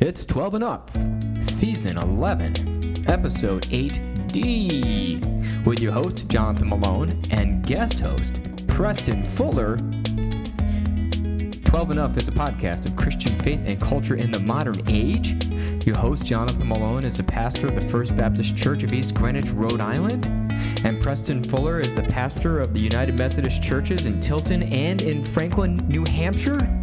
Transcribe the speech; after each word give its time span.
It's 0.00 0.24
12 0.24 0.54
and 0.54 0.62
Up, 0.62 0.92
Season 1.40 1.98
11, 1.98 3.04
Episode 3.08 3.66
8D, 3.66 5.66
with 5.66 5.80
your 5.80 5.90
host, 5.90 6.28
Jonathan 6.28 6.68
Malone, 6.68 7.20
and 7.32 7.66
guest 7.66 7.98
host, 7.98 8.38
Preston 8.68 9.24
Fuller. 9.24 9.76
12 11.64 11.90
and 11.90 11.98
Up 11.98 12.16
is 12.16 12.28
a 12.28 12.32
podcast 12.32 12.86
of 12.86 12.94
Christian 12.94 13.34
faith 13.34 13.60
and 13.66 13.80
culture 13.80 14.14
in 14.14 14.30
the 14.30 14.38
modern 14.38 14.80
age. 14.86 15.44
Your 15.84 15.98
host, 15.98 16.24
Jonathan 16.24 16.68
Malone, 16.68 17.04
is 17.04 17.16
the 17.16 17.24
pastor 17.24 17.66
of 17.66 17.74
the 17.74 17.88
First 17.88 18.14
Baptist 18.14 18.56
Church 18.56 18.84
of 18.84 18.92
East 18.92 19.16
Greenwich, 19.16 19.50
Rhode 19.50 19.80
Island. 19.80 20.26
And 20.84 21.02
Preston 21.02 21.42
Fuller 21.42 21.80
is 21.80 21.96
the 21.96 22.04
pastor 22.04 22.60
of 22.60 22.72
the 22.72 22.78
United 22.78 23.18
Methodist 23.18 23.64
Churches 23.64 24.06
in 24.06 24.20
Tilton 24.20 24.62
and 24.62 25.02
in 25.02 25.24
Franklin, 25.24 25.78
New 25.88 26.04
Hampshire. 26.04 26.77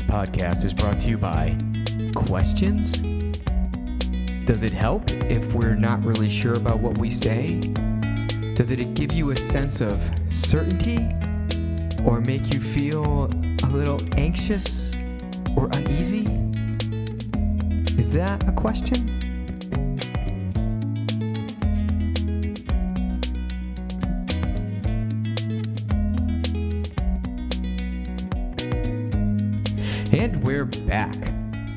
This 0.00 0.08
podcast 0.08 0.64
is 0.64 0.72
brought 0.72 0.98
to 1.00 1.10
you 1.10 1.18
by 1.18 1.58
Questions. 2.14 2.92
Does 4.46 4.62
it 4.62 4.72
help 4.72 5.10
if 5.10 5.52
we're 5.52 5.74
not 5.74 6.02
really 6.02 6.30
sure 6.30 6.54
about 6.54 6.78
what 6.78 6.96
we 6.96 7.10
say? 7.10 7.58
Does 8.54 8.70
it 8.70 8.94
give 8.94 9.12
you 9.12 9.32
a 9.32 9.36
sense 9.36 9.82
of 9.82 10.00
certainty? 10.30 11.06
Or 12.06 12.22
make 12.22 12.54
you 12.54 12.62
feel 12.62 13.24
a 13.62 13.66
little 13.66 14.00
anxious 14.16 14.94
or 15.54 15.68
uneasy? 15.74 16.24
Is 17.98 18.14
that 18.14 18.48
a 18.48 18.52
question? 18.52 19.19
And 30.12 30.42
we're 30.42 30.64
back. 30.64 31.32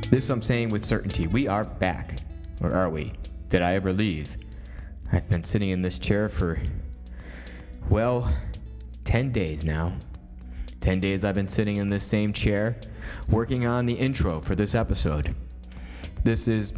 This 0.10 0.32
I'm 0.32 0.42
saying 0.42 0.72
with 0.72 0.84
certainty. 0.84 1.28
We 1.28 1.48
are 1.48 1.66
back. 1.66 2.16
Or 2.62 2.74
are 2.74 2.90
we? 2.90 3.14
Did 3.50 3.62
I 3.62 3.76
ever 3.76 3.94
leave? 3.94 4.38
I've 5.12 5.30
been 5.30 5.44
sitting 5.44 5.70
in 5.70 5.84
this 5.84 6.00
chair 6.00 6.28
for, 6.30 6.60
well, 7.90 8.36
10 9.06 9.32
days 9.32 9.64
now. 9.64 9.94
10 10.80 11.00
days 11.00 11.24
I've 11.24 11.36
been 11.36 11.48
sitting 11.48 11.78
in 11.78 11.90
this 11.90 12.04
same 12.04 12.34
chair 12.34 12.76
working 13.30 13.68
on 13.68 13.86
the 13.86 13.94
intro 13.94 14.42
for 14.42 14.56
this 14.56 14.74
episode. 14.74 15.36
This 16.24 16.48
is 16.48 16.74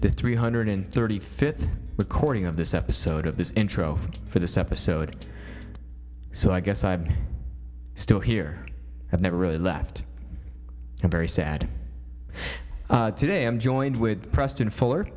the 0.00 0.08
335th 0.08 1.70
recording 1.96 2.44
of 2.44 2.58
this 2.58 2.74
episode, 2.74 3.24
of 3.24 3.38
this 3.38 3.50
intro 3.52 3.98
for 4.26 4.40
this 4.40 4.58
episode. 4.58 5.24
So 6.32 6.52
I 6.52 6.60
guess 6.60 6.84
I'm 6.84 7.08
still 7.94 8.20
here. 8.20 8.66
I've 9.10 9.22
never 9.22 9.38
really 9.38 9.56
left. 9.56 10.02
I'm 11.02 11.10
very 11.10 11.28
sad. 11.28 11.68
Uh, 12.90 13.10
today 13.10 13.44
I'm 13.44 13.58
joined 13.58 13.96
with 13.96 14.32
Preston 14.32 14.70
Fuller 14.70 15.08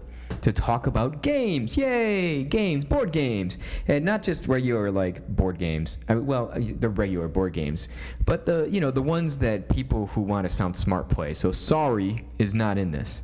to 0.42 0.52
talk 0.52 0.88
about 0.88 1.22
games. 1.22 1.78
Yay! 1.78 2.44
Games, 2.44 2.86
board 2.86 3.12
games, 3.12 3.58
and 3.88 4.04
not 4.04 4.24
just 4.24 4.48
regular 4.48 4.92
like 4.92 5.28
board 5.28 5.58
games. 5.58 6.00
I 6.10 6.16
mean, 6.16 6.26
well, 6.26 6.52
uh, 6.54 6.60
the 6.80 6.90
regular 6.90 7.28
board 7.28 7.54
games, 7.54 7.90
but 8.26 8.46
the 8.46 8.68
you 8.70 8.82
know 8.82 8.92
the 8.92 9.02
ones 9.02 9.38
that 9.40 9.70
people 9.70 10.08
who 10.08 10.22
want 10.22 10.48
to 10.48 10.54
sound 10.54 10.76
smart 10.76 11.10
play. 11.10 11.34
So 11.34 11.52
sorry 11.52 12.26
is 12.40 12.54
not 12.54 12.78
in 12.78 12.92
this, 12.92 13.22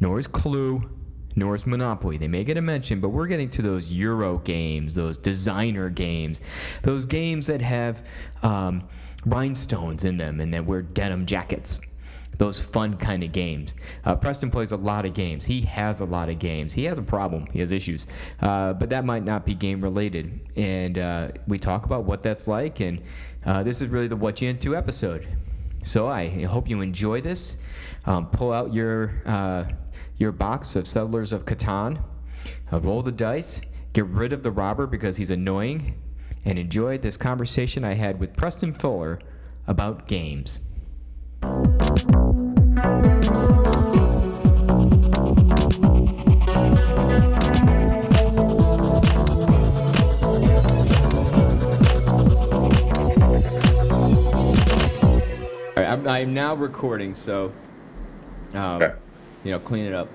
nor 0.00 0.18
is 0.18 0.26
Clue, 0.26 0.88
nor 1.36 1.54
is 1.54 1.66
Monopoly. 1.66 2.16
They 2.16 2.28
may 2.28 2.44
get 2.44 2.56
a 2.56 2.62
mention, 2.62 3.00
but 3.00 3.10
we're 3.10 3.26
getting 3.26 3.50
to 3.50 3.62
those 3.62 3.90
Euro 3.90 4.38
games, 4.38 4.94
those 4.94 5.18
designer 5.18 5.88
games, 5.88 6.40
those 6.82 7.06
games 7.06 7.46
that 7.46 7.60
have 7.60 8.02
um, 8.42 8.86
rhinestones 9.26 10.04
in 10.04 10.16
them 10.16 10.40
and 10.40 10.52
that 10.54 10.64
wear 10.64 10.82
denim 10.82 11.26
jackets 11.26 11.80
those 12.38 12.58
fun 12.60 12.96
kind 12.96 13.22
of 13.22 13.32
games. 13.32 13.74
Uh, 14.04 14.16
Preston 14.16 14.50
plays 14.50 14.72
a 14.72 14.76
lot 14.76 15.06
of 15.06 15.14
games. 15.14 15.44
He 15.44 15.60
has 15.62 16.00
a 16.00 16.04
lot 16.04 16.28
of 16.28 16.38
games. 16.38 16.72
He 16.72 16.84
has 16.84 16.98
a 16.98 17.02
problem. 17.02 17.46
He 17.52 17.60
has 17.60 17.72
issues, 17.72 18.06
uh, 18.40 18.72
but 18.72 18.90
that 18.90 19.04
might 19.04 19.24
not 19.24 19.44
be 19.46 19.54
game 19.54 19.80
related. 19.80 20.40
And 20.56 20.98
uh, 20.98 21.28
we 21.46 21.58
talk 21.58 21.86
about 21.86 22.04
what 22.04 22.22
that's 22.22 22.48
like. 22.48 22.80
And 22.80 23.02
uh, 23.44 23.62
this 23.62 23.82
is 23.82 23.88
really 23.88 24.08
the 24.08 24.16
What 24.16 24.40
You 24.42 24.48
Into 24.48 24.76
episode. 24.76 25.26
So 25.82 26.08
I 26.08 26.44
hope 26.44 26.68
you 26.68 26.80
enjoy 26.80 27.20
this. 27.20 27.58
Um, 28.06 28.26
pull 28.26 28.52
out 28.52 28.72
your 28.72 29.22
uh, 29.26 29.64
your 30.16 30.32
box 30.32 30.76
of 30.76 30.86
Settlers 30.86 31.32
of 31.32 31.44
Catan. 31.44 32.02
Uh, 32.72 32.80
roll 32.80 33.02
the 33.02 33.12
dice. 33.12 33.60
Get 33.92 34.06
rid 34.06 34.32
of 34.32 34.42
the 34.42 34.50
robber 34.50 34.86
because 34.86 35.16
he's 35.16 35.30
annoying. 35.30 36.00
And 36.44 36.58
enjoy 36.58 36.98
this 36.98 37.16
conversation 37.16 37.84
I 37.84 37.94
had 37.94 38.20
with 38.20 38.36
Preston 38.36 38.74
Fuller 38.74 39.18
about 39.66 40.06
games. 40.06 40.60
All 55.76 55.82
right, 55.82 55.88
I'm, 55.88 56.06
I'm 56.06 56.34
now 56.34 56.54
recording, 56.54 57.14
so 57.14 57.52
um, 58.52 58.82
Okay. 58.82 58.94
You 59.44 59.50
know, 59.52 59.58
clean 59.60 59.84
it 59.84 59.92
up. 59.92 60.08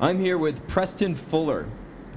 I'm 0.00 0.18
here 0.18 0.36
with 0.38 0.66
Preston 0.66 1.14
Fuller, 1.14 1.66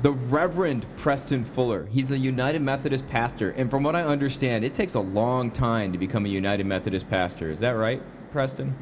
the 0.01 0.11
Reverend 0.11 0.85
Preston 0.97 1.43
Fuller. 1.43 1.85
He's 1.91 2.09
a 2.11 2.17
United 2.17 2.61
Methodist 2.61 3.07
pastor, 3.09 3.51
and 3.51 3.69
from 3.69 3.83
what 3.83 3.95
I 3.95 4.03
understand, 4.03 4.65
it 4.65 4.73
takes 4.73 4.95
a 4.95 4.99
long 4.99 5.51
time 5.51 5.91
to 5.91 5.97
become 5.97 6.25
a 6.25 6.29
United 6.29 6.65
Methodist 6.65 7.09
pastor. 7.09 7.51
Is 7.51 7.59
that 7.59 7.71
right, 7.71 8.01
Preston? 8.31 8.73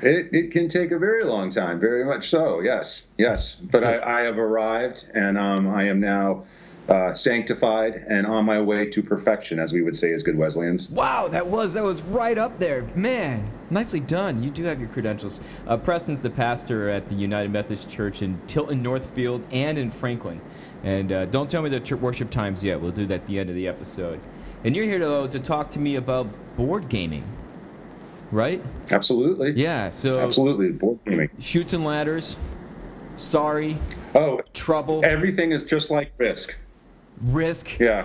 It, 0.00 0.28
it 0.32 0.50
can 0.52 0.68
take 0.68 0.92
a 0.92 0.98
very 0.98 1.24
long 1.24 1.50
time, 1.50 1.80
very 1.80 2.04
much 2.04 2.28
so. 2.28 2.60
Yes, 2.60 3.08
yes. 3.16 3.56
But 3.56 3.80
So- 3.82 3.90
I, 3.90 4.20
I 4.20 4.20
have 4.22 4.38
arrived, 4.38 5.08
and 5.14 5.38
um, 5.38 5.66
I 5.68 5.84
am 5.84 6.00
now 6.00 6.44
uh, 6.88 7.12
sanctified 7.12 8.04
and 8.08 8.26
on 8.26 8.44
my 8.44 8.60
way 8.60 8.86
to 8.86 9.02
perfection, 9.02 9.58
as 9.58 9.72
we 9.72 9.82
would 9.82 9.94
say 9.96 10.12
as 10.12 10.22
good 10.22 10.36
Wesleyans. 10.36 10.90
Wow, 10.90 11.28
that 11.28 11.46
was 11.46 11.74
that 11.74 11.82
was 11.84 12.00
right 12.02 12.38
up 12.38 12.58
there, 12.58 12.82
man. 12.94 13.50
Nicely 13.70 14.00
done. 14.00 14.42
You 14.42 14.50
do 14.50 14.64
have 14.64 14.80
your 14.80 14.88
credentials. 14.88 15.40
Uh, 15.66 15.76
Preston's 15.76 16.22
the 16.22 16.30
pastor 16.30 16.88
at 16.88 17.08
the 17.08 17.14
United 17.14 17.50
Methodist 17.50 17.90
Church 17.90 18.22
in 18.22 18.40
Tilton 18.46 18.82
Northfield 18.82 19.42
and 19.52 19.76
in 19.76 19.90
Franklin. 19.90 20.40
And 20.82 21.12
uh, 21.12 21.24
don't 21.26 21.50
tell 21.50 21.60
me 21.60 21.68
the 21.68 21.96
worship 21.96 22.30
times 22.30 22.64
yet. 22.64 22.80
We'll 22.80 22.92
do 22.92 23.04
that 23.06 23.14
at 23.22 23.26
the 23.26 23.38
end 23.38 23.50
of 23.50 23.56
the 23.56 23.68
episode. 23.68 24.20
And 24.64 24.74
you're 24.74 24.86
here 24.86 24.98
to 24.98 25.28
to 25.28 25.40
talk 25.40 25.70
to 25.72 25.78
me 25.78 25.96
about 25.96 26.26
board 26.56 26.88
gaming, 26.88 27.24
right? 28.32 28.62
Absolutely. 28.90 29.52
Yeah. 29.52 29.90
So 29.90 30.18
Absolutely. 30.18 30.70
Board 30.70 30.98
gaming. 31.04 31.28
Chutes 31.38 31.74
and 31.74 31.84
Ladders. 31.84 32.36
Sorry, 33.18 33.76
Oh, 34.14 34.40
trouble, 34.54 35.04
everything 35.04 35.50
is 35.50 35.64
just 35.64 35.90
like 35.90 36.12
Risk. 36.18 36.56
Risk. 37.22 37.78
Yeah. 37.78 38.04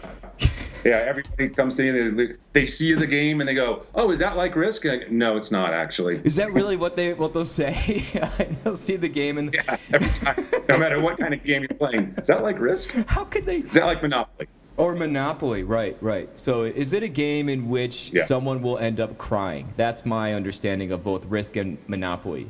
Yeah, 0.84 0.98
everybody 1.08 1.48
comes 1.48 1.76
to 1.76 1.86
you, 1.86 2.12
they, 2.12 2.34
they 2.52 2.66
see 2.66 2.94
the 2.94 3.08
game, 3.08 3.40
and 3.40 3.48
they 3.48 3.54
go, 3.54 3.84
"Oh, 3.96 4.12
is 4.12 4.20
that 4.20 4.36
like 4.36 4.54
Risk?" 4.54 4.84
And 4.84 5.02
I 5.02 5.08
no, 5.10 5.38
it's 5.38 5.50
not 5.50 5.74
actually. 5.74 6.18
Is 6.26 6.36
that 6.36 6.52
really 6.52 6.76
what 6.76 6.98
they 6.98 7.14
what 7.14 7.34
they'll 7.34 7.46
say? 7.46 7.72
they'll 8.64 8.76
see 8.76 8.98
the 8.98 9.08
game 9.08 9.38
and 9.38 9.54
Yeah, 9.54 9.78
every 9.94 10.10
time, 10.10 10.46
no 10.68 10.78
matter 10.78 11.00
what 11.00 11.18
kind 11.18 11.34
of 11.34 11.42
game 11.46 11.62
you're 11.62 11.78
playing, 11.78 12.14
is 12.18 12.28
that 12.28 12.44
like 12.44 12.60
Risk? 12.60 12.94
How 13.08 13.24
could 13.24 13.46
they? 13.46 13.60
Is 13.60 13.76
that 13.76 13.86
like 13.86 14.02
Monopoly? 14.02 14.48
Or 14.76 14.94
Monopoly, 14.96 15.64
right, 15.64 15.96
right. 16.02 16.28
So 16.38 16.64
is 16.64 16.92
it 16.94 17.04
a 17.04 17.08
game 17.08 17.48
in 17.48 17.70
which 17.70 18.12
Yeah. 18.12 18.24
someone 18.24 18.62
will 18.62 18.78
end 18.80 19.00
up 19.00 19.18
crying? 19.18 19.72
That's 19.78 20.06
my 20.06 20.34
understanding 20.34 20.92
of 20.92 21.02
both 21.04 21.26
Risk 21.28 21.56
and 21.56 21.78
Monopoly. 21.88 22.50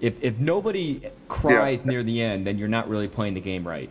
If, 0.00 0.24
if 0.24 0.38
nobody 0.40 1.02
cries 1.28 1.84
Yeah. 1.84 1.90
near 1.92 2.02
the 2.02 2.20
end, 2.22 2.46
then 2.46 2.58
you're 2.58 2.66
not 2.66 2.88
really 2.88 3.08
playing 3.08 3.34
the 3.34 3.40
game 3.40 3.68
right. 3.68 3.90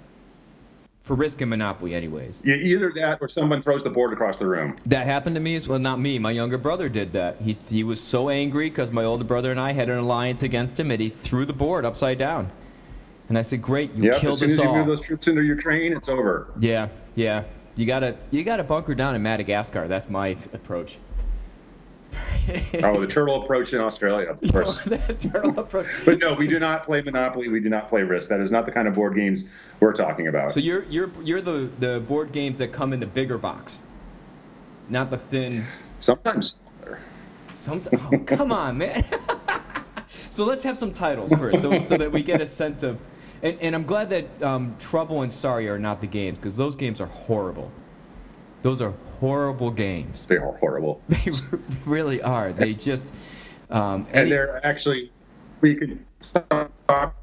For 1.03 1.16
Risk 1.18 1.41
and 1.41 1.50
Monopoly, 1.50 1.94
anyways. 1.94 2.41
Yeah, 2.46 2.55
either 2.55 2.90
that 2.96 3.17
or 3.20 3.28
someone 3.28 3.61
throws 3.61 3.84
the 3.84 3.90
board 3.90 4.14
across 4.14 4.38
the 4.38 4.47
room. 4.47 4.78
That 4.85 5.05
happened 5.05 5.35
to 5.35 5.41
me 5.41 5.58
as 5.58 5.67
well. 5.67 5.78
Not 5.78 6.00
me. 6.00 6.17
My 6.17 6.32
younger 6.32 6.58
brother 6.58 6.88
did 6.88 7.11
that. 7.11 7.41
He, 7.41 7.58
he 7.70 7.84
was 7.84 8.00
so 8.00 8.29
angry 8.29 8.70
because 8.70 8.90
my 8.90 9.03
older 9.03 9.26
brother 9.26 9.52
and 9.52 9.59
I 9.59 9.73
had 9.73 9.90
an 9.90 9.97
alliance 9.97 10.44
against 10.44 10.79
him, 10.79 10.91
and 10.91 11.02
he 11.02 11.09
threw 11.09 11.46
the 11.46 11.52
board 11.53 11.84
upside 11.84 12.17
down. 12.17 12.50
And 13.28 13.38
I 13.38 13.41
said, 13.41 13.61
"Great, 13.61 13.94
you 13.96 14.05
Yep, 14.05 14.14
as 14.14 14.22
killed 14.22 14.38
soon 14.38 14.46
us 14.46 14.59
as 14.59 14.64
you 14.64 14.72
move 14.72 14.88
those 14.88 15.02
troops 15.02 15.28
into 15.28 15.41
Ukraine, 15.41 15.91
it's 15.91 16.08
over. 16.08 16.47
Yeah, 16.58 16.88
yeah. 17.16 17.44
You 17.76 17.85
gotta 17.85 18.16
you 18.32 18.44
gotta 18.44 18.64
bunker 18.64 18.96
down 18.96 19.14
in 19.14 19.22
Madagascar. 19.22 19.90
That's 19.90 20.09
my 20.09 20.38
approach. 20.53 20.99
Oh, 22.83 22.99
the 22.99 23.07
turtle 23.07 23.41
approach 23.41 23.73
in 23.73 23.79
Australia, 23.79 24.29
of 24.29 24.41
course. 24.51 24.83
that 24.85 25.19
turtle 25.19 25.57
approach. 25.59 25.87
But 26.05 26.19
no, 26.19 26.35
we 26.37 26.47
do 26.47 26.59
not 26.59 26.83
play 26.83 27.01
Monopoly. 27.01 27.47
We 27.47 27.59
do 27.61 27.69
not 27.69 27.87
play 27.87 28.03
Risk. 28.03 28.29
That 28.29 28.41
is 28.41 28.51
not 28.51 28.65
the 28.65 28.71
kind 28.71 28.87
of 28.87 28.95
board 28.95 29.15
games 29.15 29.47
we're 29.79 29.93
talking 29.93 30.27
about. 30.27 30.51
So 30.51 30.59
you're 30.59 30.83
you're 30.89 31.09
you're 31.23 31.41
the 31.41 31.69
the 31.79 32.01
board 32.01 32.31
games 32.33 32.57
that 32.59 32.73
come 32.73 32.91
in 32.91 32.99
the 32.99 33.05
bigger 33.07 33.37
box, 33.37 33.81
not 34.89 35.09
the 35.09 35.17
thin. 35.17 35.65
Sometimes. 35.99 36.61
Some. 37.55 37.81
Oh, 38.11 38.17
come 38.25 38.51
on, 38.51 38.77
man. 38.77 39.03
so 40.29 40.43
let's 40.43 40.63
have 40.63 40.77
some 40.77 40.91
titles 40.91 41.33
first, 41.33 41.61
so 41.61 41.79
so 41.79 41.95
that 41.97 42.11
we 42.11 42.21
get 42.23 42.41
a 42.41 42.45
sense 42.45 42.83
of 42.83 42.99
And, 43.41 43.57
and 43.61 43.75
I'm 43.75 43.83
glad 43.85 44.09
that 44.09 44.41
um, 44.41 44.75
Trouble 44.79 45.21
and 45.21 45.31
Sorry 45.31 45.69
are 45.69 45.79
not 45.79 46.01
the 46.01 46.07
games 46.07 46.39
because 46.39 46.57
those 46.57 46.75
games 46.75 46.99
are 46.99 47.07
horrible. 47.07 47.71
Those 48.63 48.81
are 48.81 48.93
horrible 49.19 49.71
games. 49.71 50.25
They 50.25 50.37
are 50.37 50.57
horrible. 50.57 51.01
They 51.09 51.31
really 51.85 52.21
are. 52.21 52.51
They 52.53 52.73
just. 52.73 53.03
Um, 53.69 54.07
and 54.11 54.31
they're 54.31 54.65
actually, 54.65 55.11
we 55.61 55.75
could 55.75 55.99
talk 56.21 56.71
about 56.81 57.13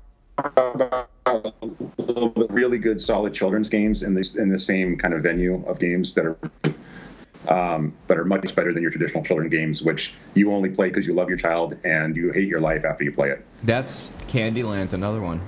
little 1.98 2.46
really 2.50 2.78
good, 2.78 3.00
solid 3.00 3.32
children's 3.32 3.69
games 3.69 4.02
in 4.02 4.14
this 4.14 4.34
in 4.37 4.50
the 4.50 4.58
same 4.58 4.96
kind 4.98 5.14
of 5.14 5.22
venue 5.22 5.64
of 5.66 5.78
games 5.78 6.14
that 6.14 6.26
are 6.26 6.38
um, 7.48 7.94
that 8.06 8.19
are 8.19 8.25
much 8.25 8.54
better 8.54 8.72
than 8.75 8.82
your 8.82 8.90
traditional 8.90 9.25
children 9.25 9.48
games, 9.48 9.82
which 9.82 10.12
you 10.34 10.52
only 10.52 10.69
play 10.69 10.88
because 10.88 11.06
you 11.06 11.14
love 11.14 11.28
your 11.28 11.38
child 11.38 11.75
and 11.84 12.16
you 12.16 12.32
hate 12.32 12.48
your 12.48 12.60
life 12.60 12.84
after 12.84 13.04
you 13.04 13.12
play 13.12 13.31
it. 13.31 13.44
That's 13.62 14.10
Candyland, 14.28 14.92
another 14.92 15.22
one. 15.22 15.40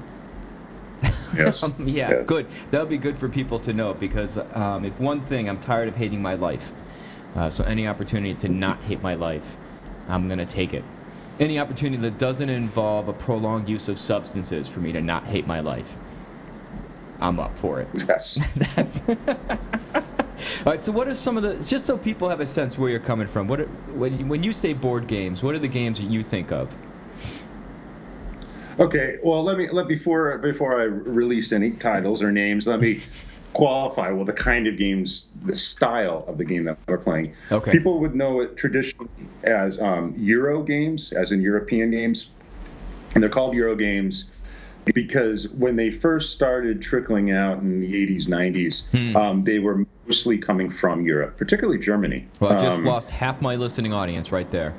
Yes. 1.34 1.62
um, 1.62 1.74
yeah, 1.78 2.10
yes. 2.10 2.26
good. 2.26 2.46
That 2.70 2.80
would 2.80 2.90
be 2.90 2.98
good 2.98 3.16
for 3.16 3.26
people 3.26 3.58
to 3.60 3.72
know 3.72 3.94
because 3.94 4.36
um, 4.54 4.84
if 4.84 5.00
one 5.00 5.18
thing, 5.20 5.48
I'm 5.48 5.58
tired 5.58 5.88
of 5.88 5.96
hating 5.96 6.20
my 6.20 6.34
life. 6.34 6.72
Uh, 7.34 7.48
so 7.48 7.64
any 7.64 7.88
opportunity 7.88 8.34
to 8.34 8.48
not 8.50 8.78
hate 8.80 9.02
my 9.02 9.14
life, 9.14 9.56
I'm 10.08 10.28
gonna 10.28 10.44
take 10.44 10.74
it. 10.74 10.84
Any 11.40 11.58
opportunity 11.58 11.96
that 12.02 12.18
doesn't 12.18 12.50
involve 12.50 13.08
a 13.08 13.14
prolonged 13.14 13.66
use 13.68 13.88
of 13.88 13.98
substances 13.98 14.68
for 14.68 14.80
me 14.80 14.92
to 14.92 15.00
not 15.00 15.24
hate 15.24 15.46
my 15.46 15.60
life, 15.60 15.94
I'm 17.18 17.40
up 17.40 17.52
for 17.52 17.80
it. 17.80 17.88
Yes. 17.94 18.46
That's. 18.74 19.08
All 19.08 20.72
right. 20.72 20.82
So, 20.82 20.92
what 20.92 21.08
are 21.08 21.14
some 21.14 21.36
of 21.36 21.42
the 21.42 21.54
just 21.64 21.86
so 21.86 21.96
people 21.96 22.28
have 22.28 22.40
a 22.40 22.46
sense 22.46 22.76
where 22.76 22.90
you're 22.90 23.00
coming 23.00 23.26
from? 23.26 23.48
What 23.48 23.60
are, 23.60 23.66
when 23.94 24.42
you 24.42 24.52
say 24.52 24.74
board 24.74 25.06
games, 25.06 25.42
what 25.42 25.54
are 25.54 25.60
the 25.60 25.68
games 25.68 25.98
that 25.98 26.10
you 26.10 26.22
think 26.22 26.52
of? 26.52 26.74
Okay. 28.80 29.18
Well, 29.22 29.42
let 29.42 29.58
me 29.58 29.68
let 29.70 29.88
before 29.88 30.38
before 30.38 30.80
I 30.80 30.84
release 30.84 31.52
any 31.52 31.72
titles 31.72 32.22
or 32.22 32.32
names, 32.32 32.66
let 32.66 32.80
me 32.80 33.00
qualify 33.52 34.10
well 34.10 34.24
the 34.24 34.32
kind 34.32 34.66
of 34.66 34.76
games, 34.78 35.30
the 35.42 35.54
style 35.54 36.24
of 36.26 36.38
the 36.38 36.44
game 36.44 36.64
that 36.64 36.78
we're 36.86 36.98
playing. 36.98 37.34
Okay. 37.50 37.70
People 37.70 38.00
would 38.00 38.14
know 38.14 38.40
it 38.40 38.56
traditionally 38.56 39.10
as 39.44 39.80
um, 39.80 40.14
Euro 40.16 40.62
games, 40.62 41.12
as 41.12 41.32
in 41.32 41.42
European 41.42 41.90
games, 41.90 42.30
and 43.14 43.22
they're 43.22 43.30
called 43.30 43.54
Euro 43.54 43.76
games 43.76 44.32
because 44.94 45.48
when 45.50 45.76
they 45.76 45.90
first 45.90 46.32
started 46.32 46.82
trickling 46.82 47.30
out 47.30 47.58
in 47.60 47.80
the 47.80 47.92
80s, 47.94 48.26
90s, 48.26 48.88
Hmm. 48.90 49.16
um, 49.16 49.44
they 49.44 49.60
were 49.60 49.86
mostly 50.08 50.38
coming 50.38 50.68
from 50.70 51.06
Europe, 51.06 51.36
particularly 51.38 51.78
Germany. 51.78 52.26
Well, 52.40 52.52
I 52.54 52.60
just 52.60 52.78
Um, 52.78 52.84
lost 52.84 53.10
half 53.10 53.40
my 53.40 53.54
listening 53.54 53.92
audience 53.92 54.32
right 54.32 54.50
there. 54.50 54.74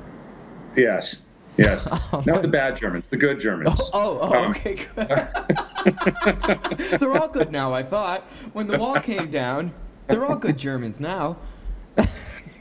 Yes. 0.76 1.22
Yes. 1.56 1.88
Not 2.26 2.42
the 2.42 2.48
bad 2.48 2.76
Germans, 2.76 3.08
the 3.08 3.16
good 3.16 3.38
Germans. 3.40 3.90
Oh, 3.94 4.18
oh, 4.20 4.44
Um, 4.44 4.50
okay, 4.50 4.74
good. 4.74 5.08
they're 7.00 7.12
all 7.12 7.28
good 7.28 7.52
now. 7.52 7.72
I 7.72 7.82
thought 7.82 8.22
when 8.52 8.66
the 8.66 8.78
wall 8.78 8.96
came 9.00 9.30
down, 9.30 9.72
they're 10.06 10.24
all 10.26 10.36
good 10.36 10.58
Germans 10.58 10.98
now. 11.00 11.36
uh, 11.96 12.04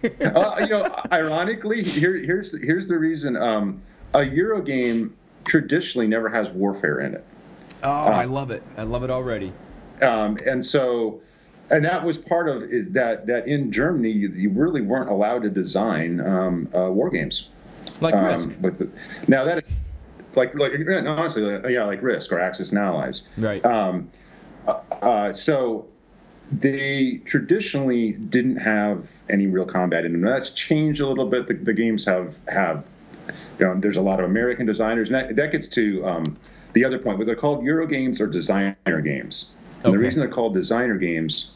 you 0.03 0.69
know, 0.69 0.95
ironically, 1.11 1.81
here, 1.83 2.15
here's 2.17 2.59
here's 2.61 2.87
the 2.87 2.97
reason. 2.97 3.35
Um, 3.35 3.81
a 4.13 4.23
Euro 4.23 4.61
game 4.61 5.15
traditionally 5.45 6.07
never 6.07 6.29
has 6.29 6.49
warfare 6.51 6.99
in 7.01 7.15
it, 7.15 7.25
Oh, 7.83 7.89
I 7.89 8.25
love 8.25 8.51
it. 8.51 8.61
I 8.77 8.83
love 8.83 9.03
it 9.03 9.09
already. 9.09 9.51
um, 10.01 10.37
and 10.45 10.63
so, 10.63 11.19
and 11.71 11.83
that 11.83 12.03
was 12.03 12.17
part 12.17 12.47
of 12.47 12.63
is 12.63 12.91
that 12.91 13.25
that 13.27 13.47
in 13.47 13.71
Germany 13.71 14.11
you, 14.11 14.29
you 14.29 14.49
really 14.51 14.81
weren't 14.81 15.09
allowed 15.09 15.41
to 15.43 15.49
design 15.49 16.19
um, 16.21 16.69
uh, 16.77 16.91
war 16.91 17.09
games. 17.09 17.49
Like 18.01 18.15
Um, 18.15 18.25
Risk. 18.25 18.49
with 18.61 18.79
the, 18.79 18.89
now 19.27 19.43
that 19.43 19.59
is 19.59 19.71
like 20.35 20.55
like 20.55 20.73
honestly, 21.05 21.43
yeah, 21.71 21.85
like 21.85 22.01
Risk 22.01 22.31
or 22.31 22.39
Axis 22.39 22.71
and 22.71 22.79
Allies. 22.79 23.29
Right. 23.37 23.65
Um, 23.65 24.09
uh, 24.67 24.79
uh, 25.01 25.31
so 25.31 25.87
they 26.51 27.21
traditionally 27.25 28.13
didn't 28.13 28.57
have 28.57 29.11
any 29.29 29.47
real 29.47 29.65
combat 29.65 30.05
in 30.05 30.11
them. 30.11 30.21
That's 30.21 30.51
changed 30.51 31.01
a 31.01 31.07
little 31.07 31.25
bit. 31.27 31.47
The, 31.47 31.53
the 31.53 31.73
games 31.73 32.05
have 32.05 32.39
have 32.47 32.83
you 33.59 33.65
know, 33.65 33.79
there's 33.79 33.97
a 33.97 34.01
lot 34.01 34.19
of 34.19 34.25
American 34.25 34.65
designers, 34.65 35.09
and 35.09 35.15
that, 35.15 35.35
that 35.35 35.51
gets 35.51 35.67
to 35.69 36.05
um, 36.05 36.37
the 36.73 36.83
other 36.83 36.99
point. 36.99 37.17
But 37.17 37.25
they're 37.27 37.35
called 37.35 37.63
Euro 37.63 37.87
games 37.87 38.19
or 38.19 38.27
designer 38.27 38.75
games. 39.01 39.51
And 39.83 39.87
Okay. 39.87 39.97
the 39.97 40.03
reason 40.03 40.19
they're 40.21 40.29
called 40.29 40.53
designer 40.53 40.97
games 40.97 41.51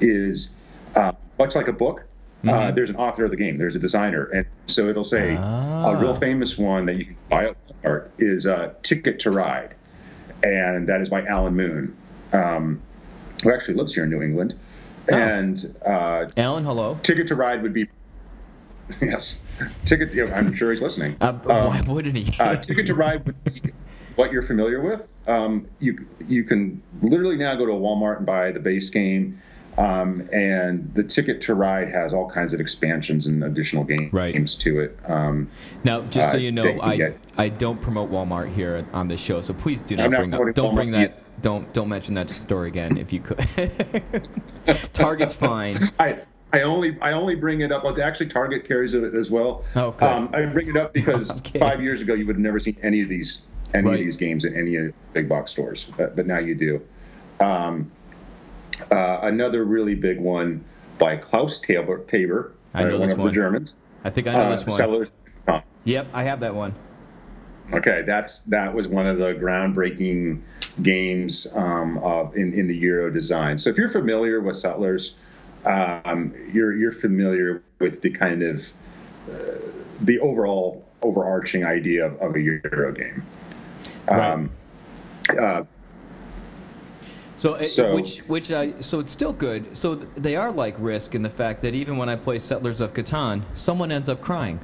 is 0.00 0.54
uh, 0.94 1.12
much 1.38 1.54
like 1.54 1.68
a 1.68 1.72
book. 1.72 2.04
Uh, 2.48 2.52
Mhm. 2.70 2.74
there's 2.74 2.90
an 2.90 2.96
author 2.96 3.24
of 3.24 3.30
the 3.30 3.36
game. 3.36 3.56
There's 3.58 3.76
a 3.76 3.78
designer, 3.78 4.24
and 4.26 4.46
so 4.66 4.88
it'll 4.88 5.04
say 5.04 5.36
Ah. 5.38 5.90
a 5.92 5.96
real 5.96 6.14
famous 6.14 6.56
one 6.56 6.86
that 6.86 6.94
you 6.96 7.04
can 7.06 7.16
buy 7.28 7.52
Walmart 7.84 8.06
is 8.18 8.46
uh, 8.46 8.72
"Ticket 8.82 9.18
to 9.20 9.30
Ride," 9.30 9.74
and 10.42 10.86
that 10.88 11.00
is 11.00 11.08
by 11.08 11.24
Alan 11.26 11.54
Moon, 11.56 11.94
um, 12.32 12.80
who 13.42 13.52
actually 13.52 13.74
lives 13.74 13.94
here 13.94 14.04
in 14.04 14.10
New 14.10 14.22
England. 14.22 14.54
Oh. 15.10 15.14
And 15.16 15.74
uh, 15.84 16.26
Alan, 16.36 16.64
hello. 16.64 16.98
"Ticket 17.02 17.26
to 17.28 17.34
Ride" 17.34 17.62
would 17.62 17.72
be 17.72 17.86
yes, 19.02 19.40
ticket. 19.84 20.14
You 20.14 20.26
know, 20.26 20.34
I'm 20.34 20.54
sure 20.54 20.70
he's 20.70 20.82
listening. 20.82 21.16
Uh, 21.20 21.32
why 21.32 21.80
Um, 21.80 21.92
wouldn't 21.94 22.16
he? 22.16 22.32
uh, 22.40 22.56
ticket 22.56 22.86
to 22.86 22.94
ride 22.94 23.26
would 23.26 23.42
be 23.44 23.60
what 24.14 24.30
you're 24.32 24.42
familiar 24.42 24.80
with. 24.80 25.12
Um, 25.26 25.66
you 25.80 26.06
you 26.28 26.44
can 26.44 26.80
literally 27.02 27.36
now 27.36 27.54
go 27.56 27.66
to 27.66 27.72
a 27.72 27.78
Walmart 27.80 28.18
and 28.18 28.26
buy 28.26 28.52
the 28.52 28.60
base 28.60 28.90
game, 28.90 29.38
um, 29.78 30.28
and 30.32 30.92
the 30.94 31.02
ticket 31.02 31.40
to 31.42 31.54
ride 31.54 31.88
has 31.90 32.12
all 32.14 32.28
kinds 32.28 32.52
of 32.52 32.60
expansions 32.60 33.26
and 33.26 33.44
additional 33.44 33.84
game, 33.84 34.08
Right. 34.12 34.34
games 34.34 34.54
to 34.56 34.80
it. 34.80 34.98
Um, 35.06 35.48
now, 35.84 36.00
just 36.02 36.30
so 36.32 36.38
uh, 36.38 36.40
you 36.40 36.52
know, 36.52 36.64
that 36.64 36.82
I 36.84 36.96
get- 36.96 37.18
I 37.36 37.48
don't 37.48 37.80
promote 37.80 38.10
Walmart 38.10 38.52
here 38.54 38.86
on 38.92 39.08
this 39.08 39.20
show, 39.20 39.42
so 39.42 39.52
please 39.54 39.80
do 39.82 39.96
not 39.96 40.10
not 40.10 40.18
bring 40.18 40.32
up. 40.34 40.38
promoting 40.38 40.54
Don't 40.54 40.74
bring 40.74 40.90
that. 40.92 41.00
yet. 41.00 41.22
Don't 41.42 41.70
don't 41.74 41.88
mention 41.90 42.14
that 42.14 42.30
story 42.30 42.68
again 42.68 42.96
if 42.96 43.12
you 43.12 43.20
could. 43.20 43.38
Target's 44.94 45.34
fine. 45.34 45.76
I 45.98 46.20
I 46.52 46.62
only 46.62 46.96
I 47.02 47.12
only 47.12 47.34
bring 47.34 47.60
it 47.60 47.70
up. 47.70 47.84
Well, 47.84 48.00
actually, 48.00 48.26
Target 48.28 48.66
carries 48.66 48.94
it 48.94 49.14
as 49.14 49.30
well. 49.30 49.62
Oh, 49.74 49.90
good. 49.92 50.06
Um, 50.08 50.30
I 50.32 50.46
bring 50.46 50.68
it 50.68 50.76
up 50.76 50.94
because 50.94 51.30
I'm 51.54 51.60
five 51.60 51.82
years 51.82 52.00
ago 52.00 52.14
you 52.14 52.26
would 52.26 52.36
have 52.36 52.42
never 52.42 52.58
seen 52.58 52.76
any 52.82 53.02
of 53.02 53.08
these 53.10 53.42
any 53.74 53.86
Right. 53.86 53.94
of 53.94 54.00
these 54.00 54.16
games 54.16 54.44
in 54.46 54.56
any 54.56 54.76
of 54.76 54.86
the 54.86 54.92
big 55.12 55.28
box 55.28 55.50
stores, 55.50 55.92
but, 55.98 56.16
but 56.16 56.26
now 56.26 56.38
you 56.38 56.54
do. 56.54 56.80
Um, 57.40 57.90
uh, 58.90 59.18
another 59.22 59.64
really 59.64 59.94
big 59.94 60.20
one 60.20 60.64
by 60.98 61.16
Klaus 61.16 61.60
Teuber, 61.60 62.04
Teuber 62.06 62.52
I 62.74 62.84
know 62.84 62.96
uh, 62.96 62.98
one 62.98 63.00
this 63.02 63.12
of 63.12 63.18
one. 63.18 63.26
the 63.28 63.32
Germans. 63.32 63.78
I 64.04 64.10
think 64.10 64.26
I 64.26 64.32
know 64.32 64.40
Uh, 64.42 64.50
this 64.50 64.66
one. 64.66 64.76
Settlers. 64.76 65.14
oh, 65.48 65.62
Yep, 65.84 66.08
I 66.12 66.22
have 66.24 66.40
that 66.40 66.54
one. 66.54 66.74
Okay, 67.72 68.02
that's 68.02 68.40
that 68.42 68.72
was 68.72 68.86
one 68.86 69.06
of 69.06 69.18
the 69.18 69.34
groundbreaking 69.34 70.40
games 70.82 71.48
um, 71.56 71.98
of 71.98 72.36
in, 72.36 72.52
in 72.54 72.68
the 72.68 72.76
Euro 72.76 73.10
design. 73.10 73.58
So 73.58 73.70
if 73.70 73.76
you're 73.76 73.88
familiar 73.88 74.40
with 74.40 74.56
Settlers, 74.56 75.16
um, 75.64 76.32
you're 76.52 76.76
you're 76.76 76.92
familiar 76.92 77.62
with 77.80 78.02
the 78.02 78.10
kind 78.10 78.42
of 78.42 78.72
uh, 79.28 79.34
the 80.00 80.20
overall 80.20 80.84
overarching 81.02 81.64
idea 81.64 82.06
of, 82.06 82.16
of 82.20 82.36
a 82.36 82.40
Euro 82.40 82.92
game. 82.92 83.24
Right. 84.08 84.30
Um, 84.30 84.50
uh, 85.36 85.64
So, 87.36 87.60
So- 87.62 87.94
which 87.94 88.18
which 88.20 88.50
I 88.52 88.78
so 88.80 89.00
it's 89.00 89.12
still 89.12 89.32
good. 89.32 89.76
So 89.76 89.94
they 89.94 90.36
are 90.36 90.50
like 90.50 90.74
Risk 90.78 91.14
in 91.14 91.22
the 91.22 91.30
fact 91.30 91.62
that 91.62 91.74
even 91.74 91.96
when 91.96 92.08
I 92.08 92.16
play 92.16 92.38
Settlers 92.38 92.80
of 92.80 92.94
Catan, 92.94 93.42
someone 93.54 93.92
ends 93.92 94.08
up 94.08 94.20
crying. 94.22 94.58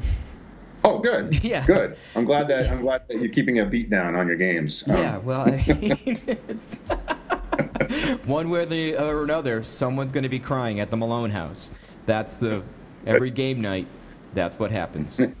oh, 0.84 0.98
good. 0.98 1.42
Yeah. 1.44 1.64
Good. 1.66 1.96
I'm 2.16 2.24
glad 2.24 2.48
that 2.48 2.70
I'm 2.70 2.82
glad 2.82 3.02
that 3.08 3.18
you're 3.20 3.28
keeping 3.32 3.60
a 3.60 3.64
beat 3.66 3.90
down 3.90 4.14
on 4.16 4.26
your 4.26 4.36
games. 4.36 4.84
Um, 4.88 4.96
yeah, 4.96 5.18
well, 5.18 5.42
I 5.42 5.50
mean, 5.80 6.20
it's 6.48 6.78
one 8.26 8.50
way 8.50 8.60
or 8.60 8.66
the 8.66 8.96
or 8.96 9.22
another, 9.24 9.62
someone's 9.62 10.12
going 10.12 10.22
to 10.24 10.28
be 10.28 10.38
crying 10.38 10.80
at 10.80 10.90
the 10.90 10.96
Malone 10.96 11.30
house. 11.30 11.70
That's 12.06 12.36
the 12.36 12.62
every 13.06 13.30
game 13.30 13.60
night. 13.60 13.86
That's 14.34 14.58
what 14.58 14.70
happens. 14.70 15.16
That's 15.16 15.32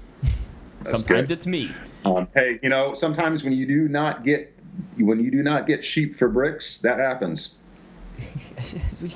Sometimes 0.84 1.28
good. 1.28 1.30
it's 1.30 1.46
me. 1.46 1.70
Um, 2.04 2.28
hey, 2.34 2.58
you 2.62 2.68
know, 2.68 2.94
sometimes 2.94 3.44
when 3.44 3.52
you 3.52 3.66
do 3.66 3.88
not 3.88 4.24
get 4.24 4.56
when 4.98 5.22
you 5.22 5.30
do 5.30 5.42
not 5.42 5.66
get 5.66 5.82
sheep 5.84 6.16
for 6.16 6.28
bricks, 6.28 6.78
that 6.78 6.98
happens. 6.98 7.56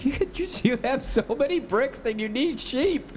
You, 0.01 0.13
you, 0.35 0.47
you 0.63 0.77
have 0.79 1.03
so 1.03 1.23
many 1.39 1.61
bricks 1.61 2.01
that 2.01 2.19
you 2.19 2.29
need 2.29 2.59
sheep. 2.59 3.11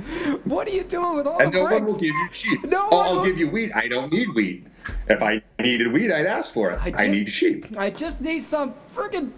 What 0.43 0.67
are 0.67 0.71
you 0.71 0.83
doing 0.83 1.15
with 1.15 1.27
all 1.27 1.41
And 1.41 1.53
the 1.53 1.59
no 1.59 1.67
bricks? 1.67 1.81
one 1.81 1.85
will 1.85 1.99
give 1.99 2.09
you 2.13 2.29
sheep. 2.31 2.63
No 2.65 2.87
oh, 2.91 2.97
one 2.97 3.07
I'll 3.07 3.15
will- 3.17 3.25
give 3.25 3.37
you 3.37 3.49
wheat. 3.49 3.71
I 3.75 3.87
don't 3.87 4.11
need 4.11 4.27
wheat. 4.35 4.67
If 5.07 5.21
I 5.21 5.41
needed 5.59 5.91
wheat, 5.91 6.11
I'd 6.11 6.25
ask 6.25 6.53
for 6.53 6.71
it. 6.71 6.79
I 6.81 7.03
I, 7.03 7.07
need 7.07 7.29
sheep. 7.29 7.77
I 7.77 7.89
just 7.89 8.21
need 8.21 8.41
some 8.43 8.73
friggin' 8.73 9.31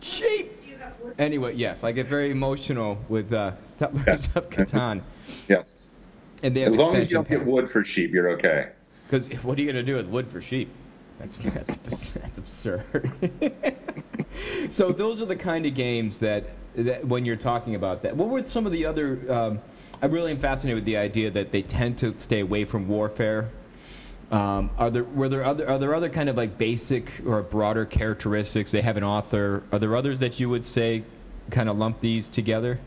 sheep. 0.00 0.52
Anyway, 1.18 1.54
yes, 1.54 1.84
I 1.84 1.92
get 1.92 2.06
very 2.06 2.30
emotional 2.30 2.98
with 3.08 3.32
uh, 3.32 3.56
Settlers 3.62 4.04
Yes. 4.06 4.36
of 4.36 4.50
Catan, 4.50 5.02
Yes. 5.48 5.90
and 6.42 6.54
they 6.56 6.60
have 6.62 6.72
As 6.74 6.78
long 6.78 6.96
as 6.96 7.08
you 7.10 7.14
don't 7.14 7.22
expansion 7.22 7.46
get 7.46 7.46
wood 7.54 7.70
for 7.70 7.82
sheep, 7.84 8.12
you're 8.12 8.30
okay. 8.30 8.70
Because 9.08 9.28
what 9.44 9.56
are 9.58 9.62
you 9.62 9.66
gonna 9.70 9.82
do 9.84 9.94
with 9.96 10.06
wood 10.08 10.28
for 10.28 10.40
sheep? 10.40 10.68
That's 11.18 11.36
that's 11.76 12.10
that's 12.10 12.38
absurd. 12.38 13.10
so 14.70 14.92
those 14.92 15.22
are 15.22 15.26
the 15.26 15.36
kind 15.36 15.66
of 15.66 15.74
games 15.74 16.18
that 16.18 16.44
that 16.74 17.06
when 17.06 17.24
you're 17.24 17.36
talking 17.36 17.74
about 17.74 18.02
that. 18.02 18.16
What 18.16 18.28
were 18.28 18.46
some 18.46 18.66
of 18.66 18.72
the 18.72 18.86
other? 18.86 19.20
Um, 19.32 19.60
I 20.02 20.06
really 20.06 20.30
am 20.30 20.38
fascinated 20.38 20.76
with 20.76 20.84
the 20.84 20.98
idea 20.98 21.30
that 21.30 21.52
they 21.52 21.62
tend 21.62 21.98
to 21.98 22.16
stay 22.18 22.40
away 22.40 22.64
from 22.64 22.86
warfare. 22.86 23.48
Um, 24.30 24.70
are 24.76 24.90
there 24.90 25.04
were 25.04 25.28
there 25.28 25.44
other 25.44 25.68
are 25.68 25.78
there 25.78 25.94
other 25.94 26.08
kind 26.08 26.28
of 26.28 26.36
like 26.36 26.58
basic 26.58 27.10
or 27.24 27.42
broader 27.42 27.86
characteristics 27.86 28.72
they 28.72 28.82
have 28.82 28.96
an 28.96 29.04
author? 29.04 29.62
Are 29.72 29.78
there 29.78 29.94
others 29.96 30.20
that 30.20 30.40
you 30.40 30.48
would 30.48 30.64
say 30.64 31.04
kind 31.50 31.68
of 31.68 31.78
lump 31.78 32.00
these 32.00 32.28
together? 32.28 32.80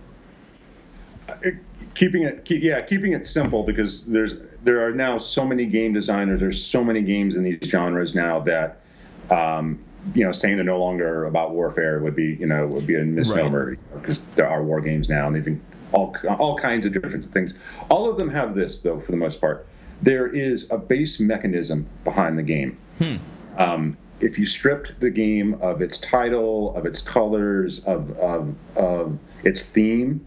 keeping 1.93 2.23
it 2.23 2.45
keep, 2.45 2.63
yeah 2.63 2.81
keeping 2.81 3.13
it 3.13 3.25
simple 3.25 3.63
because 3.63 4.05
there's 4.07 4.35
there 4.63 4.85
are 4.85 4.91
now 4.91 5.17
so 5.17 5.45
many 5.45 5.65
game 5.65 5.93
designers 5.93 6.39
there's 6.39 6.63
so 6.63 6.83
many 6.83 7.01
games 7.01 7.35
in 7.35 7.43
these 7.43 7.59
genres 7.63 8.15
now 8.15 8.39
that 8.39 8.81
um, 9.29 9.79
you 10.13 10.23
know 10.23 10.31
saying 10.31 10.55
they're 10.55 10.65
no 10.65 10.79
longer 10.79 11.25
about 11.25 11.51
warfare 11.51 11.99
would 11.99 12.15
be 12.15 12.35
you 12.39 12.45
know 12.45 12.67
would 12.67 12.87
be 12.87 12.95
a 12.95 13.03
misnomer 13.03 13.77
because 13.93 14.21
right. 14.21 14.35
there 14.35 14.49
are 14.49 14.63
war 14.63 14.81
games 14.81 15.09
now 15.09 15.27
and 15.27 15.35
they've 15.35 15.45
been 15.45 15.61
all 15.91 16.15
all 16.37 16.57
kinds 16.57 16.85
of 16.85 16.93
different 16.93 17.23
things 17.25 17.53
all 17.89 18.09
of 18.09 18.17
them 18.17 18.29
have 18.29 18.55
this 18.55 18.81
though 18.81 18.99
for 18.99 19.11
the 19.11 19.17
most 19.17 19.41
part 19.41 19.67
there 20.01 20.27
is 20.27 20.69
a 20.71 20.77
base 20.77 21.19
mechanism 21.19 21.85
behind 22.03 22.37
the 22.37 22.43
game 22.43 22.77
hmm. 22.99 23.15
um, 23.57 23.97
if 24.21 24.37
you 24.37 24.45
stripped 24.45 24.99
the 24.99 25.09
game 25.09 25.55
of 25.61 25.81
its 25.81 25.97
title 25.97 26.75
of 26.75 26.85
its 26.85 27.01
colors 27.01 27.83
of, 27.85 28.11
of, 28.17 28.53
of 28.75 29.17
its 29.43 29.69
theme 29.69 30.25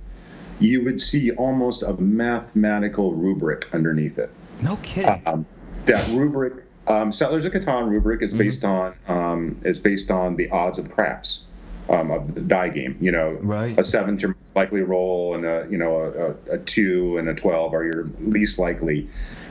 you 0.61 0.85
would 0.85 1.01
see 1.01 1.33
almost 1.33 1.83
a 1.83 1.95
mathematical 1.95 3.13
rubric 3.13 3.69
underneath 3.73 4.19
it. 4.19 4.31
No 4.61 4.77
kidding. 4.83 5.23
Um, 5.27 5.47
that 5.87 6.07
rubric, 6.11 6.65
um, 6.87 7.13
Settlers 7.13 7.45
of 7.45 7.53
Catan 7.53 7.89
rubric, 7.89 8.23
is 8.23 8.31
mm-hmm. 8.31 8.39
based 8.39 8.65
on 8.65 8.95
um, 9.09 9.61
is 9.65 9.79
based 9.79 10.11
on 10.11 10.37
the 10.37 10.51
odds 10.51 10.79
of 10.79 10.91
craps 10.91 11.45
um, 11.89 12.11
of 12.11 12.35
the 12.35 12.41
die 12.41 12.69
game. 12.69 12.97
You 13.01 13.13
know, 13.13 13.31
right. 13.41 13.79
a 13.79 13.85
seven 13.85 14.17
to 14.19 14.29
most 14.29 14.55
likely 14.55 14.83
roll, 14.83 15.35
and 15.35 15.45
a 15.45 15.67
you 15.71 15.79
know 15.79 15.97
a, 15.97 16.11
a, 16.11 16.55
a 16.55 16.59
two 16.59 17.17
and 17.17 17.29
a 17.29 17.35
twelve 17.35 17.75
are 17.75 17.85
your 17.85 18.05
least 18.21 18.59
likely, 18.59 19.09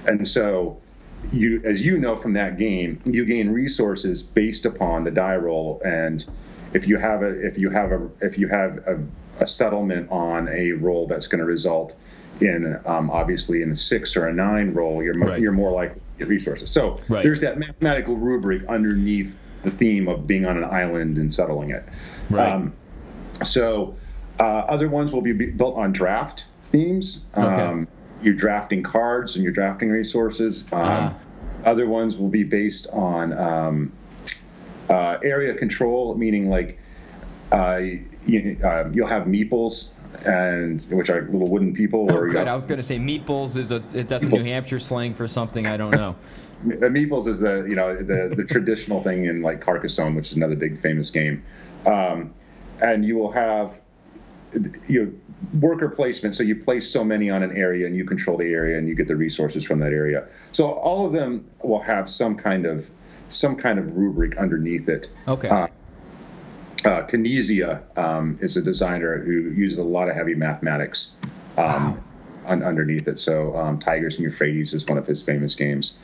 and 0.08 0.26
so 0.28 0.80
you 1.32 1.62
as 1.66 1.82
you 1.82 1.98
know 1.98 2.16
from 2.16 2.34
that 2.34 2.58
game, 2.58 3.02
you 3.06 3.26
gain 3.26 3.50
resources 3.50 4.24
based 4.24 4.66
upon 4.66 5.04
the 5.04 5.12
die 5.12 5.36
roll 5.36 5.82
and 5.84 6.26
if 6.74 6.88
you 6.88 6.98
have 6.98 7.22
a 7.22 7.46
if 7.46 7.58
you 7.58 7.70
have 7.70 7.92
a 7.92 8.10
if 8.22 8.38
you 8.38 8.48
have 8.48 8.78
a 8.88 9.00
a 9.40 9.48
settlement 9.48 10.10
on 10.12 10.48
a 10.50 10.72
roll 10.74 11.08
that's 11.08 11.28
going 11.28 11.40
to 11.40 11.46
result 11.46 11.96
in 12.42 12.80
um, 12.86 13.10
obviously 13.12 13.62
in 13.62 13.72
a 13.72 13.76
six 13.76 14.16
or 14.16 14.28
a 14.28 14.34
nine 14.34 14.74
roll, 14.74 15.04
you're 15.04 15.14
right. 15.14 15.40
you're 15.40 15.52
more 15.52 15.72
likely 15.72 15.96
to 15.96 16.20
get 16.20 16.28
resources. 16.28 16.70
So 16.70 17.00
right. 17.08 17.24
there's 17.24 17.42
that 17.42 17.58
mathematical 17.58 18.16
rubric 18.16 18.66
underneath 18.68 19.40
the 19.64 19.72
theme 19.72 20.08
of 20.08 20.26
being 20.26 20.46
on 20.46 20.58
an 20.58 20.64
island 20.64 21.18
and 21.18 21.32
settling 21.32 21.70
it. 21.70 21.84
Right. 22.30 22.52
Um, 22.52 22.74
so 23.44 23.96
uh, 24.40 24.44
other 24.44 24.90
ones 24.90 25.12
will 25.12 25.22
be 25.22 25.34
built 25.34 25.76
on 25.76 25.92
draft 25.92 26.46
themes. 26.66 27.26
Okay. 27.38 27.48
Um, 27.48 27.88
you're 28.24 28.34
drafting 28.34 28.84
cards 28.84 29.36
and 29.36 29.44
you're 29.44 29.54
drafting 29.54 29.90
resources. 29.90 30.64
Um, 30.72 30.82
uh. 30.82 31.14
Other 31.64 31.86
ones 31.86 32.18
will 32.18 32.30
be 32.30 32.44
based 32.44 32.88
on 32.92 33.34
um, 33.38 33.92
uh, 34.90 35.18
area 35.24 35.54
control, 35.54 36.16
meaning 36.16 36.50
like 36.50 36.80
uh, 37.52 37.82
you, 38.26 38.58
uh, 38.64 38.90
you'll 38.92 39.08
have 39.08 39.24
meeples 39.24 39.90
and 40.26 40.84
which 40.84 41.10
are 41.10 41.24
little 41.24 41.48
wooden 41.48 41.74
people. 41.74 42.08
Oh, 42.12 42.28
good. 42.28 42.48
I 42.48 42.54
was 42.54 42.66
going 42.66 42.78
to 42.78 42.84
say 42.84 42.98
meeples 42.98 43.58
is 43.58 43.72
a 43.72 43.80
that's 43.80 44.12
meeples. 44.12 44.22
a 44.22 44.44
New 44.44 44.44
Hampshire 44.44 44.80
slang 44.80 45.14
for 45.14 45.28
something 45.28 45.68
I 45.68 45.78
don't 45.78 45.92
know. 45.92 46.16
the 46.66 46.88
meeples 46.88 47.28
is 47.28 47.40
the 47.40 47.66
you 47.68 47.76
know 47.76 47.96
the 47.96 48.34
the 48.36 48.44
traditional 48.44 49.02
thing 49.02 49.26
in 49.26 49.42
like 49.42 49.62
Carcassonne, 49.62 50.16
which 50.16 50.28
is 50.28 50.38
another 50.38 50.56
big 50.56 50.80
famous 50.80 51.10
game, 51.10 51.44
um, 51.86 52.34
and 52.82 53.06
you 53.06 53.18
will 53.18 53.32
have 53.32 53.80
you 54.88 55.06
know, 55.06 55.60
worker 55.60 55.90
placement. 55.90 56.36
So 56.36 56.44
you 56.44 56.56
place 56.56 56.90
so 56.90 57.04
many 57.04 57.30
on 57.30 57.42
an 57.42 57.56
area, 57.56 57.88
and 57.88 57.96
you 57.96 58.06
control 58.06 58.38
the 58.38 58.52
area, 58.52 58.78
and 58.78 58.88
you 58.88 58.96
get 58.96 59.08
the 59.08 59.16
resources 59.16 59.64
from 59.64 59.80
that 59.80 59.94
area. 59.94 60.28
So 60.52 60.72
all 60.72 61.06
of 61.06 61.14
them 61.14 61.50
will 61.64 61.82
have 61.82 62.10
some 62.10 62.36
kind 62.36 62.66
of 62.66 62.90
some 63.30 63.56
kind 63.56 63.80
of 63.80 63.96
rubric 63.96 64.38
underneath 64.38 64.90
it. 64.90 65.10
Okay. 65.28 65.48
Uh, 65.48 65.68
uh, 66.86 67.04
Knizia 67.08 67.98
um, 67.98 68.38
is 68.42 68.58
a 68.58 68.62
designer 68.62 69.20
who 69.20 69.52
uses 69.52 69.78
a 69.78 69.84
lot 69.84 70.10
of 70.10 70.16
heavy 70.16 70.36
mathematics 70.36 71.12
um, 71.58 71.96
wow. 71.96 71.98
un- 72.48 72.64
underneath 72.64 73.08
it. 73.08 73.20
So 73.20 73.56
um, 73.56 73.80
Tigris 73.80 74.16
and 74.16 74.24
Euphrates 74.24 74.74
is 74.74 74.86
one 74.86 74.98
of 74.98 75.06
his 75.06 75.22
famous 75.22 75.56
games. 75.56 75.98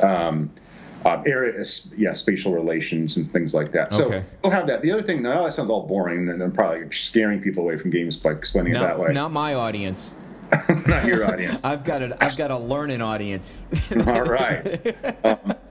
Um, 0.00 0.50
uh, 1.04 1.22
area, 1.26 1.64
yeah, 1.96 2.12
spatial 2.12 2.52
relations 2.52 3.16
and 3.16 3.26
things 3.26 3.54
like 3.54 3.72
that. 3.72 3.92
So 3.92 4.06
okay. 4.06 4.24
we'll 4.42 4.52
have 4.52 4.66
that. 4.66 4.82
The 4.82 4.90
other 4.90 5.02
thing, 5.02 5.22
now 5.22 5.44
that 5.44 5.52
sounds 5.52 5.70
all 5.70 5.86
boring, 5.86 6.28
and 6.28 6.42
I'm 6.42 6.52
probably 6.52 6.90
scaring 6.90 7.40
people 7.40 7.62
away 7.62 7.76
from 7.76 7.90
games 7.90 8.16
by 8.16 8.32
explaining 8.32 8.72
not, 8.72 8.82
it 8.82 8.86
that 8.88 8.98
way. 8.98 9.12
Not 9.12 9.32
my 9.32 9.54
audience. 9.54 10.14
not 10.86 11.04
your 11.04 11.24
audience. 11.30 11.64
I've 11.64 11.84
got 11.84 12.02
a, 12.02 12.24
I've 12.24 12.36
got 12.36 12.50
a 12.50 12.58
learning 12.58 13.02
audience. 13.02 13.66
all 14.06 14.22
right. 14.22 14.96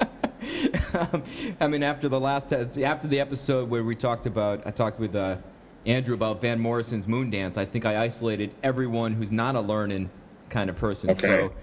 Um, 0.94 1.24
I 1.60 1.68
mean, 1.68 1.84
after 1.84 2.10
the 2.10 2.20
last 2.20 2.50
test, 2.50 2.78
after 2.78 3.08
the 3.08 3.20
episode 3.20 3.70
where 3.70 3.84
we 3.84 3.96
talked 3.96 4.26
about, 4.26 4.66
I 4.66 4.72
talked 4.72 5.00
with 5.00 5.16
uh, 5.16 5.38
Andrew 5.86 6.14
about 6.14 6.42
Van 6.42 6.60
Morrison's 6.60 7.08
Moondance. 7.08 7.58
I 7.58 7.66
think 7.66 7.86
I 7.86 8.04
isolated 8.04 8.52
everyone 8.64 9.14
who's 9.14 9.32
not 9.32 9.56
a 9.56 9.62
learning 9.62 10.10
kind 10.50 10.70
of 10.70 10.76
person. 10.76 11.10
Okay. 11.12 11.22
So 11.22 11.54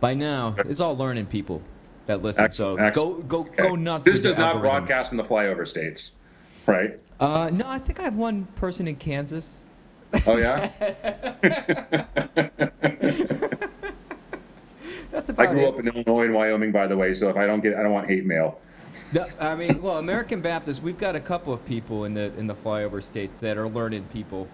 by 0.00 0.14
now, 0.14 0.54
it's 0.58 0.80
all 0.80 0.96
learning 0.96 1.26
people 1.26 1.62
that 2.06 2.22
listen. 2.22 2.44
Excellent. 2.44 2.78
So 2.78 2.84
Excellent. 2.84 3.28
go 3.28 3.44
go 3.44 3.50
okay. 3.50 3.62
go 3.62 3.76
nuts. 3.76 4.04
This 4.04 4.20
does 4.20 4.36
not 4.36 4.60
broadcast 4.60 5.12
in 5.12 5.18
the 5.18 5.24
flyover 5.24 5.66
states, 5.66 6.20
right? 6.66 6.98
Uh, 7.20 7.50
no, 7.52 7.68
I 7.68 7.78
think 7.78 8.00
I 8.00 8.04
have 8.04 8.16
one 8.16 8.46
person 8.56 8.88
in 8.88 8.96
Kansas. 8.96 9.64
Oh 10.26 10.36
yeah. 10.36 10.70
That's 15.12 15.28
about 15.28 15.48
I 15.48 15.52
grew 15.52 15.66
it. 15.66 15.68
up 15.68 15.78
in 15.78 15.88
Illinois 15.88 16.24
and 16.24 16.34
Wyoming, 16.34 16.72
by 16.72 16.86
the 16.86 16.96
way, 16.96 17.12
so 17.12 17.28
if 17.28 17.36
I 17.36 17.46
don't 17.46 17.60
get, 17.60 17.76
I 17.76 17.82
don't 17.82 17.92
want 17.92 18.08
hate 18.08 18.24
mail. 18.24 18.58
No, 19.12 19.26
I 19.38 19.54
mean, 19.54 19.82
well, 19.82 19.98
American 19.98 20.40
Baptist, 20.40 20.82
we've 20.82 20.98
got 20.98 21.14
a 21.14 21.20
couple 21.20 21.52
of 21.52 21.64
people 21.66 22.06
in 22.06 22.14
the 22.14 22.32
in 22.38 22.46
the 22.46 22.54
flyover 22.54 23.02
states 23.02 23.34
that 23.36 23.58
are 23.58 23.68
learned 23.68 24.10
people. 24.10 24.48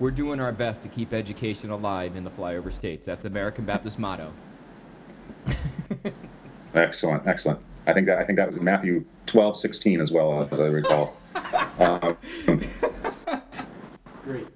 We're 0.00 0.10
doing 0.10 0.40
our 0.40 0.52
best 0.52 0.80
to 0.82 0.88
keep 0.88 1.12
education 1.12 1.70
alive 1.70 2.16
in 2.16 2.24
the 2.24 2.30
flyover 2.30 2.72
states. 2.72 3.04
That's 3.04 3.26
American 3.26 3.66
Baptist 3.66 3.98
motto. 3.98 4.32
excellent, 6.74 7.26
excellent. 7.26 7.60
I 7.86 7.92
think 7.92 8.06
that 8.06 8.18
I 8.18 8.24
think 8.24 8.38
that 8.38 8.48
was 8.48 8.58
in 8.58 8.64
Matthew 8.64 9.04
12, 9.26 9.58
16 9.58 10.00
as 10.00 10.10
well, 10.10 10.48
as 10.50 10.58
I 10.58 10.66
recall. 10.66 11.14
um, 11.78 12.16
Great. 14.24 14.46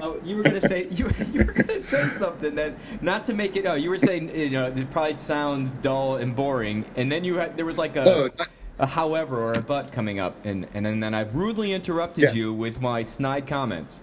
Oh, 0.00 0.20
you 0.24 0.36
were 0.36 0.42
gonna 0.42 0.60
say 0.60 0.86
you, 0.86 1.10
you 1.32 1.44
were 1.44 1.52
gonna 1.52 1.78
say 1.78 2.04
something 2.08 2.54
that 2.56 2.74
not 3.02 3.24
to 3.26 3.34
make 3.34 3.56
it. 3.56 3.66
Oh, 3.66 3.74
you 3.74 3.90
were 3.90 3.98
saying 3.98 4.34
you 4.34 4.50
know 4.50 4.66
it 4.66 4.90
probably 4.90 5.14
sounds 5.14 5.74
dull 5.74 6.16
and 6.16 6.34
boring, 6.34 6.84
and 6.96 7.10
then 7.10 7.24
you 7.24 7.36
had 7.36 7.56
there 7.56 7.66
was 7.66 7.78
like 7.78 7.96
a. 7.96 8.10
Oh, 8.10 8.30
a 8.78 8.86
however 8.86 9.40
or 9.40 9.52
a 9.52 9.62
but 9.62 9.90
coming 9.90 10.18
up, 10.18 10.36
and, 10.44 10.66
and, 10.74 10.86
and 10.86 11.02
then 11.02 11.14
I 11.14 11.20
rudely 11.20 11.72
interrupted 11.72 12.24
yes. 12.24 12.34
you 12.34 12.52
with 12.52 12.78
my 12.80 13.02
snide 13.02 13.46
comments. 13.46 14.02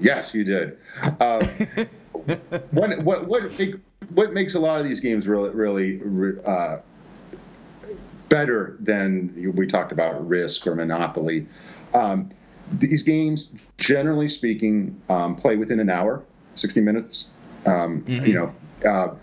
Yes, 0.00 0.34
you 0.34 0.42
did. 0.42 0.76
Uh, 1.20 1.44
what, 2.72 3.02
what, 3.02 3.26
what, 3.26 3.58
make, 3.58 3.76
what 4.12 4.32
makes 4.32 4.54
a 4.54 4.60
lot 4.60 4.80
of 4.80 4.86
these 4.86 5.00
games 5.00 5.28
really, 5.28 5.50
really 5.50 6.44
uh, 6.44 6.78
better 8.28 8.76
than 8.80 9.52
we 9.54 9.66
talked 9.66 9.92
about 9.92 10.26
Risk 10.26 10.66
or 10.66 10.74
Monopoly? 10.74 11.46
Um, 11.92 12.30
these 12.72 13.02
games, 13.02 13.52
generally 13.78 14.28
speaking, 14.28 15.00
um, 15.08 15.36
play 15.36 15.56
within 15.56 15.80
an 15.80 15.90
hour, 15.90 16.22
60 16.54 16.80
minutes. 16.80 17.30
Um, 17.66 18.02
mm-hmm. 18.02 18.26
You 18.26 18.34
know, 18.34 18.54
uh, 18.88 19.14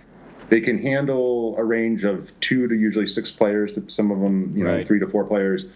they 0.50 0.62
can 0.62 0.81
handle 0.81 1.55
a 1.57 1.63
range 1.63 2.03
of 2.03 2.38
two 2.39 2.67
to 2.67 2.75
usually 2.75 3.07
six 3.07 3.31
players. 3.31 3.77
Some 3.88 4.12
of 4.12 4.19
them, 4.19 4.53
you 4.55 4.63
know, 4.63 4.83
three 4.83 5.00
to 5.00 5.07
four 5.07 5.24
players. 5.24 5.67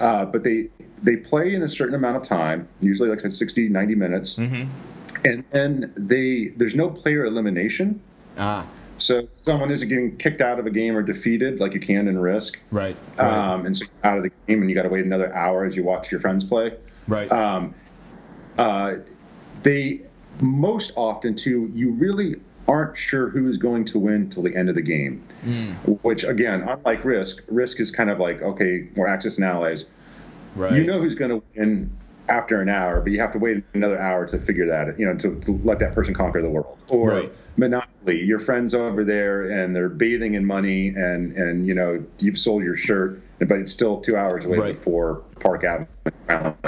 Uh, 0.00 0.24
but 0.24 0.42
they 0.42 0.68
they 1.02 1.16
play 1.16 1.54
in 1.54 1.62
a 1.62 1.68
certain 1.68 1.94
amount 1.94 2.16
of 2.16 2.22
time, 2.22 2.68
usually 2.80 3.08
like 3.08 3.18
I 3.18 3.22
said, 3.22 3.34
60, 3.34 3.68
90 3.68 3.94
minutes. 3.94 4.36
Mm-hmm. 4.36 4.70
And 5.24 5.44
then 5.48 5.92
they 5.96 6.52
there's 6.56 6.74
no 6.74 6.88
player 6.88 7.24
elimination. 7.24 8.00
Ah. 8.38 8.66
So 8.98 9.28
someone 9.34 9.70
isn't 9.72 9.88
getting 9.88 10.16
kicked 10.16 10.40
out 10.40 10.60
of 10.60 10.66
a 10.66 10.70
game 10.70 10.96
or 10.96 11.02
defeated 11.02 11.58
like 11.58 11.74
you 11.74 11.80
can 11.80 12.06
in 12.06 12.18
Risk. 12.18 12.60
Right. 12.70 12.96
right. 13.16 13.52
Um, 13.52 13.66
and 13.66 13.76
so 13.76 13.86
out 14.04 14.16
of 14.16 14.22
the 14.22 14.30
game, 14.46 14.60
and 14.60 14.70
you 14.70 14.76
got 14.76 14.82
to 14.82 14.88
wait 14.88 15.04
another 15.04 15.34
hour 15.34 15.64
as 15.64 15.76
you 15.76 15.82
watch 15.82 16.12
your 16.12 16.20
friends 16.20 16.44
play. 16.44 16.76
Right. 17.08 17.30
Um, 17.32 17.74
uh, 18.58 18.94
they 19.62 20.02
most 20.40 20.92
often 20.96 21.34
too, 21.34 21.70
you 21.74 21.90
really 21.92 22.36
aren't 22.68 22.96
sure 22.96 23.28
who 23.28 23.48
is 23.50 23.58
going 23.58 23.84
to 23.84 23.98
win 23.98 24.30
till 24.30 24.42
the 24.42 24.54
end 24.54 24.68
of 24.68 24.74
the 24.74 24.82
game. 24.82 25.22
Mm. 25.44 26.02
Which 26.02 26.24
again, 26.24 26.62
unlike 26.62 27.04
Risk, 27.04 27.42
Risk 27.48 27.80
is 27.80 27.90
kind 27.90 28.10
of 28.10 28.18
like 28.18 28.42
okay, 28.42 28.88
more 28.96 29.08
Axis 29.08 29.36
and 29.36 29.44
allies. 29.44 29.90
Right. 30.54 30.72
You 30.72 30.84
know 30.84 31.00
who's 31.00 31.14
going 31.14 31.30
to 31.30 31.42
win 31.56 31.90
after 32.28 32.60
an 32.60 32.68
hour, 32.68 33.00
but 33.00 33.10
you 33.12 33.20
have 33.20 33.32
to 33.32 33.38
wait 33.38 33.64
another 33.74 34.00
hour 34.00 34.26
to 34.26 34.38
figure 34.38 34.66
that, 34.66 34.98
you 34.98 35.06
know, 35.06 35.14
to, 35.16 35.38
to 35.40 35.60
let 35.64 35.78
that 35.80 35.94
person 35.94 36.14
conquer 36.14 36.40
the 36.40 36.48
world. 36.48 36.78
Or 36.88 37.10
right. 37.10 37.32
Monopoly, 37.56 38.22
your 38.22 38.38
friends 38.38 38.74
over 38.74 39.04
there 39.04 39.50
and 39.50 39.74
they're 39.74 39.88
bathing 39.88 40.34
in 40.34 40.44
money, 40.44 40.88
and 40.88 41.32
and 41.36 41.66
you 41.66 41.74
know 41.74 42.02
you've 42.18 42.38
sold 42.38 42.62
your 42.62 42.76
shirt, 42.76 43.20
but 43.48 43.58
it's 43.58 43.72
still 43.72 44.00
two 44.00 44.16
hours 44.16 44.44
away 44.44 44.58
right. 44.58 44.74
before 44.74 45.16
Park 45.40 45.64
Avenue 45.64 45.86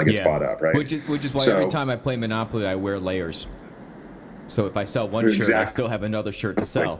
gets 0.03 0.19
yeah. 0.19 0.23
bought 0.23 0.43
up, 0.43 0.61
right? 0.61 0.75
Which 0.75 0.91
is 0.91 1.07
which 1.07 1.25
is 1.25 1.33
why 1.33 1.43
so, 1.43 1.55
every 1.55 1.69
time 1.69 1.89
I 1.89 1.95
play 1.95 2.15
Monopoly, 2.15 2.65
I 2.65 2.75
wear 2.75 2.99
layers. 2.99 3.47
So 4.47 4.67
if 4.67 4.77
I 4.77 4.85
sell 4.85 5.07
one 5.07 5.25
exactly. 5.25 5.45
shirt, 5.45 5.55
I 5.55 5.65
still 5.65 5.87
have 5.87 6.03
another 6.03 6.31
shirt 6.31 6.57
to 6.57 6.65
sell. 6.65 6.99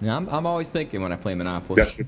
Yeah, 0.00 0.16
I'm, 0.16 0.28
I'm 0.28 0.46
always 0.46 0.70
thinking 0.70 1.02
when 1.02 1.12
I 1.12 1.16
play 1.16 1.34
Monopoly. 1.34 1.82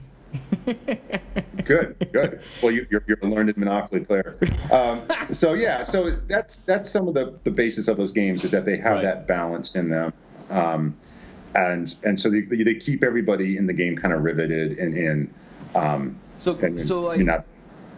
Good, 1.65 2.09
good. 2.13 2.41
Well, 2.63 2.73
you, 2.73 2.87
are 2.93 3.05
you're 3.07 3.19
a 3.23 3.27
learned 3.27 3.57
Monopoly 3.57 4.05
player. 4.05 4.37
Um, 4.73 5.03
so 5.31 5.53
yeah, 5.53 5.83
so 5.83 6.11
that's 6.11 6.61
that's 6.61 6.91
some 6.91 7.07
of 7.07 7.15
the, 7.15 7.39
the 7.45 7.51
basis 7.51 7.89
of 7.89 7.99
those 7.99 8.13
games 8.13 8.45
is 8.45 8.51
that 8.53 8.65
they 8.65 8.79
have 8.79 8.95
Right. 8.95 9.03
that 9.03 9.27
balance 9.27 9.75
in 9.75 9.91
them, 9.91 10.13
um, 10.51 10.97
and 11.55 11.95
and 12.03 12.19
so 12.19 12.31
they, 12.31 12.41
they 12.41 12.75
keep 12.75 13.05
everybody 13.05 13.57
in 13.57 13.67
the 13.67 13.73
game 13.73 13.97
kind 13.97 14.15
of 14.15 14.23
riveted 14.25 14.79
and 14.79 14.97
in. 14.97 15.35
Um, 15.75 16.19
So, 16.43 16.59
so 16.77 17.13
you're 17.13 17.19
like, 17.19 17.27
not, 17.27 17.45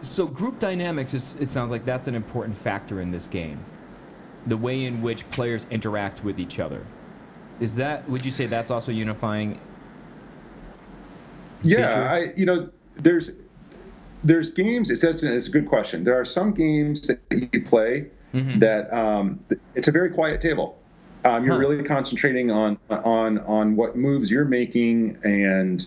so 0.01 0.27
group 0.27 0.59
dynamics 0.59 1.15
is. 1.15 1.35
It 1.39 1.49
sounds 1.49 1.71
like 1.71 1.83
that's 1.83 2.07
an 2.07 2.13
important 2.13 2.55
factor 2.55 3.01
in 3.01 3.09
this 3.09 3.25
game. 3.25 3.57
The 4.45 4.55
way 4.55 4.85
in 4.85 5.01
which 5.01 5.27
players 5.31 5.65
interact 5.71 6.23
with 6.23 6.39
each 6.39 6.59
other. 6.59 6.85
Is 7.59 7.75
that? 7.77 8.07
Would 8.07 8.23
you 8.23 8.29
say 8.31 8.45
that's 8.45 8.69
also 8.69 8.91
unifying? 8.91 9.59
feature? 11.63 11.79
Yeah, 11.79 12.11
I 12.11 12.33
you 12.35 12.45
know 12.45 12.69
there's 12.97 13.31
there's 14.23 14.51
games. 14.51 14.91
It's 14.91 15.01
that's 15.01 15.23
it's 15.23 15.47
a 15.47 15.51
good 15.51 15.67
question. 15.67 16.03
There 16.03 16.19
are 16.19 16.25
some 16.25 16.53
games 16.53 17.07
that 17.07 17.19
you 17.51 17.63
play 17.63 18.07
Mhm. 18.35 18.59
that 18.59 18.93
um, 18.93 19.39
it's 19.73 19.87
a 19.87 19.91
very 19.91 20.11
quiet 20.11 20.39
table. 20.39 20.77
Um, 21.23 21.43
you're 21.45 21.55
Huh. 21.55 21.59
really 21.61 21.83
concentrating 21.83 22.51
on 22.51 22.77
on 22.91 23.39
on 23.39 23.75
what 23.75 23.95
moves 23.95 24.29
you're 24.29 24.45
making 24.45 25.17
and 25.23 25.83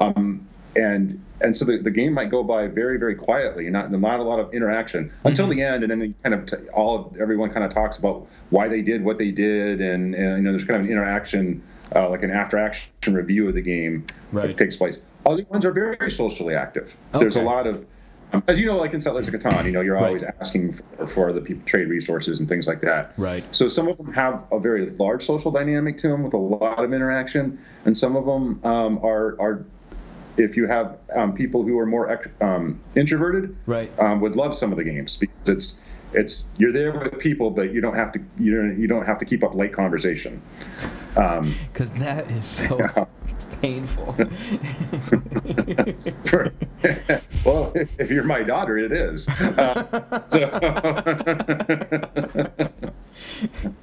um 0.00 0.46
and 0.76 1.22
and 1.40 1.56
so 1.56 1.64
the, 1.64 1.78
the 1.78 1.90
game 1.90 2.12
might 2.12 2.30
go 2.30 2.42
by 2.42 2.66
very 2.68 2.98
very 2.98 3.14
quietly 3.14 3.68
not 3.68 3.90
not 3.90 4.20
a 4.20 4.22
lot 4.22 4.38
of 4.38 4.52
interaction 4.54 5.12
until 5.24 5.46
the 5.48 5.60
end. 5.62 5.82
And 5.84 5.90
then 5.90 6.00
you 6.00 6.14
kind 6.22 6.34
of 6.34 6.46
t- 6.46 6.68
all 6.72 7.14
everyone 7.20 7.50
kind 7.50 7.64
of 7.64 7.72
talks 7.74 7.98
about 7.98 8.26
why 8.50 8.68
they 8.68 8.80
did 8.82 9.04
what 9.04 9.18
they 9.18 9.30
did. 9.30 9.80
And, 9.80 10.14
and 10.14 10.36
you 10.38 10.42
know 10.42 10.50
there's 10.52 10.64
kind 10.64 10.78
of 10.80 10.86
an 10.86 10.92
interaction 10.92 11.62
uh, 11.94 12.08
like 12.08 12.22
an 12.22 12.30
after 12.30 12.58
action 12.58 12.90
review 13.08 13.48
of 13.48 13.54
the 13.54 13.60
game 13.60 14.06
Right. 14.30 14.46
that 14.48 14.56
takes 14.56 14.76
place. 14.78 14.98
Other 15.26 15.44
ones 15.50 15.64
are 15.66 15.72
very 15.72 16.10
socially 16.10 16.54
active. 16.54 16.96
There's 17.12 17.36
a 17.36 17.42
lot 17.42 17.66
of 17.66 17.84
um, 18.32 18.42
as 18.48 18.58
you 18.58 18.64
know 18.64 18.76
like 18.78 18.94
in 18.94 19.00
settlers 19.02 19.28
of 19.28 19.34
catan 19.34 19.66
you 19.66 19.72
know 19.72 19.82
you're 19.82 19.96
Right. 19.96 20.06
always 20.06 20.22
asking 20.40 20.72
for, 20.72 21.06
for 21.06 21.32
the 21.34 21.40
people 21.42 21.64
trade 21.66 21.88
resources 21.88 22.40
and 22.40 22.48
things 22.48 22.66
like 22.66 22.80
that. 22.80 23.12
Right. 23.18 23.44
so 23.54 23.68
some 23.68 23.88
of 23.88 23.98
them 23.98 24.10
have 24.14 24.46
a 24.50 24.58
very 24.58 24.88
large 24.90 25.22
social 25.22 25.50
dynamic 25.50 25.98
to 25.98 26.08
them 26.08 26.22
with 26.22 26.32
a 26.32 26.38
lot 26.38 26.82
of 26.82 26.92
interaction, 26.94 27.58
and 27.84 27.94
some 27.96 28.16
of 28.16 28.24
them 28.24 28.64
um, 28.64 28.98
are 29.04 29.36
are 29.40 29.66
if 30.36 30.56
you 30.56 30.66
have 30.66 30.98
um, 31.14 31.34
people 31.34 31.62
who 31.62 31.78
are 31.78 31.86
more 31.86 32.10
ex- 32.10 32.28
um, 32.40 32.80
introverted, 32.96 33.54
Right. 33.66 33.90
um, 33.98 34.20
would 34.20 34.36
love 34.36 34.56
some 34.56 34.72
of 34.72 34.78
the 34.78 34.84
games 34.84 35.16
because 35.16 35.48
it's 35.48 35.80
it's 36.14 36.46
you're 36.58 36.72
there 36.72 36.92
with 36.92 37.18
people, 37.18 37.50
but 37.50 37.72
you 37.72 37.80
don't 37.80 37.94
have 37.96 38.12
to 38.12 38.20
you 38.38 38.54
don't 38.56 38.78
you 38.80 38.86
don't 38.86 39.06
have 39.06 39.18
to 39.18 39.24
keep 39.24 39.42
up 39.42 39.54
late 39.54 39.72
conversation. 39.72 40.40
Um, 41.16 41.54
Because 41.72 41.92
that 41.94 42.30
is 42.30 42.44
so 42.44 42.78
Yeah. 42.96 43.04
painful. 43.60 44.14
well, 47.44 47.72
if 47.98 48.10
you're 48.10 48.24
my 48.24 48.42
daughter, 48.42 48.78
it 48.78 48.92
is. 48.92 49.28
Uh, 49.28 50.24
so 50.26 50.50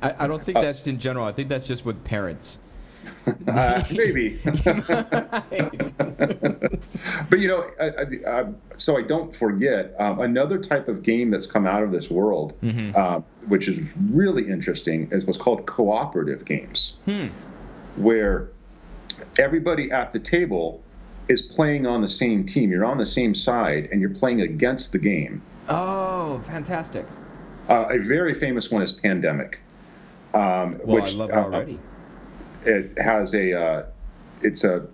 I, 0.02 0.14
I 0.20 0.28
don't 0.28 0.44
think 0.44 0.56
that's 0.56 0.86
in 0.88 1.00
general. 1.00 1.26
I 1.26 1.32
think 1.32 1.50
that's 1.50 1.68
just 1.68 1.86
with 1.86 2.04
parents. 2.04 2.60
Uh, 3.48 3.84
maybe. 3.92 4.40
but 7.30 7.40
you 7.40 7.48
know, 7.48 7.70
I, 7.80 7.86
I, 7.86 8.40
I, 8.40 8.46
so 8.78 8.98
I 8.98 9.02
don't 9.02 9.36
forget 9.36 9.96
um, 10.00 10.20
another 10.20 10.58
type 10.58 10.88
of 10.88 11.04
game 11.04 11.32
that's 11.32 11.48
come 11.48 11.66
out 11.66 11.84
of 11.84 11.92
this 11.92 12.10
world, 12.10 12.54
uh, 12.96 13.22
which 13.48 13.68
is 13.68 13.92
really 14.12 14.48
interesting, 14.48 15.10
is 15.12 15.26
what's 15.26 15.38
called 15.38 15.66
cooperative 15.66 16.46
games, 16.46 16.94
where 17.96 18.50
everybody 19.40 19.92
at 19.92 20.14
the 20.14 20.20
table 20.20 20.82
is 21.28 21.42
playing 21.42 21.86
on 21.86 22.02
the 22.02 22.10
same 22.10 22.46
team. 22.46 22.72
You're 22.72 22.86
on 22.86 22.98
the 22.98 23.06
same 23.06 23.36
side, 23.36 23.90
and 23.92 24.02
you're 24.02 24.10
playing 24.10 24.42
against 24.42 24.92
the 24.92 25.00
game. 25.00 25.42
Oh, 25.68 26.40
fantastic! 26.44 27.06
Uh, 27.70 27.88
a 27.92 28.00
very 28.00 28.34
famous 28.34 28.72
one 28.72 28.82
is 28.82 28.92
Pandemic, 28.92 29.60
um, 30.34 30.80
Well, 30.84 31.02
which 31.02 31.14
I 31.14 31.18
love 31.18 31.30
it 31.30 31.36
uh, 31.36 31.44
already. 31.44 31.80
It 32.66 32.98
has 33.00 33.34
a 33.36 33.54
uh, 33.54 33.86
it's 34.42 34.64
a 34.64 34.88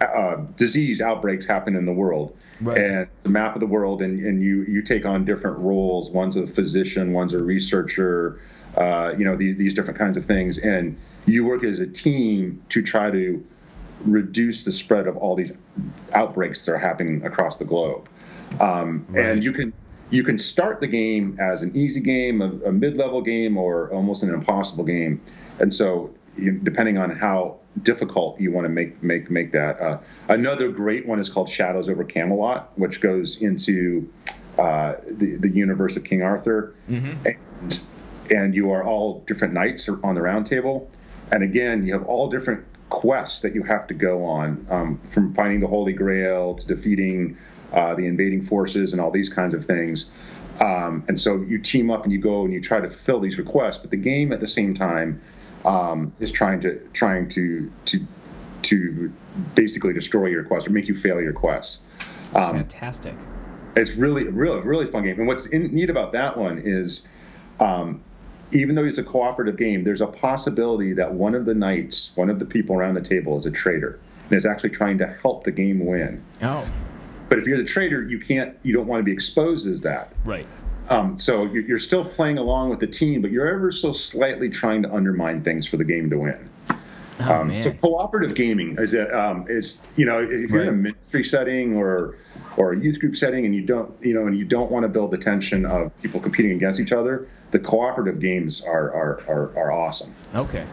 uh, 0.00 0.36
disease 0.56 1.00
outbreaks 1.00 1.46
happen 1.46 1.76
in 1.76 1.86
the 1.86 1.92
world. 1.92 2.36
Right. 2.58 2.78
and 2.78 2.96
it's 3.02 3.26
a 3.26 3.28
map 3.28 3.54
of 3.54 3.60
the 3.60 3.66
world 3.66 4.00
and, 4.00 4.18
and 4.24 4.42
you 4.42 4.62
you 4.62 4.80
take 4.80 5.04
on 5.04 5.26
different 5.26 5.58
roles. 5.58 6.10
One's 6.10 6.36
a 6.36 6.46
physician 6.46 7.12
one's 7.12 7.34
a 7.34 7.42
researcher 7.44 8.40
uh, 8.78 9.12
you 9.18 9.24
know 9.26 9.36
these, 9.36 9.56
these 9.58 9.74
different 9.74 9.98
kinds 9.98 10.16
of 10.16 10.24
things. 10.24 10.56
And 10.58 10.96
you 11.26 11.44
work 11.44 11.64
as 11.64 11.80
a 11.80 11.86
team 11.86 12.62
to 12.70 12.80
try 12.82 13.10
to 13.10 13.44
reduce 14.04 14.64
the 14.64 14.72
spread 14.72 15.06
of 15.06 15.16
all 15.16 15.34
these 15.36 15.52
outbreaks 16.14 16.64
that 16.66 16.72
are 16.72 16.78
happening 16.78 17.24
across 17.26 17.58
the 17.58 17.64
globe. 17.64 18.08
Um, 18.60 19.04
Right. 19.10 19.26
and 19.26 19.44
you 19.44 19.52
can 19.52 19.72
you 20.10 20.22
can 20.22 20.38
start 20.38 20.80
the 20.80 20.86
game 20.86 21.36
as 21.40 21.62
an 21.62 21.76
easy 21.76 22.00
game 22.00 22.40
a, 22.40 22.50
a 22.68 22.72
mid-level 22.72 23.20
game 23.22 23.56
or 23.58 23.90
almost 23.90 24.22
an 24.22 24.32
impossible 24.32 24.84
game. 24.84 25.20
And 25.58 25.74
so 25.74 26.10
depending 26.36 26.98
on 26.98 27.10
how 27.10 27.58
difficult 27.82 28.40
you 28.40 28.52
want 28.52 28.64
to 28.64 28.68
make 28.68 29.02
make 29.02 29.30
make 29.30 29.52
that 29.52 29.80
uh, 29.80 29.98
another 30.28 30.70
great 30.70 31.06
one 31.06 31.20
is 31.20 31.28
called 31.28 31.48
shadows 31.48 31.88
over 31.88 32.04
camelot 32.04 32.72
which 32.78 33.00
goes 33.00 33.40
into 33.42 34.10
uh, 34.58 34.94
the, 35.06 35.36
the 35.36 35.50
universe 35.50 35.96
of 35.96 36.04
king 36.04 36.22
arthur. 36.22 36.74
And 37.26 37.82
and 38.30 38.54
you 38.54 38.72
are 38.72 38.82
all 38.82 39.20
different 39.26 39.54
knights 39.54 39.88
on 39.88 40.14
the 40.14 40.22
round 40.22 40.46
table. 40.46 40.88
And 41.30 41.42
again 41.42 41.86
you 41.86 41.92
have 41.92 42.06
all 42.06 42.30
different 42.30 42.64
quests 42.88 43.42
that 43.42 43.54
you 43.54 43.62
have 43.64 43.86
to 43.88 43.94
go 43.94 44.24
on 44.24 44.66
um, 44.70 45.00
from 45.10 45.34
finding 45.34 45.60
the 45.60 45.66
holy 45.66 45.92
grail 45.92 46.54
to 46.54 46.66
defeating 46.66 47.36
uh, 47.72 47.94
the 47.94 48.06
invading 48.06 48.42
forces 48.42 48.92
and 48.92 49.02
all 49.02 49.10
these 49.10 49.28
kinds 49.28 49.52
of 49.52 49.64
things. 49.64 50.10
Um, 50.60 51.04
and 51.08 51.20
so 51.20 51.42
you 51.42 51.58
team 51.58 51.90
up 51.90 52.04
and 52.04 52.12
you 52.12 52.18
go 52.18 52.44
and 52.44 52.52
you 52.52 52.62
try 52.62 52.80
to 52.80 52.88
fulfill 52.88 53.20
these 53.20 53.36
requests 53.36 53.76
but 53.76 53.90
the 53.90 53.98
game 53.98 54.32
at 54.32 54.40
the 54.40 54.48
same 54.48 54.72
time 54.72 55.20
um, 55.66 56.12
is 56.20 56.32
trying 56.32 56.60
to 56.60 56.78
trying 56.92 57.28
to 57.30 57.70
to 57.86 58.06
to 58.62 59.12
basically 59.54 59.92
destroy 59.92 60.26
your 60.26 60.44
quest 60.44 60.66
or 60.66 60.70
make 60.70 60.88
you 60.88 60.94
fail 60.94 61.20
your 61.20 61.32
quest. 61.32 61.84
um, 62.34 62.56
Fantastic. 62.56 63.14
it's 63.76 63.94
really, 63.94 64.28
really, 64.28 64.60
really 64.60 64.86
fun 64.86 65.04
game. 65.04 65.18
And 65.18 65.28
what's 65.28 65.46
in, 65.46 65.74
neat 65.74 65.90
about 65.90 66.12
that 66.12 66.36
one 66.36 66.58
is, 66.58 67.06
um, 67.60 68.02
even 68.52 68.74
though 68.74 68.84
it's 68.84 68.98
a 68.98 69.04
cooperative 69.04 69.56
game, 69.56 69.84
there's 69.84 70.00
a 70.00 70.06
possibility 70.06 70.94
that 70.94 71.12
one 71.12 71.34
of 71.34 71.44
the 71.44 71.54
knights, 71.54 72.16
one 72.16 72.30
of 72.30 72.38
the 72.38 72.46
people 72.46 72.74
around 72.76 72.94
the 72.94 73.02
table, 73.02 73.36
is 73.38 73.44
a 73.46 73.50
traitor 73.50 74.00
and 74.30 74.36
is 74.36 74.46
actually 74.46 74.70
trying 74.70 74.98
to 74.98 75.06
help 75.06 75.44
the 75.44 75.52
game 75.52 75.84
win. 75.84 76.22
Oh, 76.42 76.66
But 77.28 77.38
if 77.38 77.46
you're 77.46 77.58
the 77.58 77.64
traitor, 77.64 78.02
you 78.02 78.18
can't, 78.18 78.56
you 78.62 78.72
don't 78.72 78.86
want 78.86 79.00
to 79.00 79.04
be 79.04 79.12
exposed 79.12 79.68
as 79.68 79.82
that. 79.82 80.12
right. 80.24 80.46
Um, 80.88 81.16
so 81.16 81.44
you're, 81.44 81.62
you're 81.62 81.78
still 81.78 82.04
playing 82.04 82.38
along 82.38 82.70
with 82.70 82.80
the 82.80 82.86
team, 82.86 83.22
but 83.22 83.30
you're 83.30 83.48
ever 83.48 83.72
so 83.72 83.92
slightly 83.92 84.48
trying 84.48 84.82
to 84.82 84.92
undermine 84.92 85.42
things 85.42 85.66
for 85.66 85.76
the 85.76 85.84
game 85.84 86.10
to 86.10 86.18
win. 86.18 86.48
Oh 87.20 87.32
Um, 87.32 87.62
so 87.62 87.70
cooperative 87.72 88.34
gaming 88.34 88.76
is 88.78 88.94
a, 88.94 89.16
um, 89.18 89.46
is 89.48 89.82
you 89.96 90.04
know 90.04 90.22
if 90.22 90.50
you're 90.50 90.62
in 90.62 90.68
a 90.68 90.72
ministry 90.72 91.24
setting 91.24 91.76
or 91.76 92.16
or 92.56 92.72
a 92.72 92.78
youth 92.78 93.00
group 93.00 93.16
setting 93.16 93.44
and 93.46 93.54
you 93.54 93.62
don't 93.62 93.92
you 94.02 94.14
know 94.14 94.26
and 94.26 94.36
you 94.36 94.44
don't 94.44 94.70
want 94.70 94.82
to 94.84 94.88
build 94.88 95.10
the 95.10 95.18
tension 95.18 95.64
of 95.64 95.90
people 96.02 96.20
competing 96.20 96.52
against 96.52 96.78
each 96.80 96.92
other, 96.92 97.26
the 97.52 97.58
cooperative 97.58 98.20
games 98.20 98.62
are 98.62 98.92
are 98.92 99.20
are, 99.28 99.56
are 99.58 99.72
awesome. 99.72 100.14
Okay. 100.34 100.66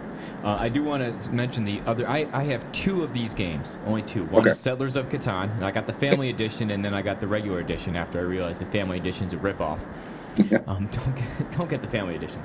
Uh, 0.44 0.58
I 0.60 0.68
do 0.68 0.84
want 0.84 1.22
to 1.22 1.32
mention 1.32 1.64
the 1.64 1.80
other. 1.86 2.06
I, 2.10 2.28
I 2.34 2.44
have 2.44 2.70
two 2.74 3.02
of 3.04 3.14
these 3.14 3.34
games, 3.34 3.78
only 3.86 4.02
two. 4.02 4.26
One 4.26 4.42
Okay. 4.42 4.50
is 4.50 4.60
Settlers 4.60 4.98
of 4.98 5.08
Catan, 5.08 5.50
and 5.56 5.64
I 5.64 5.72
got 5.72 5.88
the 5.88 5.94
Family 5.94 6.30
Edition, 6.30 6.72
and 6.72 6.84
then 6.84 6.94
I 6.94 7.02
got 7.02 7.22
the 7.22 7.28
regular 7.28 7.60
edition 7.62 7.96
after 7.96 8.20
I 8.20 8.24
realized 8.24 8.60
the 8.60 8.66
Family 8.66 8.98
Edition's 8.98 9.32
a 9.34 9.38
ripoff. 9.38 9.80
Um, 10.68 10.88
don't 10.92 11.16
get 11.16 11.52
don't 11.58 11.70
get 11.70 11.82
the 11.82 11.88
Family 11.88 12.16
Edition. 12.16 12.42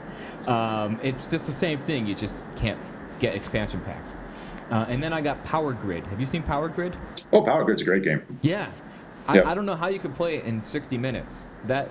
Um, 0.47 1.01
it's 1.03 1.31
just 1.31 1.47
the 1.47 1.53
same 1.53 1.79
thing. 1.81 2.07
You 2.07 2.15
just 2.15 2.45
can't 2.57 2.79
get 3.19 3.35
expansion 3.35 3.81
packs. 3.81 4.15
Uh, 4.71 4.85
and 4.89 5.03
then 5.03 5.13
I 5.13 5.21
got 5.21 5.43
Power 5.45 5.73
Grid. 5.73 6.07
Have 6.07 6.21
you 6.21 6.27
seen 6.27 6.43
Power 6.43 6.69
Grid? 6.69 6.95
Oh, 7.33 7.43
Power 7.43 7.65
Grid's 7.65 7.83
a 7.83 7.85
great 7.85 8.03
game. 8.03 8.23
Yeah. 8.43 8.69
I, 9.27 9.37
Yeah. 9.37 9.51
I 9.51 9.55
don't 9.55 9.67
know 9.67 9.75
how 9.77 9.89
you 9.89 9.99
could 9.99 10.15
play 10.15 10.37
it 10.37 10.45
in 10.45 10.63
60 10.63 10.99
minutes. 10.99 11.49
That 11.67 11.89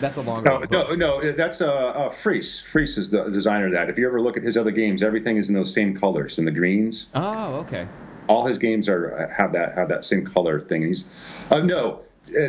that's 0.00 0.16
a 0.16 0.22
long. 0.22 0.42
No, 0.42 0.60
run, 0.60 0.68
no, 0.70 0.94
no. 0.94 1.32
That's 1.32 1.60
uh, 1.60 1.72
uh, 1.72 2.08
Friese. 2.10 2.60
Friese 2.60 2.98
is 2.98 3.10
the 3.10 3.28
designer 3.30 3.66
of 3.66 3.72
that. 3.72 3.88
If 3.88 3.98
you 3.98 4.06
ever 4.08 4.20
look 4.20 4.36
at 4.36 4.42
his 4.42 4.56
other 4.56 4.72
games, 4.72 5.02
everything 5.02 5.36
is 5.36 5.48
in 5.48 5.54
those 5.54 5.72
same 5.72 5.96
colors, 5.96 6.38
in 6.38 6.44
the 6.44 6.50
greens. 6.50 7.10
Oh, 7.14 7.54
okay. 7.56 7.86
all 8.28 8.44
his 8.46 8.58
games 8.58 8.88
are 8.88 9.32
have 9.36 9.52
that 9.52 9.74
have 9.76 9.88
that 9.90 10.04
same 10.04 10.24
color 10.24 10.60
thing. 10.60 10.82
He's 10.82 11.04
uh, 11.50 11.60
no. 11.60 12.00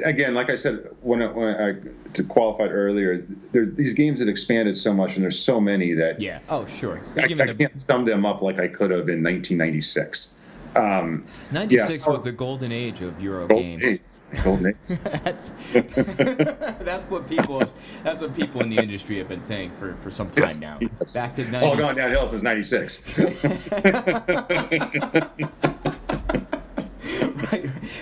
Again, 0.06 0.34
like 0.36 0.50
I 0.50 0.56
said 0.56 0.88
when 1.02 1.22
I, 1.22 1.28
when 1.28 1.48
I 1.56 1.74
to 2.14 2.24
qualified 2.24 2.72
earlier, 2.72 3.26
there's 3.52 3.72
these 3.74 3.94
games 3.94 4.20
that 4.20 4.30
expanded 4.30 4.78
so 4.78 4.94
much, 4.94 5.16
and 5.16 5.24
there's 5.24 5.40
so 5.40 5.60
many 5.60 5.94
that 5.94 6.22
Yeah. 6.22 6.40
Oh, 6.48 6.66
sure. 6.68 7.02
So 7.08 7.22
I, 7.22 7.26
I 7.26 7.28
the- 7.28 7.56
can't 7.56 7.78
sum 7.80 8.06
them 8.06 8.26
up 8.26 8.42
like 8.42 8.60
I 8.60 8.68
could 8.68 8.92
have 8.92 9.10
in 9.10 9.24
1996. 9.24 10.36
Um, 10.76 11.26
96 11.52 12.04
yeah. 12.06 12.12
was 12.12 12.22
the 12.24 12.32
golden 12.32 12.72
age 12.72 13.02
of 13.02 13.22
Euro 13.22 13.48
golden 13.48 13.78
games. 13.80 13.84
age. 13.84 14.02
Golden 14.44 14.68
age. 14.68 14.76
that's 15.24 15.50
that's 15.74 17.06
what 17.06 17.28
people 17.30 17.60
that's 18.04 18.22
what 18.22 18.36
people 18.36 18.62
in 18.62 18.70
the 18.70 18.78
industry 18.78 19.18
have 19.20 19.28
been 19.28 19.42
saying 19.42 19.72
for, 19.80 19.96
for 20.02 20.10
some 20.10 20.30
time 20.32 20.44
Yes, 20.46 20.62
now. 20.62 20.78
yes. 20.82 21.14
Back 21.14 21.36
to 21.36 21.42
It's 21.44 21.62
all 21.62 21.76
90s. 21.76 21.80
gone 21.80 21.96
downhill 21.96 22.28
since 22.30 22.42
'96. 22.42 23.20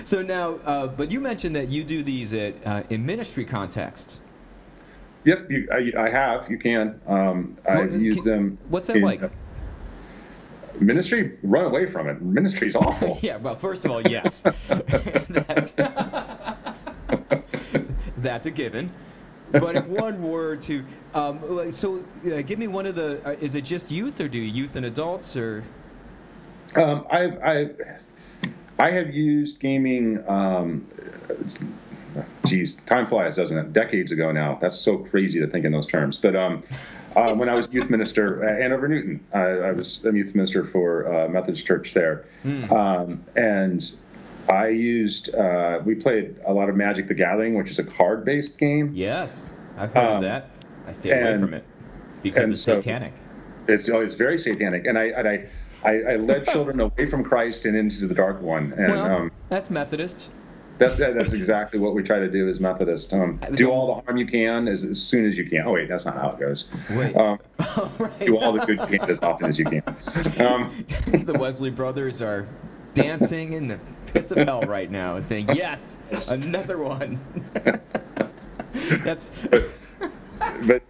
So 0.04 0.22
now, 0.22 0.56
uh, 0.66 0.88
but 0.88 1.12
you 1.12 1.20
mentioned 1.20 1.56
that 1.56 1.70
you 1.70 1.84
do 1.84 2.04
these 2.04 2.34
at 2.34 2.56
uh, 2.66 2.84
in 2.90 3.06
ministry 3.06 3.46
contexts. 3.46 4.22
yep, 5.24 5.50
you, 5.50 5.68
I, 5.72 5.92
I 5.98 6.10
have. 6.10 6.50
You 6.50 6.58
can. 6.58 7.00
Um, 7.08 7.58
I've 7.68 7.92
Well, 7.92 8.00
used 8.02 8.24
can- 8.24 8.32
them. 8.32 8.58
what's 8.70 8.88
that 8.88 8.98
in, 8.98 9.04
like? 9.04 9.24
uh, 9.24 9.30
Ministry, 10.80 11.38
run 11.44 11.66
away 11.66 11.86
from 11.86 12.08
it. 12.10 12.22
Ministry's 12.22 12.76
awful. 12.76 13.18
Yeah. 13.22 13.38
Well, 13.38 13.56
first 13.56 13.86
of 13.86 13.92
all, 13.92 14.02
yes. 14.02 14.42
that's, 14.68 15.74
that's 18.18 18.46
a 18.46 18.52
given. 18.52 18.90
But 19.52 19.76
if 19.76 19.86
one 19.88 20.24
were 20.24 20.56
to, 20.58 20.86
um, 21.14 21.72
so 21.72 22.04
uh, 22.26 22.42
give 22.42 22.58
me 22.58 22.68
one 22.68 22.86
of 22.86 22.96
the. 22.96 23.22
Uh, 23.26 23.32
is 23.42 23.56
it 23.56 23.66
just 23.66 23.92
youth, 23.92 24.22
or 24.22 24.30
do 24.30 24.38
you 24.38 24.46
youth 24.46 24.76
and 24.78 24.86
adults, 24.86 25.36
or? 25.36 25.64
Um, 26.76 27.06
I've, 27.12 27.42
I've, 27.44 27.76
I 28.80 28.92
have 28.92 29.14
used 29.14 29.60
gaming. 29.60 30.24
Um, 30.28 30.88
geez, 32.46 32.76
time 32.82 33.08
flies, 33.08 33.36
doesn't 33.36 33.58
it? 33.58 33.74
Decades 33.74 34.12
ago 34.12 34.32
now. 34.32 34.58
That's 34.62 34.78
so 34.78 34.98
crazy 34.98 35.40
to 35.40 35.48
think 35.48 35.66
in 35.66 35.72
those 35.72 35.86
terms. 35.88 36.18
But 36.18 36.36
um, 36.36 36.64
uh, 37.16 37.34
when 37.36 37.48
I 37.50 37.56
was 37.56 37.72
youth 37.74 37.90
minister 37.90 38.44
at 38.44 38.62
Hanover 38.62 38.88
Newton, 38.88 39.24
I, 39.34 39.40
I 39.42 39.72
was 39.72 40.04
a 40.06 40.14
youth 40.14 40.34
minister 40.36 40.64
for 40.64 41.14
uh, 41.14 41.28
Methodist 41.28 41.66
Church 41.66 41.94
there, 41.94 42.26
um, 42.72 43.24
and 43.36 43.96
I 44.50 44.70
used. 44.70 45.34
Uh, 45.36 45.80
we 45.86 45.96
played 45.96 46.36
a 46.46 46.54
lot 46.54 46.68
of 46.70 46.76
Magic: 46.76 47.08
The 47.08 47.14
Gathering, 47.14 47.54
which 47.56 47.70
is 47.70 47.80
a 47.80 47.84
card-based 47.84 48.58
game. 48.58 48.92
Yes, 48.94 49.54
I've 49.78 49.94
heard 49.94 50.04
of 50.06 50.16
Um, 50.18 50.24
that. 50.24 50.50
I 50.88 50.92
stay 50.94 51.12
away 51.12 51.40
from 51.40 51.54
it 51.54 51.64
because 52.24 52.50
it's 52.52 52.62
so- 52.62 52.80
satanic. 52.80 53.14
It's 53.68 53.88
it's 53.88 54.16
very 54.16 54.40
satanic, 54.40 54.88
and 54.88 54.98
I 54.98 55.04
and 55.10 55.28
I. 55.28 55.48
I, 55.84 56.02
I 56.02 56.16
led 56.18 56.46
children 56.52 56.80
away 56.80 57.08
from 57.08 57.24
Christ 57.24 57.66
and 57.66 57.76
into 57.76 58.08
the 58.08 58.16
dark 58.16 58.42
one, 58.42 58.74
and 58.74 58.94
Well, 58.94 59.06
um, 59.06 59.32
that's 59.50 59.70
Methodist. 59.70 60.30
That's 60.78 60.98
that's 60.98 61.34
exactly 61.34 61.78
what 61.78 61.94
we 61.94 62.02
try 62.02 62.18
to 62.18 62.30
do 62.30 62.50
as 62.50 62.60
Methodists. 62.60 63.14
Um, 63.14 63.40
do 63.54 63.70
all 63.70 63.88
the 63.88 64.02
harm 64.02 64.18
you 64.18 64.26
can 64.26 64.68
as, 64.68 64.84
as 64.84 65.00
soon 65.00 65.26
as 65.26 65.38
you 65.38 65.48
can. 65.48 65.62
Oh 65.68 65.74
wait, 65.74 65.88
that's 65.88 66.06
not 66.06 66.16
how 66.16 66.32
it 66.32 66.40
goes. 66.40 66.70
Wait. 66.92 67.16
Um, 67.16 67.38
right. 68.00 68.26
do 68.26 68.40
all 68.40 68.52
the 68.52 68.66
good 68.66 68.80
you 68.90 69.00
can 69.00 69.08
as 69.08 69.22
often 69.22 69.46
as 69.46 69.60
you 69.60 69.66
can. 69.66 69.84
Um, 70.40 70.86
the 71.24 71.36
Wesley 71.40 71.70
brothers 71.70 72.20
are 72.20 72.48
dancing 72.96 73.54
in 73.54 73.68
the 73.68 73.80
pits 74.08 74.32
of 74.32 74.40
hell 74.40 74.62
right 74.64 74.90
now, 74.90 75.20
saying, 75.20 75.50
"Yes, 75.54 76.00
another 76.32 76.80
one." 76.80 77.20
That's. 79.04 79.32
but 80.66 80.82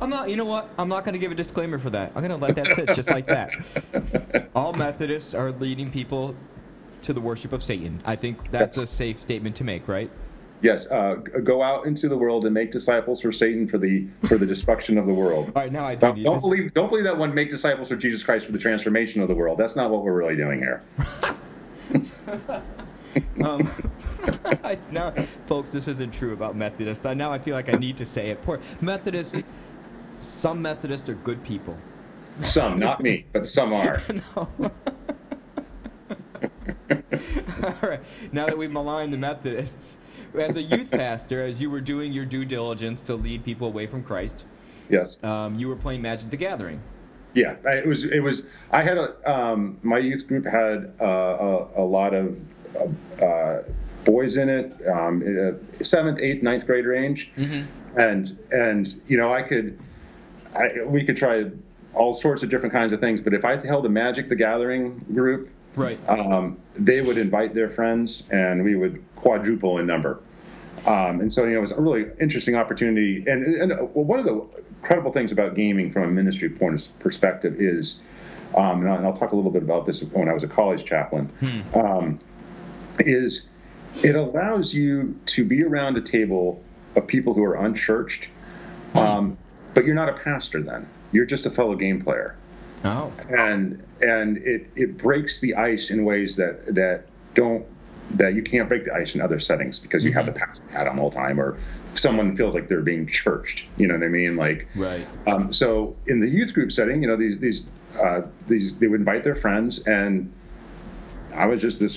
I'm 0.00 0.10
not. 0.10 0.30
You 0.30 0.36
know 0.36 0.44
what? 0.44 0.70
I'm 0.78 0.88
not 0.88 1.04
going 1.04 1.14
to 1.14 1.18
give 1.18 1.32
a 1.32 1.34
disclaimer 1.34 1.78
for 1.78 1.90
that. 1.90 2.12
I'm 2.14 2.26
going 2.26 2.38
to 2.38 2.46
let 2.46 2.56
that 2.56 2.68
sit 2.68 2.94
just 2.94 3.10
like 3.10 3.26
that. 3.26 4.48
All 4.54 4.72
Methodists 4.72 5.34
are 5.34 5.52
leading 5.52 5.90
people 5.90 6.34
to 7.02 7.12
the 7.12 7.20
worship 7.20 7.52
of 7.52 7.62
Satan. 7.62 8.02
I 8.04 8.16
think 8.16 8.50
that's 8.50 8.78
a 8.78 8.86
safe 8.86 9.18
statement 9.18 9.56
to 9.56 9.64
make, 9.64 9.88
right? 9.88 10.10
yes, 10.64 10.90
uh, 10.90 11.14
go 11.44 11.62
out 11.62 11.86
into 11.86 12.08
the 12.08 12.16
world 12.16 12.44
and 12.46 12.54
make 12.54 12.70
disciples 12.72 13.20
for 13.20 13.30
Satan 13.30 13.68
for 13.68 13.78
the 13.78 14.06
for 14.26 14.36
the 14.36 14.46
destruction 14.46 14.98
of 14.98 15.06
the 15.06 15.12
world. 15.12 15.52
All 15.54 15.62
right, 15.62 15.70
now 15.70 15.86
I 15.86 15.94
do 15.94 16.00
Don't, 16.00 16.22
don't 16.22 16.40
believe 16.40 16.74
don't 16.74 16.88
believe 16.88 17.04
that 17.04 17.16
one. 17.16 17.34
Make 17.34 17.50
disciples 17.50 17.88
for 17.88 17.96
Jesus 17.96 18.24
Christ 18.24 18.46
for 18.46 18.52
the 18.52 18.58
transformation 18.58 19.20
of 19.20 19.28
the 19.28 19.34
world. 19.34 19.58
That's 19.58 19.76
not 19.76 19.90
what 19.90 20.02
we're 20.02 20.16
really 20.16 20.36
doing 20.36 20.58
here. 20.58 20.82
Um, 23.44 23.68
I, 24.64 24.78
now, 24.90 25.12
folks, 25.46 25.70
this 25.70 25.86
isn't 25.88 26.12
true 26.12 26.32
about 26.32 26.56
Methodists. 26.56 27.04
I, 27.04 27.14
now 27.14 27.30
I 27.32 27.38
feel 27.38 27.54
like 27.54 27.68
I 27.72 27.76
need 27.76 27.96
to 27.98 28.04
say 28.04 28.30
it. 28.30 28.42
Poor 28.42 28.60
Methodist. 28.80 29.36
Some 30.20 30.62
Methodists 30.62 31.08
are 31.08 31.14
good 31.14 31.42
people. 31.44 31.76
Some, 32.40 32.78
not 32.78 33.00
me, 33.02 33.26
but 33.32 33.46
some 33.46 33.72
are. 33.74 34.00
no. 34.08 34.48
All 37.62 37.88
right. 37.88 38.00
Now 38.32 38.46
that 38.46 38.56
we've 38.58 38.70
maligned 38.72 39.12
the 39.12 39.18
Methodists, 39.18 39.98
as 40.38 40.56
a 40.56 40.62
youth 40.62 40.90
pastor, 40.90 41.44
as 41.44 41.60
you 41.60 41.70
were 41.70 41.80
doing 41.80 42.12
your 42.12 42.24
due 42.24 42.44
diligence 42.44 43.00
to 43.02 43.14
lead 43.14 43.44
people 43.44 43.66
away 43.68 43.86
from 43.86 44.02
Christ, 44.02 44.44
Yes. 44.88 45.22
um, 45.24 45.54
you 45.56 45.68
were 45.68 45.76
playing 45.76 46.02
Magic 46.02 46.30
the 46.30 46.36
Gathering. 46.36 46.80
Yeah, 47.34 47.56
it 47.64 47.86
was. 47.86 48.04
It 48.04 48.20
was. 48.20 48.46
I 48.70 48.82
had 48.82 48.96
a. 48.96 49.16
Um, 49.32 49.78
my 49.82 49.98
youth 49.98 50.26
group 50.28 50.44
had 50.46 50.92
uh, 51.00 51.04
a, 51.04 51.82
a 51.82 51.84
lot 51.84 52.14
of 52.14 52.40
uh, 53.22 53.62
boys 54.04 54.36
in 54.36 54.48
it, 54.48 54.72
um, 54.88 55.22
uh, 55.22 55.82
seventh, 55.84 56.20
eighth, 56.20 56.42
ninth 56.42 56.66
grade 56.66 56.86
range, 56.86 57.30
and 57.96 58.38
and 58.52 59.00
you 59.06 59.16
know 59.16 59.32
I 59.32 59.42
could, 59.42 59.78
I, 60.54 60.84
we 60.84 61.04
could 61.04 61.16
try 61.16 61.50
all 61.94 62.12
sorts 62.14 62.42
of 62.42 62.50
different 62.50 62.72
kinds 62.72 62.92
of 62.92 63.00
things. 63.00 63.20
But 63.20 63.34
if 63.34 63.44
I 63.44 63.56
held 63.64 63.86
a 63.86 63.88
Magic 63.88 64.28
the 64.28 64.36
Gathering 64.36 64.98
group, 65.14 65.50
Right. 65.76 65.98
um, 66.08 66.58
they 66.76 67.00
would 67.00 67.18
invite 67.18 67.54
their 67.54 67.68
friends, 67.68 68.24
and 68.30 68.62
we 68.64 68.74
would 68.76 69.02
quadruple 69.16 69.78
in 69.78 69.86
number. 69.86 70.20
Um, 70.86 71.20
and 71.20 71.32
so, 71.32 71.44
you 71.44 71.52
know, 71.52 71.58
it 71.58 71.60
was 71.62 71.72
a 71.72 71.80
really 71.80 72.06
interesting 72.20 72.56
opportunity. 72.56 73.24
And, 73.26 73.54
and 73.56 73.70
well, 73.94 74.04
one 74.04 74.18
of 74.20 74.26
the 74.26 74.44
incredible 74.82 75.12
things 75.12 75.32
about 75.32 75.54
gaming 75.54 75.90
from 75.90 76.02
a 76.04 76.08
ministry 76.08 76.50
point 76.50 76.74
of 76.74 76.98
perspective 76.98 77.56
is, 77.58 78.02
um, 78.56 78.82
and, 78.86 78.90
I'll, 79.06 79.12
talk 79.12 79.32
a 79.32 79.36
little 79.36 79.50
bit 79.50 79.62
about 79.62 79.86
this 79.86 80.02
when 80.02 80.28
I 80.28 80.32
was 80.34 80.44
a 80.44 80.48
college 80.48 80.84
chaplain, 80.84 81.30
um, 81.74 82.20
is 83.00 83.48
it 84.02 84.16
allows 84.16 84.74
you 84.74 85.18
to 85.26 85.44
be 85.44 85.62
around 85.62 85.96
a 85.96 86.00
table 86.02 86.62
of 86.96 87.06
people 87.06 87.34
who 87.34 87.42
are 87.44 87.54
unchurched, 87.54 88.28
um, 88.94 89.36
but 89.74 89.84
you're 89.84 89.94
not 89.94 90.08
a 90.08 90.12
pastor 90.14 90.62
then. 90.62 90.86
You're 91.12 91.26
just 91.26 91.46
a 91.46 91.50
fellow 91.50 91.74
game 91.76 92.00
player 92.02 92.36
Oh. 92.84 93.10
and 93.30 93.82
and 94.02 94.36
it 94.38 94.68
it 94.76 94.98
breaks 94.98 95.40
the 95.40 95.54
ice 95.54 95.90
in 95.90 96.04
ways 96.04 96.36
that 96.36 96.74
that 96.74 97.06
don't 97.34 97.64
that 98.10 98.34
you 98.34 98.42
can't 98.42 98.68
break 98.68 98.84
the 98.84 98.92
ice 98.94 99.14
in 99.14 99.22
other 99.22 99.38
settings 99.38 99.78
because 99.78 100.04
you 100.04 100.12
have 100.12 100.26
the 100.26 100.32
pastor 100.32 100.68
hat 100.70 100.86
on 100.86 100.98
all 100.98 101.08
the 101.08 101.16
time 101.16 101.40
or 101.40 101.56
someone 101.94 102.36
feels 102.36 102.52
like 102.54 102.68
they're 102.68 102.82
being 102.82 103.06
churched 103.06 103.64
you 103.78 103.86
know 103.86 103.94
what 103.94 104.02
i 104.02 104.08
mean 104.08 104.36
like 104.36 104.68
Right. 104.76 105.06
um, 105.26 105.50
so 105.50 105.96
in 106.06 106.20
the 106.20 106.28
youth 106.28 106.52
group 106.52 106.70
setting 106.72 107.00
you 107.00 107.08
know 107.08 107.16
these 107.16 107.38
these 107.38 107.64
uh, 107.98 108.20
these 108.48 108.74
they 108.74 108.86
would 108.88 109.00
invite 109.00 109.24
their 109.24 109.34
friends 109.34 109.78
and 109.86 110.30
i 111.34 111.46
was 111.46 111.62
just 111.62 111.80
this 111.80 111.96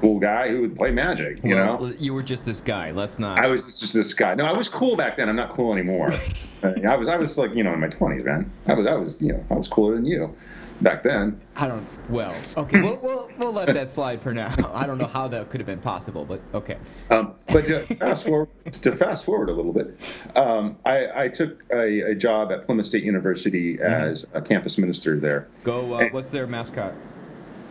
cool 0.00 0.18
guy 0.18 0.48
who 0.48 0.60
would 0.60 0.76
play 0.76 0.90
magic 0.90 1.42
you 1.42 1.54
well, 1.54 1.80
know 1.80 1.94
you 1.98 2.12
were 2.14 2.22
just 2.22 2.44
this 2.44 2.60
guy. 2.60 2.90
Let's 2.90 3.18
not. 3.18 3.38
I 3.38 3.46
was 3.46 3.80
just 3.80 3.94
this 3.94 4.14
guy. 4.14 4.34
No, 4.34 4.44
I 4.44 4.56
was 4.56 4.68
cool 4.68 4.96
back 4.96 5.16
then. 5.16 5.28
I'm 5.28 5.36
not 5.36 5.50
cool 5.50 5.72
anymore. 5.72 6.12
Uh, 6.62 6.72
I 6.88 6.96
was, 6.96 7.06
I 7.06 7.16
was 7.16 7.36
like, 7.36 7.54
you 7.54 7.62
know, 7.62 7.74
in 7.74 7.80
my 7.80 7.86
20s, 7.86 8.24
man. 8.24 8.50
I 8.66 8.72
was, 8.72 8.86
I 8.86 8.94
was, 8.94 9.20
you 9.20 9.30
know, 9.30 9.44
I 9.50 9.54
was 9.54 9.68
cooler 9.68 9.94
than 9.94 10.06
you 10.06 10.34
back 10.80 11.02
then. 11.02 11.40
I 11.56 11.68
don't. 11.68 11.86
Well, 12.08 12.34
okay. 12.56 12.80
We'll, 12.80 12.96
we'll, 12.96 13.30
we'll 13.38 13.52
let 13.52 13.68
that 13.68 13.88
slide 13.88 14.20
for 14.20 14.32
now. 14.32 14.54
I 14.72 14.86
don't 14.86 14.98
know 14.98 15.06
how 15.06 15.28
that 15.28 15.50
could 15.50 15.60
have 15.60 15.66
been 15.66 15.80
possible, 15.80 16.24
but 16.24 16.40
okay. 16.54 16.78
Um, 17.10 17.34
but 17.48 17.64
to 17.66 17.80
fast 17.96 18.26
forward, 18.26 18.48
to 18.72 18.92
fast 18.92 19.24
forward 19.24 19.48
a 19.48 19.52
little 19.52 19.72
bit, 19.72 19.98
um, 20.34 20.76
I, 20.84 21.24
I 21.24 21.28
took 21.28 21.62
a, 21.72 22.12
a 22.12 22.14
job 22.14 22.52
at 22.52 22.64
Plymouth 22.66 22.86
State 22.86 23.04
University 23.04 23.80
as 23.80 24.26
a 24.34 24.40
campus 24.40 24.78
minister 24.78 25.18
there. 25.18 25.48
Go. 25.62 25.94
Uh, 25.94 26.08
what's 26.10 26.30
their 26.30 26.46
mascot? 26.46 26.94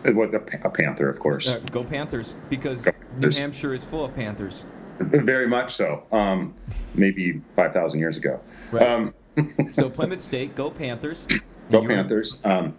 Uh, 0.04 0.12
What 0.12 0.34
a, 0.34 0.42
a 0.66 0.70
panther, 0.70 1.08
of 1.08 1.18
course, 1.18 1.48
Uh, 1.48 1.58
go 1.70 1.84
Panthers, 1.84 2.34
because 2.48 2.84
Go 2.84 2.92
New 3.18 3.30
Hampshire 3.30 3.74
is 3.74 3.84
full 3.84 4.04
of 4.04 4.14
Panthers. 4.14 4.64
very 4.98 5.46
much 5.46 5.74
so. 5.74 6.04
Um, 6.12 6.54
maybe 6.94 7.40
5,000 7.54 7.98
years 8.00 8.16
ago. 8.18 8.40
Right. 8.72 8.86
Um, 8.86 9.14
So 9.74 9.90
Plymouth 9.90 10.20
State, 10.22 10.54
go 10.54 10.70
Panthers. 10.70 11.26
Go 11.70 11.82
You 11.82 11.88
Panthers. 11.88 12.38
Um, 12.44 12.74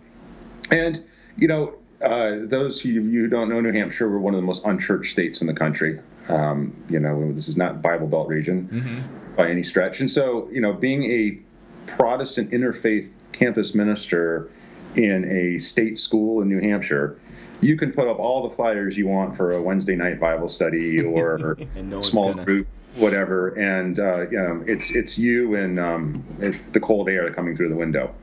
and, 0.71 1.03
you 1.38 1.47
know, 1.47 1.75
uh, 2.01 2.38
those 2.43 2.80
of 2.84 2.86
you 2.91 3.01
who 3.03 3.27
don't 3.27 3.49
know 3.49 3.62
New 3.62 3.71
Hampshire, 3.73 4.10
we're 4.10 4.17
one 4.17 4.34
of 4.34 4.39
the 4.39 4.45
most 4.45 4.65
unchurched 4.65 5.12
states 5.12 5.41
in 5.41 5.47
the 5.47 5.53
country. 5.53 5.99
Um, 6.30 6.75
you 6.89 6.99
know, 6.99 7.32
this 7.32 7.47
is 7.47 7.58
not 7.58 7.82
Bible 7.82 8.08
Belt 8.08 8.27
region 8.27 8.67
Mm-hmm. 8.71 9.36
by 9.36 9.49
any 9.49 9.62
stretch. 9.63 9.99
And 9.99 10.10
so, 10.10 10.49
you 10.51 10.60
know, 10.62 10.73
being 10.73 11.03
a 11.06 11.39
Protestant 11.86 12.51
interfaith 12.51 13.12
campus 13.32 13.73
minister 13.75 14.49
in 14.97 15.25
a 15.25 15.60
state 15.60 15.99
school 15.99 16.41
in 16.41 16.49
New 16.49 16.60
Hampshire, 16.60 17.19
you 17.62 17.77
can 17.77 17.91
put 17.91 18.07
up 18.07 18.19
all 18.19 18.43
the 18.47 18.49
flyers 18.55 18.97
you 18.97 19.07
want 19.07 19.36
for 19.38 19.53
a 19.53 19.62
Wednesday 19.62 19.95
night 19.95 20.19
Bible 20.19 20.47
study 20.47 21.01
or 21.03 21.57
no 21.75 21.99
small 21.99 22.29
gonna- 22.33 22.45
group, 22.45 22.67
whatever, 22.95 23.49
and 23.49 23.99
uh, 23.99 24.25
um, 24.38 24.63
it's 24.67 24.91
it's 24.91 25.17
you 25.17 25.55
and 25.55 25.79
um, 25.79 26.23
it, 26.39 26.73
the 26.73 26.79
cold 26.79 27.10
air 27.10 27.31
coming 27.31 27.55
through 27.55 27.69
the 27.69 27.75
window. 27.75 28.13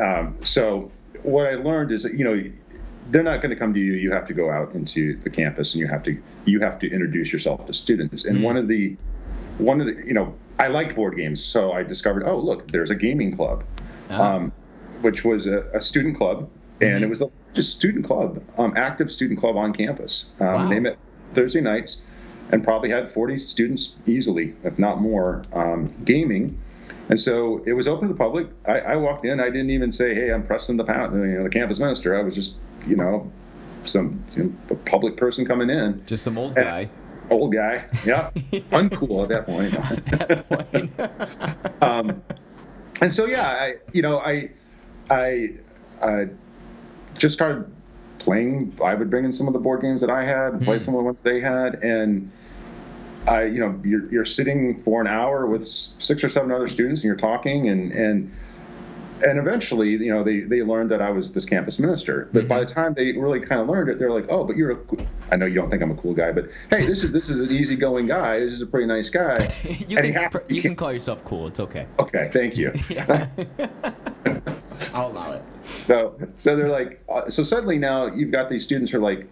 Um, 0.00 0.36
so 0.42 0.90
what 1.22 1.46
I 1.46 1.54
learned 1.54 1.92
is 1.92 2.02
that 2.04 2.14
you 2.14 2.24
know 2.24 2.50
they're 3.10 3.22
not 3.22 3.42
going 3.42 3.50
to 3.50 3.56
come 3.56 3.74
to 3.74 3.80
you. 3.80 3.92
You 3.94 4.12
have 4.12 4.24
to 4.26 4.34
go 4.34 4.50
out 4.50 4.72
into 4.74 5.16
the 5.22 5.30
campus 5.30 5.74
and 5.74 5.80
you 5.80 5.86
have 5.88 6.02
to 6.04 6.20
you 6.46 6.60
have 6.60 6.78
to 6.80 6.90
introduce 6.90 7.32
yourself 7.32 7.66
to 7.66 7.74
students. 7.74 8.24
And 8.24 8.42
one 8.42 8.56
of 8.56 8.66
the 8.68 8.96
one 9.58 9.80
of 9.80 9.86
the 9.86 10.04
you 10.06 10.14
know 10.14 10.34
I 10.58 10.68
liked 10.68 10.94
board 10.96 11.16
games, 11.16 11.44
so 11.44 11.72
I 11.72 11.82
discovered 11.82 12.24
oh 12.24 12.38
look 12.38 12.68
there's 12.68 12.90
a 12.90 12.94
gaming 12.94 13.36
club, 13.36 13.62
Ah. 14.10 14.34
um, 14.36 14.52
which 15.04 15.24
was 15.24 15.46
a, 15.46 15.60
a 15.74 15.80
student 15.80 16.16
club. 16.16 16.48
and 16.80 17.04
it 17.04 17.08
was 17.08 17.20
the 17.20 17.28
largest 17.46 17.76
student 17.76 18.04
club, 18.04 18.42
um, 18.58 18.72
active 18.76 19.12
student 19.12 19.38
club 19.38 19.56
on 19.56 19.72
campus. 19.72 20.30
Um, 20.40 20.46
Wow. 20.46 20.68
They 20.68 20.80
met 20.80 20.96
Thursday 21.34 21.60
nights, 21.60 22.02
and 22.50 22.62
probably 22.64 22.90
had 22.90 23.10
40 23.10 23.38
students 23.38 23.94
easily, 24.06 24.54
if 24.64 24.78
not 24.78 25.00
more, 25.00 25.42
um, 25.52 25.92
gaming. 26.04 26.58
And 27.08 27.18
so 27.20 27.62
it 27.66 27.74
was 27.74 27.86
open 27.86 28.08
to 28.08 28.14
the 28.14 28.18
public. 28.18 28.48
I, 28.66 28.80
I 28.80 28.96
walked 28.96 29.24
in. 29.24 29.38
I 29.40 29.50
didn't 29.50 29.70
even 29.70 29.92
say, 29.92 30.14
"Hey, 30.14 30.32
I'm 30.32 30.44
Preston 30.46 30.76
the, 30.78 30.84
pa- 30.84 31.10
you 31.12 31.26
know, 31.38 31.42
the 31.44 31.48
campus 31.50 31.78
minister." 31.78 32.16
I 32.18 32.22
was 32.22 32.34
just, 32.34 32.54
you 32.86 32.96
know, 32.96 33.30
some 33.84 34.22
you 34.34 34.44
know, 34.44 34.52
a 34.70 34.74
public 34.76 35.16
person 35.16 35.44
coming 35.46 35.68
in, 35.70 36.04
Just 36.06 36.22
some 36.24 36.38
old 36.38 36.54
guy. 36.54 36.88
old 37.30 37.52
guy, 37.52 37.84
yeah, 38.06 38.30
uncool 38.72 39.22
at 39.22 39.28
that 39.28 39.44
point. 39.46 39.74
At 40.20 40.28
that 40.28 40.48
point. 40.48 41.82
um, 41.82 42.22
and 43.02 43.12
so 43.12 43.26
yeah, 43.26 43.42
I 43.48 43.74
you 43.92 44.00
know 44.02 44.18
I 44.20 44.50
I 45.10 45.50
I 46.02 46.28
just 47.16 47.34
started 47.34 47.70
playing. 48.18 48.76
I 48.82 48.94
would 48.94 49.10
bring 49.10 49.24
in 49.24 49.32
some 49.32 49.46
of 49.46 49.52
the 49.52 49.58
board 49.58 49.82
games 49.82 50.00
that 50.00 50.10
I 50.10 50.24
had, 50.24 50.54
and 50.54 50.62
play 50.62 50.76
Hmm. 50.76 50.80
some 50.80 50.94
of 50.94 50.98
the 51.00 51.04
ones 51.04 51.22
they 51.22 51.40
had, 51.40 51.76
and 51.82 52.30
I 53.26 53.44
you 53.44 53.60
know 53.60 53.80
you're 53.84 54.10
you're 54.12 54.24
sitting 54.24 54.76
for 54.76 55.00
an 55.00 55.06
hour 55.06 55.46
with 55.46 55.66
six 55.66 56.24
or 56.24 56.28
seven 56.28 56.50
other 56.52 56.68
students, 56.68 57.00
and 57.02 57.06
you're 57.08 57.16
talking, 57.16 57.68
and 57.68 57.92
and 57.92 58.32
and 59.22 59.38
eventually, 59.38 59.90
you 59.90 60.12
know, 60.12 60.24
they, 60.24 60.40
they 60.40 60.62
learned 60.62 60.90
that 60.90 61.00
I 61.00 61.10
was 61.10 61.32
this 61.32 61.44
campus 61.44 61.78
minister. 61.78 62.28
But 62.32 62.48
by 62.48 62.58
the 62.60 62.66
time 62.66 62.94
they 62.94 63.12
really 63.12 63.40
kind 63.40 63.60
of 63.60 63.68
learned 63.68 63.88
it, 63.88 63.98
they're 63.98 64.10
like, 64.10 64.26
"Oh, 64.30 64.44
but 64.44 64.56
you're 64.56 64.72
a 64.72 64.76
cool, 64.76 65.06
I 65.30 65.36
know 65.36 65.46
you 65.46 65.54
don't 65.54 65.70
think 65.70 65.82
I'm 65.82 65.90
a 65.90 65.94
cool 65.96 66.14
guy, 66.14 66.32
but 66.32 66.48
hey, 66.70 66.84
this 66.86 67.04
is 67.04 67.12
this 67.12 67.28
is 67.28 67.40
an 67.40 67.50
easygoing 67.50 68.06
guy. 68.06 68.40
This 68.40 68.52
is 68.52 68.62
a 68.62 68.66
pretty 68.66 68.86
nice 68.86 69.10
guy." 69.10 69.36
you 69.88 69.98
And 69.98 70.14
can 70.14 70.40
you 70.48 70.62
can 70.62 70.74
call 70.76 70.92
yourself 70.92 71.24
cool. 71.24 71.46
It's 71.46 71.60
okay. 71.60 71.86
Okay, 71.98 72.28
thank 72.32 72.56
you. 72.56 72.72
I'll 74.94 75.08
allow 75.12 75.32
it. 75.32 75.42
So 75.64 76.18
so 76.38 76.56
they're 76.56 76.68
like 76.68 77.02
uh, 77.08 77.28
so 77.30 77.42
suddenly 77.42 77.78
now 77.78 78.06
you've 78.06 78.32
got 78.32 78.50
these 78.50 78.64
students 78.64 78.90
who 78.92 78.98
are 78.98 79.02
like 79.02 79.26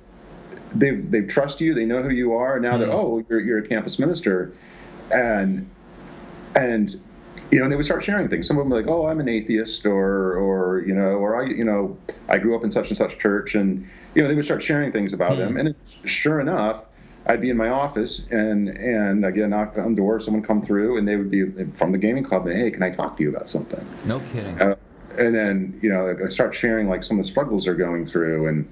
they've 0.75 1.11
they 1.11 1.23
trust 1.23 1.61
you, 1.61 1.75
they 1.75 1.85
know 1.85 2.03
who 2.03 2.11
you 2.11 2.35
are. 2.35 2.59
Now 2.61 2.79
that 2.79 2.89
Mhm. 2.89 2.95
oh 2.95 3.25
you're 3.29 3.41
you're 3.41 3.59
a 3.59 3.67
campus 3.67 3.99
minister, 3.99 4.53
and 5.11 5.69
and 6.55 6.95
you 7.53 7.59
know 7.59 7.65
and 7.65 7.73
they 7.73 7.77
would 7.77 7.85
start 7.85 8.03
sharing 8.03 8.29
things. 8.29 8.49
Some 8.49 8.59
of 8.59 8.65
them 8.65 8.73
like 8.73 8.89
oh 8.89 9.07
I'm 9.07 9.21
an 9.21 9.29
atheist 9.29 9.85
or 9.87 10.35
or 10.37 10.81
you 10.81 10.95
know 10.95 11.03
or 11.23 11.41
I 11.41 11.47
you 11.47 11.65
know 11.65 11.97
I 12.29 12.39
grew 12.39 12.57
up 12.57 12.65
in 12.65 12.71
such 12.71 12.89
and 12.89 12.97
such 12.97 13.19
church 13.19 13.55
and 13.55 13.87
you 14.15 14.23
know 14.23 14.29
they 14.29 14.35
would 14.35 14.45
start 14.45 14.63
sharing 14.63 14.91
things 14.91 15.13
about 15.13 15.33
Mhm. 15.37 15.39
them 15.39 15.57
and 15.59 15.69
it's 15.69 15.99
sure 16.05 16.41
enough. 16.41 16.87
I'd 17.27 17.41
be 17.41 17.51
in 17.51 17.57
my 17.57 17.69
office 17.69 18.25
and 18.31 18.69
and 18.71 19.25
I'd 19.25 19.35
get 19.35 19.45
a 19.45 19.49
knock 19.49 19.77
on 19.79 19.91
the 19.95 19.97
door, 19.97 20.19
someone 20.19 20.43
come 20.43 20.61
through, 20.63 20.97
and 20.97 21.07
they 21.07 21.15
would 21.17 21.31
be 21.31 21.45
from 21.75 21.93
the 21.93 21.99
gaming 21.99 22.25
club. 22.25 22.47
And, 22.49 22.59
hey, 22.59 22.71
can 22.73 22.83
I 22.83 22.91
talk 22.91 23.17
to 23.19 23.23
you 23.23 23.29
about 23.29 23.49
something? 23.49 23.87
No 24.07 24.19
kidding. 24.21 24.59
Uh, 24.61 24.75
and 25.19 25.33
then 25.35 25.79
you 25.83 25.91
know 25.91 26.17
I 26.25 26.31
start 26.31 26.55
sharing 26.55 26.89
like 26.89 27.03
some 27.05 27.21
of 27.21 27.25
the 27.27 27.31
struggles 27.31 27.67
they're 27.67 27.75
going 27.75 28.07
through, 28.07 28.49
and 28.49 28.67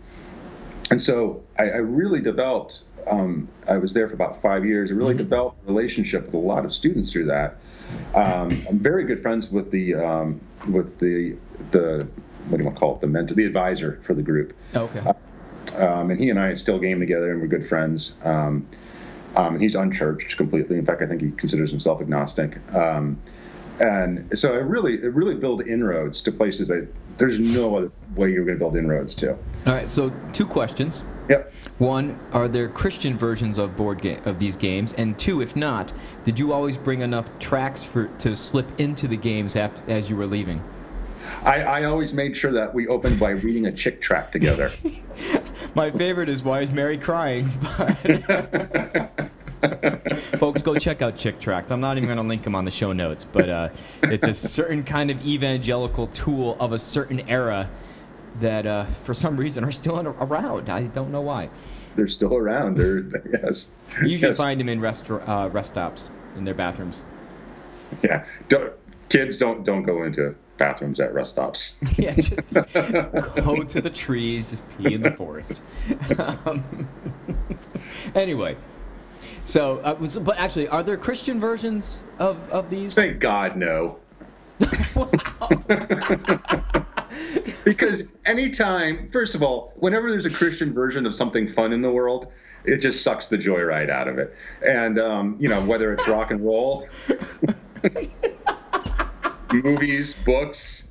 and 0.91 1.01
so 1.01 1.43
I, 1.59 1.65
I 1.65 1.77
really 1.77 2.21
developed. 2.21 2.81
Um, 3.11 3.47
I 3.69 3.77
was 3.77 3.93
there 3.95 4.09
for 4.09 4.15
about 4.15 4.41
five 4.41 4.65
years. 4.65 4.91
I 4.91 4.95
really 4.95 5.15
Mhm. 5.15 5.19
developed 5.19 5.59
a 5.65 5.67
relationship 5.67 6.27
with 6.27 6.35
a 6.35 6.39
lot 6.39 6.65
of 6.65 6.73
students 6.73 7.13
through 7.13 7.27
that. 7.27 7.57
Um, 8.15 8.67
I'm 8.69 8.79
very 8.79 9.05
good 9.05 9.21
friends 9.21 9.51
with 9.51 9.71
the 9.71 9.95
um, 9.95 10.41
with 10.69 10.99
the 10.99 11.37
the 11.71 12.07
what 12.49 12.57
do 12.57 12.63
you 12.63 12.67
want 12.67 12.77
to 12.77 12.81
call 12.81 12.95
it 12.97 13.01
the 13.01 13.07
mentor, 13.07 13.35
the 13.35 13.45
advisor 13.45 14.01
for 14.03 14.15
the 14.15 14.23
group. 14.23 14.57
Okay. 14.75 15.01
Um, 15.77 16.11
and 16.11 16.19
he 16.21 16.31
and 16.31 16.41
I 16.41 16.55
still 16.55 16.79
game 16.79 16.99
together, 16.99 17.31
and 17.31 17.41
we're 17.41 17.47
good 17.47 17.65
friends. 17.65 18.17
Um, 18.25 18.67
um, 19.37 19.61
he's 19.61 19.75
unchurched 19.77 20.37
completely. 20.37 20.79
In 20.79 20.85
fact, 20.85 21.03
I 21.03 21.07
think 21.07 21.21
he 21.23 21.31
considers 21.31 21.71
himself 21.71 22.01
agnostic. 22.01 22.59
Um, 22.75 23.21
and 23.79 24.39
so 24.39 24.53
I 24.53 24.59
really, 24.59 24.95
it 24.95 25.15
really 25.15 25.35
build 25.35 25.67
inroads 25.67 26.21
to 26.23 26.33
places 26.33 26.69
that 26.69 26.89
there's 27.19 27.39
no 27.39 27.77
other 27.77 27.93
way 28.15 28.31
you're 28.33 28.45
going 28.45 28.57
to 28.57 28.59
build 28.59 28.77
inroads 28.77 29.15
to. 29.17 29.33
All 29.33 29.39
right. 29.67 29.89
So 29.89 30.13
two 30.33 30.47
questions. 30.47 31.05
Yep. 31.29 31.53
One, 31.79 32.19
are 32.33 32.49
there 32.49 32.69
Christian 32.69 33.17
versions 33.17 33.59
of 33.59 33.77
board 33.77 34.03
game 34.03 34.21
of 34.25 34.39
these 34.39 34.57
games? 34.57 34.93
And 34.95 35.19
two, 35.19 35.43
if 35.43 35.55
not, 35.55 35.93
did 36.25 36.39
you 36.39 36.53
always 36.53 36.77
bring 36.77 37.01
enough 37.03 37.39
tracts 37.39 37.85
for 37.85 38.09
to 38.19 38.35
slip 38.35 38.67
into 38.81 39.07
the 39.07 39.17
games 39.17 39.57
after, 39.57 39.91
as 39.91 40.11
you 40.11 40.17
were 40.17 40.27
leaving? 40.27 40.63
I, 41.43 41.63
I 41.63 41.85
always 41.85 42.13
made 42.13 42.37
sure 42.37 42.53
that 42.53 42.75
we 42.75 42.89
opened 42.89 43.19
by 43.21 43.31
reading 43.31 43.67
a 43.67 43.73
Chick 43.73 44.01
tract 44.01 44.33
together. 44.33 44.71
My 45.75 45.91
favorite 45.91 46.29
is 46.29 46.43
Why 46.43 46.61
is 46.61 46.71
Mary 46.71 46.99
Crying? 46.99 47.51
But 47.79 49.31
Folks, 50.39 50.63
go 50.63 50.77
check 50.79 51.03
out 51.03 51.17
Chick 51.17 51.39
Tracts. 51.41 51.71
I'm 51.71 51.81
not 51.81 51.97
even 51.97 52.07
going 52.07 52.17
to 52.19 52.23
link 52.25 52.43
them 52.43 52.55
on 52.55 52.65
the 52.65 52.71
show 52.71 52.93
notes, 52.93 53.25
but 53.25 53.49
uh, 53.49 53.69
it's 54.03 54.27
a 54.27 54.35
certain 54.35 54.85
kind 54.85 55.11
of 55.11 55.25
evangelical 55.27 56.07
tool 56.09 56.57
of 56.61 56.73
a 56.73 56.79
certain 56.79 57.29
era 57.29 57.69
that, 58.41 58.67
uh, 58.67 58.85
for 59.05 59.13
some 59.15 59.37
reason, 59.37 59.65
are 59.65 59.73
still 59.73 59.99
around. 60.01 60.69
I 60.71 60.85
don't 60.85 61.11
know 61.11 61.21
why. 61.21 61.51
They're 61.97 62.07
still 62.09 62.35
around. 62.37 62.77
They're 62.77 63.01
yes. 63.43 63.73
You 64.01 64.09
usually 64.09 64.31
Yes. 64.31 64.39
find 64.39 64.61
them 64.61 64.69
in 64.69 64.81
rest, 64.81 65.11
uh, 65.11 65.51
rest 65.53 65.73
stops 65.73 66.11
in 66.37 66.45
their 66.45 66.55
bathrooms. 66.55 67.03
Yeah. 68.03 68.25
Don't, 68.49 68.73
kids 69.09 69.37
don't 69.39 69.65
don't 69.65 69.83
go 69.83 70.05
into 70.05 70.37
bathrooms 70.57 71.01
at 71.01 71.13
rest 71.13 71.33
stops. 71.33 71.77
yeah, 71.99 72.15
just 72.15 72.55
go 72.55 73.63
to 73.63 73.81
the 73.81 73.91
trees, 73.93 74.51
just 74.51 74.63
pee 74.79 74.95
in 74.95 75.03
the 75.03 75.11
forest. 75.11 75.61
Um, 76.47 76.89
anyway, 78.15 78.57
so, 79.45 79.79
uh, 79.79 79.97
was- 79.99 80.19
but 80.19 80.39
actually, 80.39 80.69
are 80.69 80.83
there 80.83 80.97
Christian 80.97 81.41
versions 81.41 82.03
of, 82.19 82.37
of 82.51 82.71
these? 82.71 82.95
Thank 82.95 83.21
God, 83.21 83.57
no. 83.57 83.99
because 87.65 88.13
anytime, 88.27 89.09
first 89.09 89.35
of 89.35 89.43
all, 89.43 89.73
whenever 89.77 90.11
there's 90.11 90.27
a 90.27 90.31
Christian 90.31 90.73
version 90.75 91.07
of 91.07 91.15
something 91.15 91.49
fun 91.49 91.73
in 91.73 91.81
the 91.83 91.91
world, 91.91 92.31
it 92.65 92.79
just 92.79 93.03
sucks 93.03 93.29
the 93.29 93.39
joyride 93.39 93.91
out 93.91 94.07
of 94.09 94.19
it. 94.19 94.35
And 94.67 94.99
um, 94.99 95.37
you 95.39 95.49
know, 95.49 95.65
whether 95.65 95.93
it's 95.95 96.07
rock 96.07 96.31
and 96.31 96.45
roll, 96.45 96.87
movies, 99.53 100.15
books. 100.15 100.89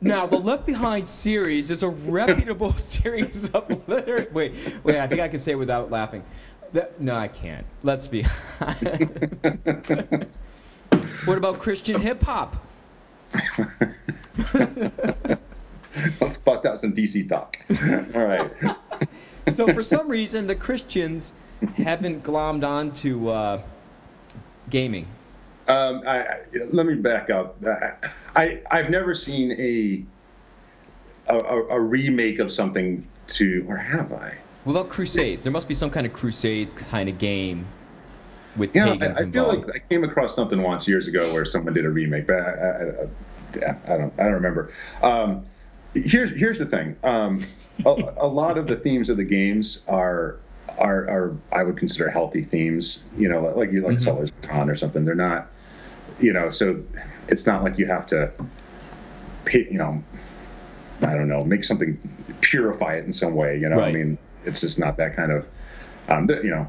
Now, 0.00 0.26
the 0.26 0.38
Left 0.38 0.64
Behind 0.64 1.06
series 1.06 1.70
is 1.70 1.82
a 1.82 1.88
reputable 1.88 2.72
series 2.76 3.50
of 3.50 3.86
liter. 3.88 4.26
Wait, 4.32 4.54
wait, 4.82 4.98
I 4.98 5.06
think 5.06 5.20
I 5.20 5.28
can 5.28 5.40
say 5.40 5.52
it 5.52 5.58
without 5.58 5.90
laughing. 5.90 6.24
That, 6.72 7.00
no, 7.00 7.16
I 7.16 7.28
can't. 7.28 7.66
Let's 7.82 8.06
be. 8.06 8.22
what 11.24 11.38
about 11.38 11.58
Christian 11.58 12.00
hip 12.00 12.22
hop? 12.22 12.64
Let's 16.20 16.36
bust 16.36 16.66
out 16.66 16.78
some 16.78 16.92
DC 16.92 17.28
talk. 17.28 17.56
All 18.14 18.24
right. 18.24 18.48
So, 19.48 19.72
for 19.72 19.82
some 19.82 20.08
reason, 20.08 20.46
the 20.46 20.54
Christians 20.54 21.32
haven't 21.76 22.22
glommed 22.22 22.64
on 22.64 22.92
to 22.92 23.30
uh, 23.30 23.62
gaming. 24.68 25.08
Um, 25.66 26.02
I, 26.06 26.20
I, 26.20 26.40
let 26.70 26.86
me 26.86 26.94
back 26.94 27.30
up. 27.30 27.56
I 28.36 28.62
I've 28.70 28.90
never 28.90 29.14
seen 29.14 29.52
a 29.52 30.04
a, 31.32 31.38
a 31.38 31.66
a 31.70 31.80
remake 31.80 32.38
of 32.38 32.52
something 32.52 33.06
to, 33.28 33.64
or 33.68 33.76
have 33.76 34.12
I? 34.12 34.36
What 34.64 34.72
about 34.72 34.88
Crusades? 34.90 35.42
There 35.42 35.52
must 35.52 35.68
be 35.68 35.74
some 35.74 35.90
kind 35.90 36.06
of 36.06 36.12
Crusades 36.12 36.74
kind 36.74 37.08
of 37.08 37.18
game 37.18 37.66
with 38.56 38.74
You 38.74 38.84
know, 38.84 38.92
I, 38.92 38.98
pagans 38.98 39.20
I 39.20 39.30
feel 39.30 39.46
like 39.46 39.74
I 39.74 39.78
came 39.78 40.04
across 40.04 40.34
something 40.34 40.62
once 40.62 40.86
years 40.86 41.06
ago 41.06 41.32
where 41.32 41.44
someone 41.44 41.74
did 41.74 41.84
a 41.86 41.90
remake, 41.90 42.26
but 42.26 42.36
I, 42.36 42.40
I, 42.40 43.66
I, 43.66 43.94
I 43.94 43.96
don't 43.96 44.12
I 44.18 44.24
don't 44.24 44.32
remember. 44.32 44.70
Um, 45.02 45.44
here's 45.94 46.30
here's 46.32 46.58
the 46.58 46.66
thing. 46.66 46.96
Um, 47.04 47.44
a, 47.86 47.90
a 48.18 48.26
lot 48.26 48.58
of 48.58 48.66
the 48.66 48.76
themes 48.76 49.08
of 49.08 49.16
the 49.16 49.24
games 49.24 49.82
are 49.88 50.36
are 50.78 51.08
are 51.08 51.36
I 51.52 51.62
would 51.62 51.76
consider 51.76 52.10
healthy 52.10 52.44
themes. 52.44 53.02
You 53.16 53.28
know, 53.28 53.52
like 53.56 53.72
you 53.72 53.80
like 53.80 53.96
Mhm. 53.96 54.02
Settlers 54.02 54.32
Con 54.42 54.68
or 54.68 54.76
something. 54.76 55.04
They're 55.04 55.14
not. 55.14 55.48
You 56.18 56.34
know, 56.34 56.50
so 56.50 56.82
it's 57.28 57.46
not 57.46 57.64
like 57.64 57.78
you 57.78 57.86
have 57.86 58.06
to. 58.08 58.30
Pay, 59.46 59.66
you 59.70 59.78
know, 59.78 60.04
I 61.00 61.14
don't 61.14 61.28
know, 61.28 61.42
make 61.44 61.64
something 61.64 61.98
purify 62.42 62.96
it 62.96 63.06
in 63.06 63.12
some 63.12 63.34
way. 63.34 63.58
You 63.58 63.70
know, 63.70 63.80
I 63.80 63.90
mean, 63.90 64.18
it's 64.44 64.60
just 64.60 64.78
not 64.78 64.96
that 64.98 65.16
kind 65.16 65.32
of. 65.32 65.48
Um, 66.08 66.28
you 66.28 66.50
know, 66.50 66.68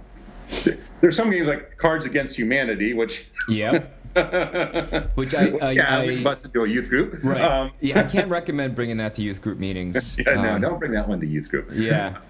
there's 1.02 1.16
some 1.18 1.30
games 1.32 1.48
like 1.48 1.78
Cards 1.78 2.06
Against 2.06 2.38
Humanity, 2.38 2.94
which. 2.94 3.28
yeah. 3.48 3.84
Which 5.16 5.34
I- 5.34 5.54
I- 5.62 5.72
yeah, 5.72 6.02
we 6.02 6.12
I- 6.12 6.14
can 6.16 6.24
bust 6.24 6.46
into 6.46 6.64
a 6.64 6.68
youth 6.68 6.90
group. 6.90 7.24
Right. 7.24 7.40
Um, 7.42 7.72
yeah, 7.80 8.02
I 8.02 8.04
can't 8.04 8.28
recommend 8.30 8.76
bringing 8.76 8.98
that 8.98 9.14
to 9.14 9.22
youth 9.22 9.42
group 9.42 9.58
meetings. 9.58 10.18
yeah, 10.26 10.34
no, 10.34 10.56
Um, 10.56 10.62
don't 10.62 10.80
bring 10.80 10.92
that 10.92 11.08
one 11.08 11.22
to 11.22 11.26
youth 11.26 11.50
group. 11.50 11.70
Yeah. 11.74 12.18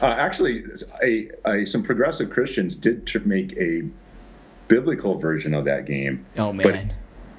Uh, 0.00 0.06
actually, 0.16 0.62
a, 1.02 1.28
a, 1.44 1.64
some 1.64 1.82
progressive 1.82 2.30
Christians 2.30 2.76
did 2.76 3.04
tr- 3.04 3.18
make 3.24 3.52
a 3.56 3.82
biblical 4.68 5.18
version 5.18 5.54
of 5.54 5.64
that 5.64 5.86
game. 5.86 6.24
Oh 6.36 6.52
But, 6.52 6.66
man. 6.72 6.90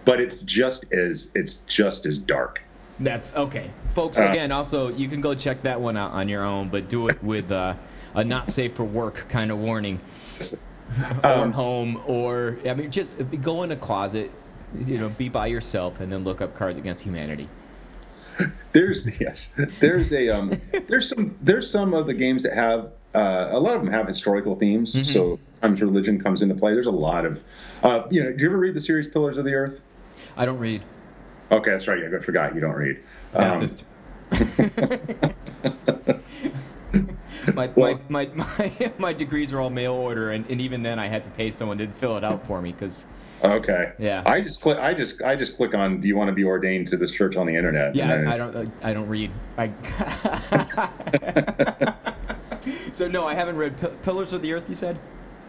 but 0.03 0.19
it's 0.19 0.41
just 0.41 0.91
as 0.91 1.31
it's 1.35 1.61
just 1.61 2.05
as 2.05 2.17
dark. 2.17 2.61
That's 2.99 3.33
okay. 3.33 3.71
Folks, 3.89 4.19
Uh, 4.19 4.25
again, 4.25 4.51
also, 4.51 4.89
you 4.89 5.07
can 5.07 5.21
go 5.21 5.33
check 5.33 5.61
that 5.63 5.79
one 5.79 5.97
out 5.97 6.11
on 6.11 6.27
your 6.27 6.43
own, 6.43 6.69
but 6.69 6.89
do 6.89 7.07
it 7.07 7.23
with 7.23 7.51
uh, 7.51 7.75
a 8.13 8.23
not 8.23 8.51
safe 8.51 8.75
for 8.75 8.83
work 8.83 9.25
kind 9.29 9.51
of 9.51 9.57
warning. 9.59 9.99
or 11.23 11.29
Um, 11.29 11.51
home, 11.51 12.01
or, 12.07 12.57
I 12.65 12.73
mean, 12.73 12.91
just 12.91 13.13
go 13.41 13.63
in 13.63 13.71
a 13.71 13.75
closet, 13.75 14.31
you 14.85 14.97
know, 14.97 15.09
be 15.09 15.29
by 15.29 15.47
yourself, 15.47 15.99
and 15.99 16.11
then 16.11 16.23
look 16.23 16.41
up 16.41 16.55
Cards 16.55 16.77
Against 16.77 17.03
Humanity. 17.03 17.47
there's 18.71 19.07
yes, 19.19 19.51
there's 19.79 20.13
a 20.13 20.29
um, 20.29 20.59
there's 20.87 21.09
some 21.09 21.35
there's 21.41 21.69
some 21.69 21.93
of 21.93 22.07
the 22.07 22.13
games 22.13 22.43
that 22.43 22.53
have 22.53 22.91
uh, 23.13 23.49
a 23.51 23.59
lot 23.59 23.75
of 23.75 23.83
them 23.83 23.91
have 23.91 24.07
historical 24.07 24.55
themes. 24.55 24.95
Mm-hmm. 24.95 25.05
So 25.05 25.37
sometimes 25.37 25.81
religion 25.81 26.21
comes 26.21 26.41
into 26.41 26.55
play. 26.55 26.73
There's 26.73 26.85
a 26.85 26.91
lot 26.91 27.25
of, 27.25 27.43
uh, 27.83 28.03
you 28.09 28.23
know. 28.23 28.31
Do 28.31 28.43
you 28.43 28.49
ever 28.49 28.57
read 28.57 28.75
the 28.75 28.81
series 28.81 29.07
Pillars 29.07 29.37
of 29.37 29.45
the 29.45 29.53
Earth? 29.53 29.81
I 30.37 30.45
don't 30.45 30.59
read. 30.59 30.83
Okay, 31.51 31.71
that's 31.71 31.87
right. 31.87 31.99
Yeah, 31.99 32.15
I 32.15 32.21
forgot 32.21 32.53
you 32.53 32.61
don't 32.61 32.75
read. 32.75 32.99
Um, 33.33 33.65
my, 37.55 37.67
Well- 37.75 37.99
my, 38.09 38.29
my, 38.33 38.45
my, 38.57 38.91
my 38.99 39.13
degrees 39.13 39.51
are 39.53 39.59
all 39.59 39.69
mail 39.69 39.93
order, 39.93 40.31
and, 40.31 40.45
and 40.49 40.61
even 40.61 40.83
then 40.83 40.99
I 40.99 41.07
had 41.07 41.23
to 41.23 41.29
pay 41.31 41.51
someone 41.51 41.77
to 41.79 41.87
fill 41.87 42.17
it 42.17 42.23
out 42.23 42.45
for 42.45 42.61
me 42.61 42.71
because, 42.71 43.05
okay. 43.43 43.93
Yeah. 43.97 44.21
I 44.25 44.41
just 44.41 44.61
click. 44.61 44.77
I 44.77 44.93
just 44.93 45.21
I 45.23 45.35
just 45.35 45.57
click 45.57 45.73
on. 45.73 46.01
Do 46.01 46.07
you 46.07 46.15
want 46.15 46.27
to 46.29 46.33
be 46.33 46.43
ordained 46.43 46.87
to 46.89 46.97
this 46.97 47.11
church 47.11 47.35
on 47.37 47.47
the 47.47 47.55
internet? 47.55 47.95
yeah, 47.95 48.25
I, 48.27 48.33
I 48.33 48.37
don't 48.37 48.71
I 48.83 48.93
don't 48.93 49.07
read. 49.07 49.31
I 49.57 49.71
so 52.93 53.07
no, 53.07 53.25
I 53.25 53.33
haven't 53.33 53.55
read 53.57 53.79
P- 53.79 53.87
Pillars 54.03 54.33
of 54.33 54.41
the 54.41 54.53
Earth. 54.53 54.65
You 54.69 54.75
said? 54.75 54.99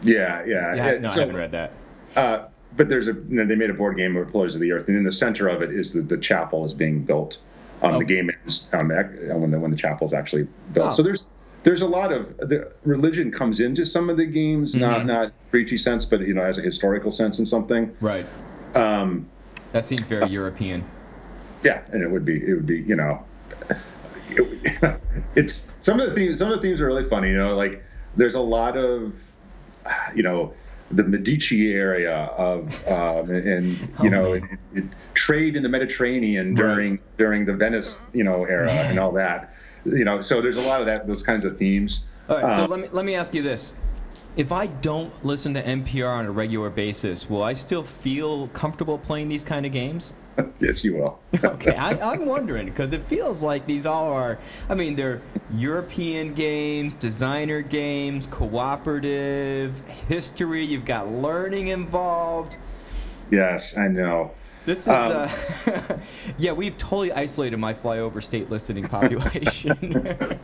Yeah, 0.02 0.44
yeah. 0.46 0.74
Yeah, 0.74 0.86
It- 0.92 1.02
no, 1.02 1.08
so- 1.08 1.16
I 1.16 1.20
haven't 1.20 1.36
read 1.36 1.50
that. 1.52 1.72
Uh, 2.16 2.46
but 2.76 2.88
there's 2.88 3.08
a 3.08 3.12
you 3.12 3.24
know, 3.36 3.46
they 3.46 3.56
made 3.56 3.70
a 3.70 3.74
board 3.74 3.96
game 3.96 4.16
of 4.16 4.30
Pillars 4.30 4.54
of 4.54 4.60
the 4.60 4.72
Earth, 4.72 4.88
and 4.88 4.96
in 4.96 5.04
the 5.04 5.12
center 5.12 5.48
of 5.48 5.62
it 5.62 5.70
is 5.72 5.92
the, 5.92 6.00
the 6.02 6.16
chapel 6.16 6.64
is 6.64 6.72
being 6.74 7.02
built. 7.04 7.38
Um, 7.82 7.94
Oh. 7.94 7.98
The 7.98 8.04
game 8.04 8.30
is 8.46 8.66
um, 8.72 8.88
when 8.88 9.50
the 9.50 9.58
when 9.58 9.70
the 9.70 9.76
chapel 9.76 10.04
is 10.04 10.12
actually 10.12 10.46
built. 10.72 10.88
Oh. 10.88 10.90
So 10.90 11.02
there's 11.02 11.26
there's 11.62 11.80
a 11.82 11.86
lot 11.88 12.12
of 12.12 12.36
the 12.38 12.70
religion 12.84 13.30
comes 13.30 13.60
into 13.60 13.84
some 13.84 14.08
of 14.10 14.16
the 14.16 14.26
games, 14.26 14.72
Mm-hmm. 14.74 14.80
not 14.80 15.06
not 15.06 15.32
preachy 15.50 15.78
sense, 15.78 16.04
but 16.04 16.20
you 16.20 16.34
know 16.34 16.42
as 16.42 16.58
a 16.58 16.62
historical 16.62 17.10
sense 17.12 17.38
in 17.38 17.46
something. 17.46 17.94
Right. 18.00 18.26
Um, 18.74 19.28
That 19.72 19.84
seems 19.84 20.02
very 20.02 20.28
European. 20.30 20.84
yeah, 21.64 21.82
and 21.92 22.02
it 22.02 22.10
would 22.10 22.24
be 22.24 22.36
it 22.46 22.52
would 22.54 22.66
be 22.66 22.80
you 22.80 22.96
know, 22.96 23.24
it, 24.30 25.00
it's 25.34 25.72
some 25.78 26.00
of 26.00 26.08
the 26.08 26.14
themes 26.14 26.38
some 26.38 26.48
of 26.50 26.56
the 26.56 26.60
themes 26.62 26.80
are 26.80 26.86
really 26.86 27.04
funny. 27.04 27.28
You 27.30 27.38
know, 27.38 27.56
like 27.56 27.82
there's 28.16 28.34
a 28.34 28.40
lot 28.40 28.76
of 28.76 29.14
you 30.14 30.22
know 30.22 30.52
the 30.90 31.04
Medici 31.04 31.72
area 31.72 32.16
of 32.36 32.86
um, 32.88 33.30
and 33.30 33.88
Oh, 33.98 34.04
you 34.04 34.10
know 34.10 34.32
it, 34.32 34.44
it, 34.74 34.84
trade 35.14 35.56
in 35.56 35.62
the 35.62 35.68
Mediterranean 35.68 36.54
during 36.54 36.98
during 37.16 37.44
the 37.44 37.54
Venice 37.54 38.04
you 38.12 38.24
know 38.24 38.44
era 38.44 38.70
and 38.70 38.98
all 38.98 39.12
that. 39.12 39.54
You 39.84 40.04
know, 40.04 40.20
so 40.20 40.42
there's 40.42 40.56
a 40.56 40.68
lot 40.68 40.80
of 40.80 40.86
that 40.86 41.06
those 41.06 41.22
kinds 41.22 41.44
of 41.44 41.56
themes. 41.56 42.04
All 42.28 42.36
right, 42.36 42.52
so 42.52 42.64
Um, 42.64 42.70
let 42.70 42.80
me 42.80 42.88
let 42.92 43.04
me 43.04 43.14
ask 43.14 43.34
you 43.34 43.42
this: 43.42 43.72
If 44.36 44.52
I 44.52 44.66
don't 44.66 45.12
listen 45.24 45.54
to 45.54 45.62
NPR 45.62 46.10
on 46.10 46.26
a 46.26 46.30
regular 46.30 46.70
basis, 46.70 47.30
will 47.30 47.42
I 47.42 47.54
still 47.54 47.82
feel 47.82 48.48
comfortable 48.48 48.98
playing 48.98 49.28
these 49.28 49.44
kind 49.44 49.64
of 49.64 49.72
games? 49.72 50.12
yes, 50.60 50.84
you 50.84 50.96
will. 50.96 51.18
Okay, 51.44 51.74
I, 51.74 52.12
I'm 52.12 52.26
wondering 52.26 52.66
because 52.66 52.92
it 52.92 53.02
feels 53.04 53.42
like 53.42 53.66
these 53.66 53.86
all 53.86 54.10
are. 54.12 54.38
I 54.68 54.74
mean, 54.74 54.94
they're 54.96 55.22
European 55.54 56.34
games, 56.34 56.94
designer 56.94 57.62
games, 57.62 58.26
cooperative, 58.26 59.80
history. 60.08 60.64
You've 60.64 60.84
got 60.84 61.08
learning 61.10 61.68
involved. 61.68 62.56
yes, 63.30 63.76
I 63.76 63.88
know. 63.88 64.32
This 64.66 64.80
is, 64.80 64.88
Um, 64.88 65.28
uh, 65.66 65.98
yeah, 66.38 66.52
we've 66.52 66.76
totally 66.76 67.12
isolated 67.12 67.56
my 67.56 67.72
flyover 67.74 68.22
state 68.22 68.50
listening 68.50 68.86
population. 68.88 70.38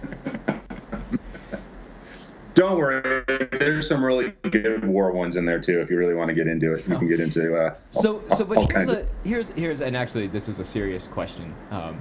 Don't 2.57 2.79
worry, 2.79 3.23
there's 3.53 3.87
some 3.87 4.03
really 4.03 4.33
good 4.51 4.83
war 4.83 5.12
ones 5.12 5.37
in 5.37 5.45
there 5.45 5.61
too. 5.61 5.79
If 5.83 5.90
you 5.90 5.99
really 5.99 6.14
want 6.14 6.29
to 6.31 6.35
get 6.35 6.47
into 6.47 6.73
it, 6.73 6.88
you 6.88 6.97
can 6.97 7.07
get 7.07 7.21
into. 7.21 7.55
Uh, 7.55 7.75
So, 7.90 8.23
all- 8.31 8.37
so, 8.37 8.45
but 8.47 8.73
here's 8.73 8.88
a 8.88 9.07
here's 9.25 9.51
here's 9.51 9.81
and 9.83 9.95
actually 9.95 10.27
this 10.27 10.49
is 10.49 10.59
a 10.59 10.64
serious 10.64 11.07
question. 11.07 11.55
Um, 11.71 12.01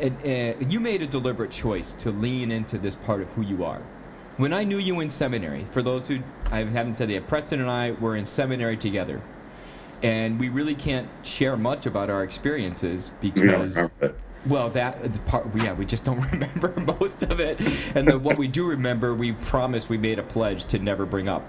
and, 0.00 0.16
and 0.24 0.72
you 0.72 0.80
made 0.80 1.02
a 1.02 1.06
deliberate 1.06 1.50
choice 1.50 1.92
to 1.98 2.10
lean 2.10 2.50
into 2.50 2.78
this 2.78 2.96
part 2.96 3.20
of 3.20 3.28
who 3.32 3.42
you 3.42 3.64
are. 3.64 3.82
When 4.38 4.54
I 4.54 4.64
knew 4.64 4.78
you 4.78 5.00
in 5.00 5.10
seminary, 5.10 5.64
for 5.64 5.82
those 5.82 6.08
who 6.08 6.20
I 6.50 6.60
haven't 6.64 6.94
said 6.94 7.10
yet, 7.10 7.26
Preston 7.28 7.60
and 7.60 7.70
I 7.70 7.90
were 7.90 8.16
in 8.16 8.24
seminary 8.24 8.78
together, 8.78 9.20
and 10.02 10.40
we 10.40 10.48
really 10.48 10.74
can't 10.74 11.06
share 11.22 11.54
much 11.58 11.84
about 11.84 12.08
our 12.08 12.24
experiences 12.24 13.12
because. 13.20 13.90
Well, 14.46 14.70
that 14.70 15.12
the 15.12 15.18
part, 15.20 15.46
yeah, 15.56 15.72
we 15.72 15.84
just 15.84 16.04
don't 16.04 16.20
remember 16.32 16.72
most 16.98 17.22
of 17.22 17.40
it, 17.40 17.60
and 17.94 18.08
then 18.08 18.22
what 18.22 18.38
we 18.38 18.48
do 18.48 18.66
remember, 18.66 19.14
we 19.14 19.32
promised 19.32 19.88
we 19.88 19.98
made 19.98 20.18
a 20.18 20.22
pledge 20.22 20.64
to 20.66 20.78
never 20.78 21.06
bring 21.06 21.28
up. 21.28 21.44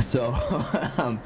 So, 0.00 0.34
um, 0.98 1.20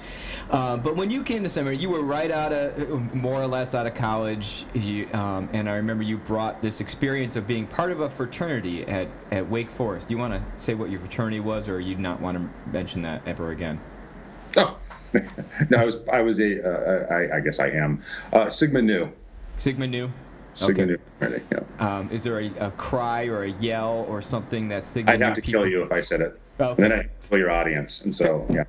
uh, 0.51 0.77
but 0.79 0.97
when 0.97 1.11
you 1.11 1.23
came 1.23 1.43
to 1.43 1.49
seminary, 1.49 1.77
you 1.77 1.91
were 1.91 2.03
right 2.03 2.31
out 2.31 2.53
of, 2.53 3.15
more 3.15 3.43
or 3.43 3.47
less 3.47 3.75
out 3.75 3.87
of 3.87 3.95
college, 3.95 4.65
you, 4.73 5.07
um, 5.13 5.49
and 5.53 5.69
I 5.69 5.77
remember 5.77 6.03
you 6.03 6.19
brought 6.19 6.63
this 6.63 6.81
experience 6.81 7.37
of 7.37 7.47
being 7.47 7.67
part 7.67 7.91
of 7.91 8.01
a 8.01 8.09
fraternity 8.09 8.87
at, 8.87 9.09
at 9.31 9.49
Wake 9.49 9.71
Forest. 9.71 10.09
Do 10.09 10.15
you 10.15 10.19
want 10.19 10.35
to 10.35 10.43
say 10.61 10.75
what 10.75 10.91
your 10.91 11.01
fraternity 11.01 11.41
was, 11.41 11.69
or 11.69 11.81
you 11.81 11.97
not 11.97 12.21
want 12.21 12.39
to 12.39 12.71
mention 12.71 13.03
that 13.03 13.23
ever 13.27 13.51
again? 13.51 13.81
Oh, 14.57 14.79
no, 15.71 15.79
I 15.79 15.85
was 15.85 15.97
I 16.13 16.21
was 16.21 16.41
a 16.41 16.63
uh, 16.63 17.15
I, 17.15 17.37
I 17.37 17.41
guess 17.41 17.61
I 17.61 17.69
am 17.69 18.03
uh, 18.33 18.49
Sigma 18.49 18.83
Nu. 18.83 19.11
Sigma 19.57 19.87
Nu. 19.87 20.11
Okay. 20.63 20.97
Yeah. 21.21 21.61
Um, 21.79 22.09
is 22.13 22.23
there 22.23 22.41
a, 22.41 22.51
a 22.61 22.71
cry 22.73 23.25
or 23.27 23.45
a 23.45 23.51
yell 23.53 24.07
or 24.09 24.23
something 24.23 24.69
that 24.69 24.85
Sigma 24.85 25.13
I'd 25.13 25.21
have 25.21 25.35
to 25.35 25.43
people- 25.43 25.63
kill 25.63 25.71
you 25.71 25.83
if 25.83 25.93
I 25.93 26.01
said 26.01 26.21
it. 26.21 26.41
Oh, 26.61 26.71
And 26.71 26.79
then. 26.79 26.93
I'd 26.93 27.11
kill 27.29 27.39
your 27.39 27.51
audience. 27.51 28.05
And 28.05 28.15
so, 28.15 28.47
yeah. 28.51 28.65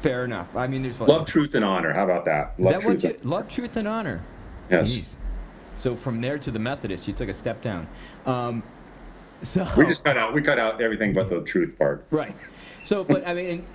Fair 0.00 0.24
enough. 0.24 0.54
I 0.56 0.66
mean, 0.66 0.82
there's 0.82 1.00
Love, 1.00 1.26
truth, 1.26 1.54
and 1.54 1.64
honor. 1.64 1.92
How 1.92 2.04
about 2.04 2.24
that? 2.26 2.54
Is 2.58 2.64
Love, 2.64 2.80
that 2.82 2.84
what 2.88 3.02
you 3.04 3.18
love, 3.22 3.48
truth, 3.48 3.76
and 3.76 3.88
honor? 3.88 4.22
Yes. 4.70 4.92
Jeez. 4.94 5.16
So 5.74 5.94
from 5.96 6.20
there 6.20 6.38
to 6.38 6.50
the 6.50 6.58
Methodist, 6.58 7.06
you 7.08 7.12
took 7.14 7.28
a 7.28 7.34
step 7.34 7.60
down. 7.60 7.86
Um, 8.24 8.62
so 9.42 9.68
We 9.76 9.84
just 9.86 10.04
cut 10.04 10.16
out. 10.16 10.32
We 10.32 10.40
cut 10.42 10.58
out 10.58 10.80
everything 10.80 11.12
but 11.12 11.28
the 11.28 11.42
truth 11.42 11.78
part. 11.78 12.06
right. 12.10 12.34
So, 12.82 13.04
but 13.04 13.26
I 13.26 13.34
mean, 13.34 13.66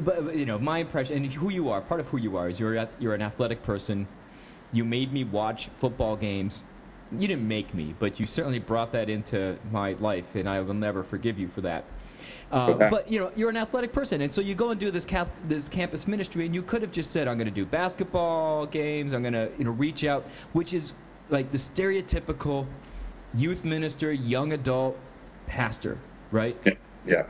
but 0.00 0.34
you 0.34 0.46
know, 0.46 0.58
my 0.58 0.78
impression 0.78 1.16
and 1.18 1.32
who 1.32 1.50
you 1.50 1.68
are, 1.68 1.80
part 1.80 2.00
of 2.00 2.08
who 2.08 2.16
you 2.18 2.36
are, 2.36 2.48
is 2.48 2.58
you're 2.58 2.88
you're 2.98 3.14
an 3.14 3.22
athletic 3.22 3.62
person. 3.62 4.08
You 4.72 4.84
made 4.84 5.12
me 5.12 5.22
watch 5.24 5.68
football 5.78 6.16
games. 6.16 6.64
You 7.12 7.26
didn't 7.28 7.48
make 7.48 7.72
me, 7.74 7.94
but 7.98 8.20
you 8.20 8.26
certainly 8.26 8.58
brought 8.58 8.92
that 8.92 9.08
into 9.08 9.58
my 9.72 9.92
life, 9.94 10.34
and 10.34 10.48
I 10.48 10.60
will 10.60 10.74
never 10.74 11.02
forgive 11.02 11.38
you 11.38 11.48
for 11.48 11.62
that. 11.62 11.84
Uh, 12.50 12.74
Well, 12.78 12.90
but 12.90 13.10
you 13.10 13.18
know, 13.20 13.30
you're 13.36 13.50
an 13.50 13.56
athletic 13.56 13.92
person, 13.92 14.20
and 14.20 14.30
so 14.30 14.40
you 14.40 14.54
go 14.54 14.70
and 14.70 14.80
do 14.80 14.90
this 14.90 15.04
cap- 15.04 15.30
this 15.48 15.68
campus 15.68 16.06
ministry, 16.08 16.46
and 16.46 16.54
you 16.54 16.62
could 16.62 16.82
have 16.82 16.92
just 16.92 17.10
said, 17.10 17.28
"I'm 17.28 17.36
going 17.36 17.46
to 17.48 17.54
do 17.54 17.64
basketball 17.66 18.66
games. 18.66 19.12
I'm 19.12 19.22
going 19.22 19.34
to 19.34 19.50
you 19.58 19.64
know 19.64 19.70
reach 19.70 20.04
out," 20.04 20.26
which 20.52 20.72
is 20.72 20.92
like 21.30 21.50
the 21.52 21.58
stereotypical 21.58 22.66
youth 23.34 23.64
minister, 23.64 24.12
young 24.12 24.52
adult 24.52 24.98
pastor, 25.46 25.98
right? 26.30 26.56
Yeah. 27.06 27.24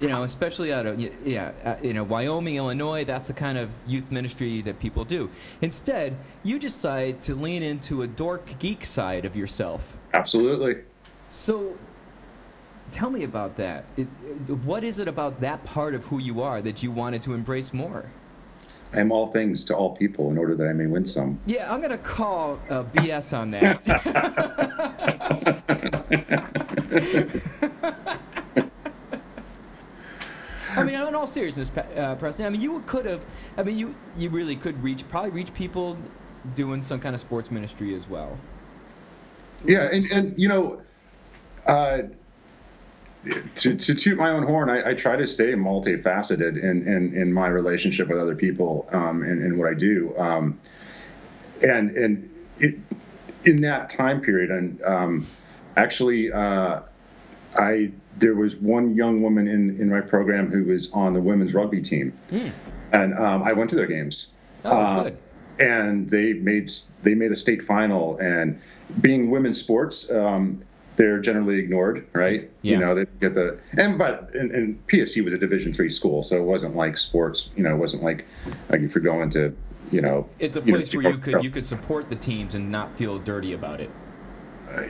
You 0.00 0.08
know, 0.08 0.24
especially 0.24 0.74
out 0.74 0.84
of 0.84 1.00
yeah, 1.24 1.52
uh, 1.64 1.76
you 1.82 1.94
know, 1.94 2.04
Wyoming, 2.04 2.56
Illinois. 2.56 3.04
That's 3.04 3.28
the 3.28 3.32
kind 3.32 3.56
of 3.56 3.70
youth 3.86 4.12
ministry 4.12 4.60
that 4.62 4.78
people 4.78 5.06
do. 5.06 5.30
Instead, 5.62 6.16
you 6.42 6.58
decide 6.58 7.22
to 7.22 7.34
lean 7.34 7.62
into 7.62 8.02
a 8.02 8.06
dork 8.06 8.58
geek 8.58 8.84
side 8.84 9.24
of 9.24 9.34
yourself. 9.34 9.96
Absolutely. 10.12 10.82
So, 11.30 11.78
tell 12.90 13.08
me 13.08 13.24
about 13.24 13.56
that. 13.56 13.84
What 14.64 14.84
is 14.84 14.98
it 14.98 15.08
about 15.08 15.40
that 15.40 15.64
part 15.64 15.94
of 15.94 16.04
who 16.04 16.18
you 16.18 16.42
are 16.42 16.60
that 16.60 16.82
you 16.82 16.90
wanted 16.90 17.22
to 17.22 17.32
embrace 17.32 17.72
more? 17.72 18.04
I 18.92 19.00
am 19.00 19.10
all 19.10 19.26
things 19.26 19.64
to 19.64 19.74
all 19.74 19.96
people 19.96 20.30
in 20.30 20.36
order 20.36 20.54
that 20.56 20.68
I 20.68 20.74
may 20.74 20.86
win 20.86 21.06
some. 21.06 21.40
Yeah, 21.46 21.72
I'm 21.72 21.80
gonna 21.80 21.96
call 21.96 22.60
uh, 22.68 22.84
BS 22.84 23.36
on 23.36 23.50
that. 23.52 23.82
I 30.76 30.84
mean, 30.84 30.94
in 30.94 31.14
all 31.14 31.26
seriousness, 31.26 31.70
uh, 31.76 32.14
Preston. 32.16 32.46
I 32.46 32.50
mean, 32.50 32.60
you 32.60 32.82
could 32.86 33.06
have. 33.06 33.24
I 33.56 33.62
mean, 33.62 33.78
you 33.78 33.94
you 34.16 34.30
really 34.30 34.56
could 34.56 34.82
reach 34.82 35.08
probably 35.08 35.30
reach 35.30 35.52
people 35.54 35.96
doing 36.54 36.82
some 36.82 37.00
kind 37.00 37.14
of 37.14 37.20
sports 37.20 37.50
ministry 37.50 37.94
as 37.94 38.08
well. 38.08 38.38
Yeah, 39.64 39.88
and, 39.90 40.04
and 40.12 40.38
you 40.38 40.48
know, 40.48 40.82
uh, 41.66 42.02
to, 43.56 43.74
to 43.74 43.94
toot 43.94 44.16
my 44.16 44.30
own 44.30 44.44
horn, 44.44 44.70
I, 44.70 44.90
I 44.90 44.94
try 44.94 45.16
to 45.16 45.26
stay 45.26 45.54
multifaceted 45.54 46.62
in, 46.62 46.86
in, 46.86 47.14
in 47.14 47.32
my 47.32 47.48
relationship 47.48 48.08
with 48.08 48.18
other 48.18 48.36
people 48.36 48.88
um, 48.92 49.22
and, 49.22 49.42
and 49.42 49.58
what 49.58 49.68
I 49.68 49.74
do. 49.74 50.16
Um, 50.18 50.60
and 51.66 51.96
and 51.96 52.30
it, 52.58 52.76
in 53.44 53.62
that 53.62 53.88
time 53.88 54.20
period, 54.20 54.50
and 54.50 54.82
um, 54.82 55.26
actually, 55.76 56.30
uh, 56.32 56.80
I 57.56 57.92
there 58.18 58.34
was 58.34 58.56
one 58.56 58.94
young 58.94 59.22
woman 59.22 59.46
in, 59.48 59.78
in 59.80 59.90
my 59.90 60.00
program 60.00 60.50
who 60.50 60.64
was 60.64 60.90
on 60.92 61.12
the 61.12 61.20
women's 61.20 61.52
rugby 61.54 61.80
team, 61.82 62.12
and 62.92 63.14
um, 63.18 63.42
I 63.42 63.52
went 63.52 63.70
to 63.70 63.76
their 63.76 63.86
games. 63.86 64.28
Oh, 64.64 64.70
Uh, 64.70 65.02
good. 65.04 65.18
and 65.60 66.10
they 66.10 66.32
made 66.32 66.70
they 67.02 67.14
made 67.14 67.30
a 67.32 67.36
state 67.36 67.62
final 67.62 68.18
and 68.18 68.58
being 69.00 69.30
women's 69.30 69.58
sports 69.58 70.10
um, 70.10 70.62
they're 70.96 71.20
generally 71.20 71.58
ignored 71.58 72.06
right 72.14 72.50
Yeah. 72.62 72.72
you 72.72 72.78
know 72.80 72.94
they 72.94 73.06
get 73.20 73.34
the 73.34 73.58
and 73.76 73.96
but 73.98 74.34
and, 74.34 74.50
and 74.50 74.86
psu 74.88 75.22
was 75.24 75.32
a 75.34 75.38
division 75.38 75.72
three 75.72 75.88
school 75.90 76.22
so 76.22 76.36
it 76.36 76.42
wasn't 76.42 76.74
like 76.74 76.96
sports 76.98 77.50
you 77.56 77.62
know 77.62 77.72
it 77.74 77.78
wasn't 77.78 78.02
like 78.02 78.26
like 78.70 78.80
if 78.80 78.94
you're 78.94 79.04
going 79.04 79.30
to 79.30 79.54
you 79.92 80.00
know 80.00 80.28
It's 80.40 80.56
a 80.56 80.60
you 80.60 80.72
know, 80.72 80.78
place 80.78 80.92
where 80.94 81.10
you 81.12 81.18
could 81.18 81.44
you 81.44 81.50
could 81.50 81.64
support 81.66 82.08
the 82.10 82.16
teams 82.16 82.54
and 82.56 82.70
not 82.72 82.96
feel 82.98 83.18
dirty 83.18 83.52
about 83.52 83.80
it. 83.80 83.90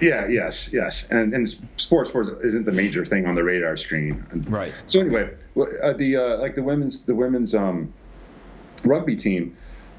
Yeah, 0.01 0.27
yes, 0.27 0.73
yes, 0.73 1.07
and 1.11 1.35
and 1.35 1.49
sports 1.77 2.11
sports 2.11 2.31
isn't 2.43 2.65
the 2.65 2.73
major 2.73 3.05
thing 3.05 3.27
on 3.27 3.35
the 3.35 3.45
radar 3.45 3.77
screen. 3.77 4.25
Right. 4.49 4.73
So 4.87 5.01
anyway, 5.01 5.35
uh, 5.57 5.93
the 5.93 6.17
uh, 6.17 6.39
like 6.39 6.55
the 6.55 6.63
women's 6.63 7.03
the 7.03 7.15
women's 7.15 7.55
um, 7.55 7.93
rugby 8.85 9.17
team 9.17 9.57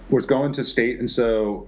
was 0.10 0.26
going 0.26 0.54
to 0.54 0.64
state, 0.64 1.00
and 1.00 1.10
so 1.10 1.68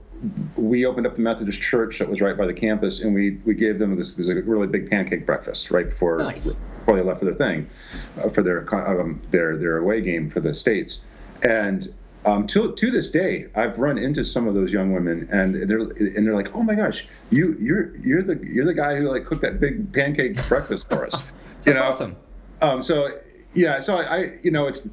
we 0.55 0.85
opened 0.85 1.07
up 1.07 1.15
the 1.15 1.21
Methodist 1.21 1.61
church 1.61 1.99
that 1.99 2.09
was 2.09 2.21
right 2.21 2.37
by 2.37 2.45
the 2.45 2.53
campus, 2.53 2.99
and 2.99 3.13
we 3.13 3.37
we 3.45 3.53
gave 3.53 3.79
them 3.79 3.95
this, 3.95 4.15
this 4.15 4.29
a 4.29 4.35
really 4.41 4.67
big 4.67 4.89
pancake 4.89 5.25
breakfast 5.25 5.71
right 5.71 5.89
before 5.89 6.19
nice. 6.19 6.51
before 6.51 6.95
they 6.95 7.03
left 7.03 7.19
for 7.19 7.25
their 7.25 7.35
thing, 7.35 7.69
uh, 8.17 8.29
for 8.29 8.43
their 8.43 8.73
um, 8.73 9.21
their 9.31 9.57
their 9.57 9.77
away 9.77 10.01
game 10.01 10.29
for 10.29 10.39
the 10.39 10.53
states, 10.53 11.03
and 11.43 11.93
um, 12.25 12.47
to 12.47 12.73
to 12.73 12.91
this 12.91 13.09
day, 13.09 13.47
I've 13.55 13.79
run 13.79 13.97
into 13.97 14.25
some 14.25 14.47
of 14.47 14.53
those 14.53 14.73
young 14.73 14.91
women, 14.91 15.27
and 15.31 15.69
they're 15.69 15.79
and 15.79 16.25
they're 16.25 16.35
like, 16.35 16.55
"Oh 16.55 16.63
my 16.63 16.75
gosh, 16.75 17.07
you 17.29 17.55
you're 17.59 17.95
you're 17.97 18.21
the 18.21 18.39
you're 18.45 18.65
the 18.65 18.73
guy 18.73 18.95
who 18.97 19.09
like 19.09 19.25
cooked 19.25 19.41
that 19.41 19.59
big 19.59 19.91
pancake 19.93 20.35
breakfast 20.47 20.89
for 20.89 21.05
us." 21.05 21.23
you 21.65 21.73
know? 21.73 21.83
awesome. 21.83 22.15
Um, 22.61 22.83
so 22.83 23.17
yeah, 23.53 23.79
so 23.79 23.97
I, 23.97 24.03
I 24.03 24.33
you 24.43 24.51
know 24.51 24.67
it's 24.67 24.89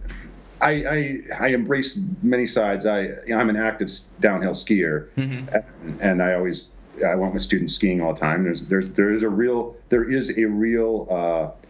I, 0.60 0.70
I, 0.70 1.20
I 1.40 1.48
embrace 1.48 1.98
many 2.22 2.46
sides. 2.46 2.86
I 2.86 3.16
I'm 3.34 3.50
an 3.50 3.56
active 3.56 3.90
downhill 4.20 4.52
skier, 4.52 5.08
mm-hmm. 5.16 5.54
and, 5.54 6.00
and, 6.00 6.22
I 6.22 6.34
always 6.34 6.68
I 7.06 7.14
want 7.16 7.34
my 7.34 7.38
students 7.38 7.74
skiing 7.74 8.00
all 8.00 8.14
the 8.14 8.20
time. 8.20 8.44
There's 8.44 8.66
there's 8.66 8.92
there 8.92 9.12
is 9.12 9.22
a 9.22 9.28
real 9.28 9.76
there 9.88 10.10
is 10.10 10.36
a 10.38 10.44
real 10.44 11.06
uh, 11.10 11.65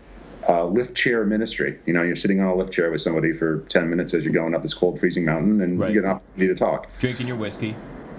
uh, 0.49 0.65
lift 0.65 0.97
chair 0.97 1.25
ministry. 1.25 1.79
You 1.87 1.93
know, 1.93 2.03
you're 2.03 2.17
sitting 2.17 2.41
on 2.41 2.47
a 2.49 2.55
lift 2.55 2.73
chair 2.73 2.91
with 2.91 3.01
somebody 3.01 3.33
for 3.33 3.61
10 3.69 3.91
minutes 3.91 4.15
as 4.15 4.25
you're 4.25 4.33
going 4.33 4.55
up 4.55 4.63
this 4.63 4.75
cold, 4.75 5.01
freezing 5.01 5.25
mountain, 5.25 5.61
and 5.61 5.79
right. 5.79 5.89
you 5.89 5.95
get 6.01 6.05
an 6.05 6.17
opportunity 6.17 6.49
to 6.49 6.55
talk. 6.55 6.89
Drinking 6.99 7.27
your 7.27 7.37
whiskey. 7.37 7.75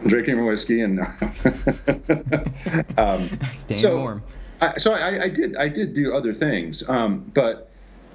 Drinking 0.06 0.36
your 0.38 0.46
whiskey 0.46 0.82
and 0.82 1.00
um, 2.98 3.40
staying 3.54 3.80
so, 3.80 3.98
warm. 3.98 4.24
I, 4.62 4.78
so 4.78 4.94
I, 4.94 5.24
I, 5.24 5.30
did 5.30 5.56
I 5.58 5.70
did 5.70 5.94
do 5.94 6.16
other 6.16 6.34
things, 6.34 6.88
um, 6.90 7.32
but 7.34 7.70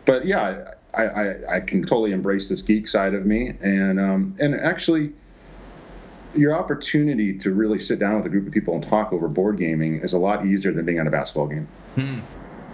but 0.04 0.26
yeah, 0.26 0.72
I, 0.94 1.02
I, 1.02 1.56
I, 1.56 1.60
can 1.60 1.82
totally 1.82 2.12
embrace 2.12 2.48
this 2.48 2.62
geek 2.62 2.88
side 2.88 3.14
of 3.14 3.24
me, 3.24 3.54
and 3.60 4.00
um, 4.00 4.36
and 4.40 4.54
actually, 4.54 5.12
your 6.34 6.54
opportunity 6.54 7.36
to 7.38 7.52
really 7.52 7.78
sit 7.78 7.98
down 7.98 8.16
with 8.16 8.26
a 8.26 8.28
group 8.28 8.46
of 8.46 8.52
people 8.52 8.74
and 8.74 8.82
talk 8.82 9.12
over 9.12 9.28
board 9.28 9.58
gaming 9.58 10.00
is 10.00 10.12
a 10.12 10.18
lot 10.18 10.44
easier 10.44 10.72
than 10.72 10.84
being 10.84 10.98
at 10.98 11.06
a 11.06 11.10
basketball 11.10 11.46
game. 11.46 11.68
Hmm. 11.94 12.20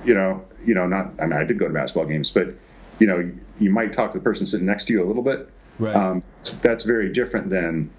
You 0.04 0.14
know, 0.14 0.44
you 0.68 0.74
know, 0.74 0.86
not 0.86 1.10
I 1.18 1.26
mean, 1.26 1.32
I 1.32 1.44
did 1.44 1.58
go 1.58 1.66
to 1.66 1.72
basketball 1.72 2.04
games, 2.04 2.30
but 2.30 2.54
you 2.98 3.06
know, 3.06 3.30
you 3.58 3.70
might 3.70 3.92
talk 3.92 4.12
to 4.12 4.18
the 4.18 4.22
person 4.22 4.44
sitting 4.44 4.66
next 4.66 4.84
to 4.86 4.92
you 4.92 5.02
a 5.02 5.06
little 5.06 5.22
bit. 5.22 5.48
Right. 5.78 5.96
Um, 5.96 6.22
that's 6.60 6.84
very 6.84 7.10
different 7.10 7.48
than 7.48 7.90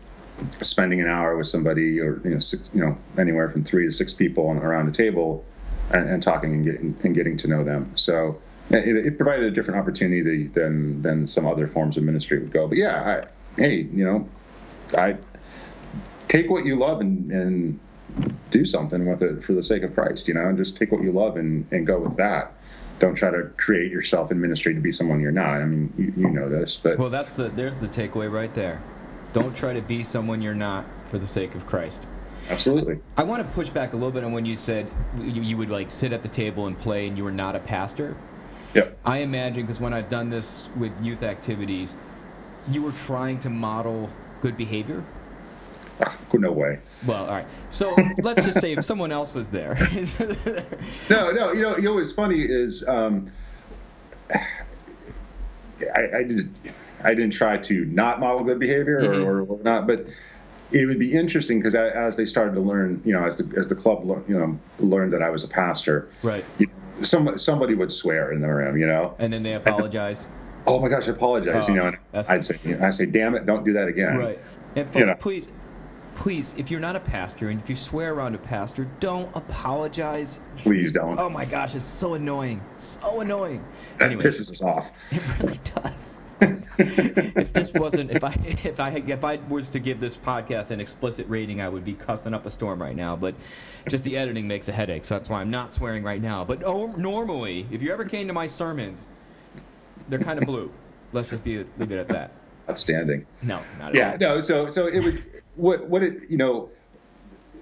spending 0.61 1.01
an 1.01 1.07
hour 1.07 1.35
with 1.35 1.47
somebody, 1.47 1.99
or 1.99 2.21
you 2.23 2.31
know, 2.31 2.39
six, 2.39 2.69
you 2.73 2.81
know, 2.81 2.95
anywhere 3.17 3.49
from 3.49 3.63
three 3.63 3.85
to 3.85 3.91
six 3.91 4.13
people 4.13 4.51
around 4.51 4.87
a 4.87 4.91
table, 4.91 5.43
and, 5.91 6.07
and 6.07 6.21
talking 6.21 6.53
and 6.53 6.63
getting 6.63 6.97
and 7.03 7.15
getting 7.15 7.37
to 7.37 7.47
know 7.47 7.63
them. 7.63 7.91
So 7.95 8.39
it, 8.69 9.05
it, 9.05 9.17
provided 9.17 9.45
a 9.45 9.51
different 9.51 9.79
opportunity 9.79 10.45
than 10.47 11.01
than 11.01 11.25
some 11.25 11.47
other 11.47 11.65
forms 11.65 11.97
of 11.97 12.03
ministry 12.03 12.37
would 12.37 12.51
go. 12.51 12.67
But 12.67 12.77
yeah, 12.77 13.23
I, 13.57 13.61
hey, 13.61 13.87
you 13.91 14.05
know, 14.05 14.29
I 14.95 15.17
take 16.27 16.51
what 16.51 16.65
you 16.65 16.75
love 16.75 17.01
and 17.01 17.31
and 17.31 17.79
do 18.51 18.65
something 18.65 19.07
with 19.07 19.21
it 19.21 19.43
for 19.43 19.53
the 19.53 19.63
sake 19.63 19.83
of 19.83 19.93
Christ, 19.93 20.27
you 20.27 20.33
know, 20.33 20.47
and 20.47 20.57
just 20.57 20.77
take 20.77 20.91
what 20.91 21.01
you 21.01 21.11
love 21.11 21.37
and, 21.37 21.65
and 21.71 21.85
go 21.85 21.99
with 21.99 22.17
that. 22.17 22.53
Don't 22.99 23.15
try 23.15 23.31
to 23.31 23.43
create 23.57 23.91
yourself 23.91 24.31
in 24.31 24.39
ministry 24.39 24.73
to 24.73 24.79
be 24.81 24.91
someone 24.91 25.19
you're 25.21 25.31
not. 25.31 25.61
I 25.61 25.65
mean, 25.65 25.93
you, 25.97 26.13
you 26.15 26.29
know 26.29 26.49
this, 26.49 26.75
but 26.75 26.97
well, 26.97 27.09
that's 27.09 27.31
the 27.31 27.49
there's 27.49 27.77
the 27.77 27.87
takeaway 27.87 28.31
right 28.31 28.53
there. 28.53 28.81
Don't 29.31 29.55
try 29.55 29.73
to 29.73 29.81
be 29.81 30.03
someone 30.03 30.41
you're 30.41 30.55
not 30.55 30.85
for 31.07 31.17
the 31.17 31.27
sake 31.27 31.55
of 31.55 31.65
Christ. 31.65 32.05
Absolutely. 32.49 32.99
I, 33.15 33.21
I 33.21 33.25
want 33.25 33.45
to 33.45 33.53
push 33.53 33.69
back 33.69 33.93
a 33.93 33.95
little 33.95 34.11
bit 34.11 34.23
on 34.23 34.31
when 34.31 34.45
you 34.45 34.57
said 34.57 34.87
you, 35.19 35.41
you 35.41 35.57
would 35.57 35.69
like 35.69 35.91
sit 35.91 36.13
at 36.13 36.23
the 36.23 36.29
table 36.29 36.67
and 36.67 36.77
play, 36.77 37.07
and 37.07 37.17
you 37.17 37.23
were 37.23 37.31
not 37.31 37.55
a 37.55 37.59
pastor. 37.59 38.17
Yep. 38.73 38.99
I 39.05 39.19
imagine 39.19 39.63
because 39.63 39.79
when 39.79 39.93
I've 39.93 40.09
done 40.09 40.29
this 40.29 40.69
with 40.77 40.91
youth 41.01 41.23
activities, 41.23 41.95
you 42.69 42.83
were 42.83 42.91
trying 42.91 43.39
to 43.39 43.49
model 43.49 44.09
good 44.41 44.57
behavior 44.57 45.03
no 46.33 46.51
way. 46.51 46.79
Well, 47.05 47.25
all 47.25 47.31
right. 47.31 47.49
So 47.71 47.95
let's 48.19 48.45
just 48.45 48.59
say 48.59 48.73
if 48.73 48.85
someone 48.85 49.11
else 49.11 49.33
was 49.33 49.49
there. 49.49 49.75
no, 51.09 51.31
no. 51.31 51.51
You 51.51 51.61
know, 51.61 51.77
you 51.77 51.83
know 51.83 51.93
what's 51.93 52.11
funny 52.11 52.41
is 52.41 52.87
um, 52.87 53.31
I, 54.33 56.17
I 56.17 56.23
did 56.23 56.53
I 57.03 57.13
didn't 57.13 57.31
try 57.31 57.57
to 57.57 57.85
not 57.85 58.19
model 58.19 58.43
good 58.43 58.59
behavior 58.59 58.99
or, 58.99 59.43
mm-hmm. 59.45 59.51
or 59.51 59.63
not, 59.63 59.87
but 59.87 60.05
it 60.71 60.85
would 60.85 60.99
be 60.99 61.13
interesting 61.13 61.59
because 61.59 61.75
as 61.75 62.15
they 62.15 62.25
started 62.25 62.53
to 62.53 62.61
learn, 62.61 63.01
you 63.05 63.13
know, 63.13 63.25
as 63.25 63.37
the 63.37 63.57
as 63.57 63.67
the 63.67 63.75
club, 63.75 64.03
you 64.27 64.37
know, 64.37 64.59
learned 64.79 65.13
that 65.13 65.21
I 65.21 65.29
was 65.29 65.43
a 65.43 65.47
pastor, 65.47 66.09
right? 66.21 66.45
You 66.57 66.67
know, 66.67 67.03
some 67.03 67.37
somebody 67.37 67.75
would 67.75 67.91
swear 67.91 68.31
in 68.31 68.41
the 68.41 68.47
room, 68.47 68.77
you 68.77 68.85
know, 68.85 69.15
and 69.19 69.31
then 69.31 69.43
they 69.43 69.53
apologize. 69.53 70.27
oh 70.67 70.79
my 70.79 70.89
gosh, 70.89 71.07
I 71.07 71.11
apologize. 71.11 71.69
Oh, 71.69 71.73
you 71.73 71.79
know, 71.79 71.87
and 71.87 71.97
I'd 72.13 72.43
say, 72.43 72.77
I 72.81 72.89
say, 72.91 73.05
damn 73.05 73.35
it, 73.35 73.45
don't 73.45 73.63
do 73.63 73.73
that 73.73 73.87
again. 73.87 74.17
Right. 74.17 74.39
And 74.75 74.85
folks, 74.87 74.99
you 74.99 75.05
know? 75.05 75.15
please, 75.15 75.47
please, 76.19 76.53
if 76.57 76.69
you're 76.69 76.81
not 76.81 76.97
a 76.97 76.99
pastor 76.99 77.47
and 77.47 77.61
if 77.61 77.69
you 77.69 77.75
swear 77.77 78.13
around 78.13 78.35
a 78.35 78.37
pastor, 78.37 78.85
don't 78.99 79.33
apologize. 79.37 80.41
Please 80.57 80.91
don't. 80.91 81.17
Oh 81.17 81.29
my 81.29 81.45
gosh, 81.45 81.75
it's 81.75 81.85
so 81.85 82.15
annoying. 82.15 82.61
So 82.75 83.21
annoying. 83.21 83.63
That 83.97 84.07
Anyways, 84.07 84.25
pisses 84.25 84.51
us 84.51 84.61
off. 84.61 84.91
It 85.11 85.21
really 85.39 85.59
does. 85.63 86.21
if 86.41 87.53
this 87.53 87.73
wasn't, 87.73 88.11
if 88.11 88.23
I, 88.25 88.37
if 88.43 88.81
I, 88.81 88.89
if 89.07 89.23
I 89.23 89.37
was 89.47 89.69
to 89.69 89.79
give 89.79 90.01
this 90.01 90.17
podcast 90.17 90.71
an 90.71 90.81
explicit 90.81 91.25
rating, 91.29 91.61
I 91.61 91.69
would 91.69 91.85
be 91.85 91.93
cussing 91.93 92.33
up 92.33 92.45
a 92.45 92.49
storm 92.49 92.81
right 92.81 92.95
now. 92.97 93.15
But 93.15 93.35
just 93.87 94.03
the 94.03 94.17
editing 94.17 94.45
makes 94.45 94.67
a 94.67 94.73
headache, 94.73 95.05
so 95.05 95.15
that's 95.15 95.29
why 95.29 95.39
I'm 95.39 95.51
not 95.51 95.69
swearing 95.69 96.03
right 96.03 96.21
now. 96.21 96.43
But 96.43 96.63
oh, 96.65 96.87
normally, 96.97 97.65
if 97.71 97.81
you 97.81 97.93
ever 97.93 98.03
came 98.03 98.27
to 98.27 98.33
my 98.33 98.47
sermons, 98.47 99.07
they're 100.09 100.19
kind 100.19 100.37
of 100.37 100.45
blue. 100.45 100.69
Let's 101.13 101.29
just 101.29 101.45
be 101.45 101.63
leave 101.77 101.93
it 101.93 101.97
at 101.97 102.09
that. 102.09 102.31
Outstanding. 102.69 103.25
No, 103.41 103.61
not 103.79 103.95
yeah, 103.95 104.11
all. 104.11 104.17
no. 104.17 104.39
So, 104.41 104.69
so 104.69 104.87
it 104.87 105.01
would 105.01 105.38
what 105.59 105.87
what 105.87 106.03
it 106.03 106.29
you 106.29 106.37
know 106.37 106.69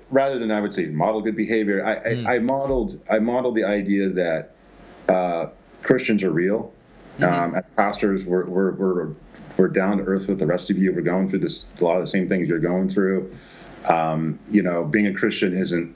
rather 0.09 0.39
than 0.39 0.51
I 0.51 0.61
would 0.61 0.73
say 0.73 0.85
model 0.87 1.21
good 1.21 1.35
behavior, 1.35 1.85
I, 1.85 1.95
mm. 1.95 2.25
I, 2.25 2.35
I, 2.35 2.39
modeled 2.39 2.99
I 3.09 3.19
modeled 3.19 3.55
the 3.55 3.65
idea 3.65 4.09
that 4.09 4.55
uh, 5.09 5.47
Christians 5.83 6.23
are 6.23 6.31
real. 6.31 6.73
Mm-hmm. 7.19 7.23
Um, 7.23 7.55
as 7.55 7.67
pastors, 7.69 8.25
we're, 8.25 8.45
we're, 8.45 8.71
we're, 8.73 9.09
we're 9.57 9.67
down 9.67 9.97
to 9.97 10.03
earth 10.03 10.27
with 10.27 10.39
the 10.39 10.45
rest 10.45 10.69
of 10.69 10.77
you. 10.77 10.93
We're 10.93 11.01
going 11.01 11.29
through 11.29 11.39
this 11.39 11.65
a 11.79 11.83
lot 11.83 11.95
of 11.95 12.03
the 12.03 12.07
same 12.07 12.29
things 12.29 12.47
you're 12.47 12.59
going 12.59 12.89
through. 12.89 13.35
Um, 13.85 14.37
you 14.51 14.61
know, 14.61 14.83
being 14.83 15.07
a 15.07 15.13
Christian 15.13 15.57
isn't 15.57 15.95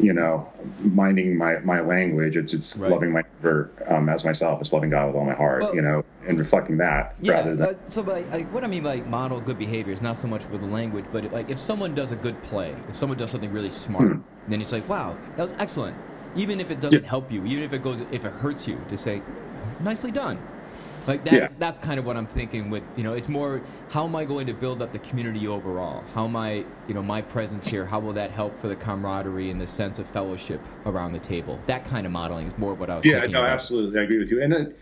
you 0.00 0.12
know, 0.12 0.50
minding 0.80 1.36
my, 1.36 1.58
my 1.60 1.80
language. 1.80 2.36
It's 2.36 2.54
it's 2.54 2.78
right. 2.78 2.90
loving 2.90 3.12
my 3.12 3.22
neighbor 3.22 3.70
um, 3.86 4.08
as 4.08 4.24
myself. 4.24 4.60
It's 4.60 4.72
loving 4.72 4.90
God 4.90 5.08
with 5.08 5.16
all 5.16 5.24
my 5.24 5.34
heart. 5.34 5.62
Well, 5.62 5.74
you 5.74 5.82
know, 5.82 6.04
and 6.26 6.38
reflecting 6.38 6.76
that 6.78 7.14
yeah, 7.20 7.32
rather 7.34 7.56
than. 7.56 7.68
Uh, 7.68 7.78
so, 7.86 8.02
but 8.02 8.28
like, 8.30 8.52
what 8.52 8.64
I 8.64 8.66
mean 8.66 8.82
by 8.82 8.96
model 8.96 9.40
good 9.40 9.58
behavior 9.58 9.92
is 9.92 10.02
not 10.02 10.16
so 10.16 10.28
much 10.28 10.44
with 10.48 10.60
the 10.60 10.66
language, 10.66 11.04
but 11.12 11.30
like 11.32 11.50
if 11.50 11.58
someone 11.58 11.94
does 11.94 12.12
a 12.12 12.16
good 12.16 12.40
play, 12.42 12.74
if 12.88 12.96
someone 12.96 13.18
does 13.18 13.30
something 13.30 13.52
really 13.52 13.70
smart, 13.70 14.12
hmm. 14.12 14.20
then 14.48 14.60
it's 14.60 14.72
like, 14.72 14.88
wow, 14.88 15.16
that 15.36 15.42
was 15.42 15.54
excellent. 15.58 15.96
Even 16.36 16.60
if 16.60 16.70
it 16.70 16.80
doesn't 16.80 17.02
yeah. 17.02 17.08
help 17.08 17.30
you, 17.30 17.44
even 17.44 17.64
if 17.64 17.72
it 17.72 17.82
goes, 17.82 18.02
if 18.12 18.24
it 18.24 18.32
hurts 18.32 18.68
you, 18.68 18.78
to 18.88 18.96
say, 18.96 19.20
nicely 19.80 20.12
done. 20.12 20.38
Like 21.06 21.24
that. 21.24 21.32
Yeah. 21.32 21.48
That's 21.58 21.80
kind 21.80 21.98
of 21.98 22.06
what 22.06 22.16
I'm 22.16 22.26
thinking. 22.26 22.70
With 22.70 22.82
you 22.96 23.02
know, 23.02 23.12
it's 23.12 23.28
more 23.28 23.62
how 23.90 24.04
am 24.04 24.14
I 24.14 24.24
going 24.24 24.46
to 24.46 24.54
build 24.54 24.82
up 24.82 24.92
the 24.92 24.98
community 25.00 25.46
overall? 25.46 26.04
How 26.14 26.24
am 26.24 26.36
I, 26.36 26.64
you 26.88 26.94
know, 26.94 27.02
my 27.02 27.22
presence 27.22 27.66
here? 27.66 27.84
How 27.86 27.98
will 27.98 28.12
that 28.14 28.30
help 28.30 28.58
for 28.60 28.68
the 28.68 28.76
camaraderie 28.76 29.50
and 29.50 29.60
the 29.60 29.66
sense 29.66 29.98
of 29.98 30.06
fellowship 30.06 30.60
around 30.86 31.12
the 31.12 31.18
table? 31.18 31.58
That 31.66 31.84
kind 31.84 32.06
of 32.06 32.12
modeling 32.12 32.46
is 32.46 32.56
more 32.58 32.74
what 32.74 32.90
I 32.90 32.96
was. 32.96 33.06
Yeah, 33.06 33.20
no, 33.26 33.40
about. 33.40 33.46
absolutely, 33.46 33.98
I 33.98 34.02
agree 34.04 34.18
with 34.18 34.30
you. 34.30 34.42
And 34.42 34.74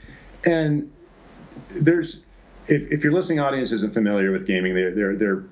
and 0.45 0.93
there's 1.71 2.25
if, 2.67 2.91
if 2.91 3.03
your 3.05 3.13
listening 3.13 3.41
audience 3.41 3.73
isn't 3.73 3.93
familiar 3.93 4.31
with 4.31 4.47
gaming, 4.47 4.75
they're 4.75 4.93
they're 4.93 5.17
they're 5.17 5.45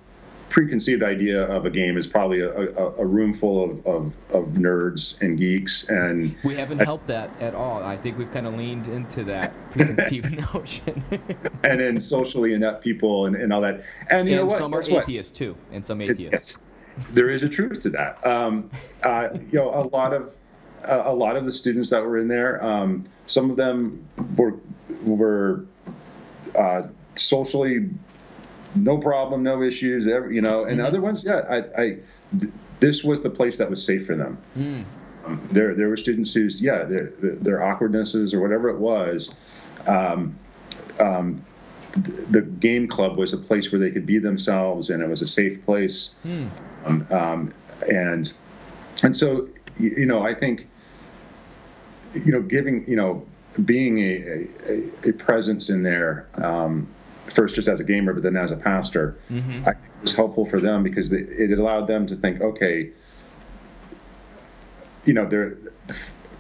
preconceived 0.49 1.03
idea 1.03 1.43
of 1.45 1.67
a 1.67 1.71
game 1.71 1.97
is 1.97 2.07
probably 2.07 2.41
a, 2.41 2.51
a, 2.51 2.93
a 2.99 3.05
room 3.05 3.35
full 3.35 3.65
of, 3.65 3.87
of, 3.87 4.13
of, 4.31 4.45
nerds 4.55 5.21
and 5.21 5.39
geeks 5.39 5.89
and 5.89 6.35
we 6.45 6.55
haven't 6.55 6.79
helped 6.79 7.07
that 7.09 7.31
at 7.41 7.55
all. 7.55 7.83
I 7.83 7.97
think 7.97 8.17
we've 8.17 8.33
kind 8.33 8.47
of 8.47 8.55
leaned 8.55 8.87
into 8.87 9.25
that 9.25 9.53
preconceived 9.73 10.33
notion. 10.55 11.03
And 11.65 11.81
then 11.81 11.99
socially 11.99 12.55
inept 12.55 12.85
people 12.85 13.27
and, 13.27 13.35
and 13.35 13.53
all 13.53 13.61
that. 13.61 13.83
And 14.09 14.29
you 14.29 14.39
and 14.39 14.43
know 14.43 14.47
what? 14.47 14.59
some 14.59 14.73
are 14.73 14.81
atheists 14.81 15.33
what? 15.33 15.39
too 15.39 15.57
and 15.73 15.85
some 15.85 16.01
atheists. 16.01 16.59
yes, 16.99 17.07
there 17.11 17.29
is 17.29 17.43
a 17.43 17.49
truth 17.49 17.81
to 17.81 17.91
that. 17.91 18.25
Um, 18.25 18.71
uh, 19.03 19.29
you 19.51 19.59
know 19.59 19.71
a 19.71 19.85
lot 19.89 20.13
of 20.13 20.33
uh, 20.85 21.03
a 21.07 21.13
lot 21.13 21.37
of 21.37 21.45
the 21.45 21.51
students 21.51 21.91
that 21.91 22.05
were 22.05 22.19
in 22.19 22.29
there 22.29 22.63
um, 22.65 23.05
some 23.27 23.51
of 23.51 23.57
them 23.57 24.07
were 24.37 24.55
were 25.03 25.67
uh, 26.57 26.83
socially 27.17 27.91
no 28.77 28.99
problem, 28.99 29.43
no 29.43 29.63
issues, 29.63 30.07
ever, 30.07 30.31
you 30.31 30.41
know. 30.41 30.65
And 30.65 30.79
mm-hmm. 30.79 30.87
other 30.87 31.01
ones, 31.01 31.25
yeah, 31.25 31.41
I, 31.49 31.83
I, 31.83 31.99
this 32.81 33.03
was 33.03 33.23
the 33.23 33.31
place 33.31 33.59
that 33.59 33.71
was 33.71 33.85
safe 33.85 34.07
for 34.07 34.17
them. 34.17 34.39
Mm. 34.57 34.85
Um, 35.25 35.49
there, 35.51 35.75
there 35.75 35.89
were 35.89 35.97
students 35.97 36.33
whose, 36.33 36.61
yeah, 36.61 36.85
their, 36.85 37.13
their 37.21 37.63
awkwardnesses 37.63 38.33
or 38.33 38.41
whatever 38.41 38.69
it 38.69 38.79
was. 38.79 39.35
Um, 39.87 40.39
um, 41.01 41.45
the 42.31 42.43
game 42.43 42.87
club 42.89 43.17
was 43.17 43.33
a 43.33 43.39
place 43.39 43.73
where 43.73 43.81
they 43.81 43.91
could 43.91 44.07
be 44.07 44.19
themselves, 44.19 44.91
and 44.91 45.03
it 45.03 45.09
was 45.09 45.23
a 45.23 45.27
safe 45.27 45.65
place. 45.65 46.15
Mm. 46.25 47.11
Um, 47.11 47.55
and 47.91 48.33
and 49.03 49.17
so 49.17 49.49
you, 49.79 49.95
you 49.99 50.07
know, 50.07 50.23
I 50.23 50.35
think, 50.35 50.67
you 52.15 52.33
know, 52.33 52.43
giving, 52.43 52.89
you 52.89 52.97
know, 52.97 53.27
being 53.65 53.99
a, 53.99 54.47
a, 54.69 55.09
a 55.09 55.13
presence 55.13 55.71
in 55.71 55.83
there, 55.83 56.27
um, 56.35 56.87
first 57.31 57.55
just 57.55 57.69
as 57.69 57.81
a 57.81 57.85
gamer, 57.85 58.13
but 58.13 58.23
then 58.23 58.37
as 58.37 58.51
a 58.51 58.57
pastor, 58.57 59.19
mm-hmm. 59.31 59.61
I 59.61 59.73
think 59.73 59.85
it 59.85 60.03
was 60.03 60.15
helpful 60.15 60.47
for 60.47 60.61
them 60.61 60.83
because 60.83 61.11
they, 61.11 61.19
it 61.19 61.59
allowed 61.59 61.87
them 61.87 62.07
to 62.07 62.17
think, 62.17 62.41
okay, 62.41 62.91
you 65.05 65.13
know, 65.15 65.57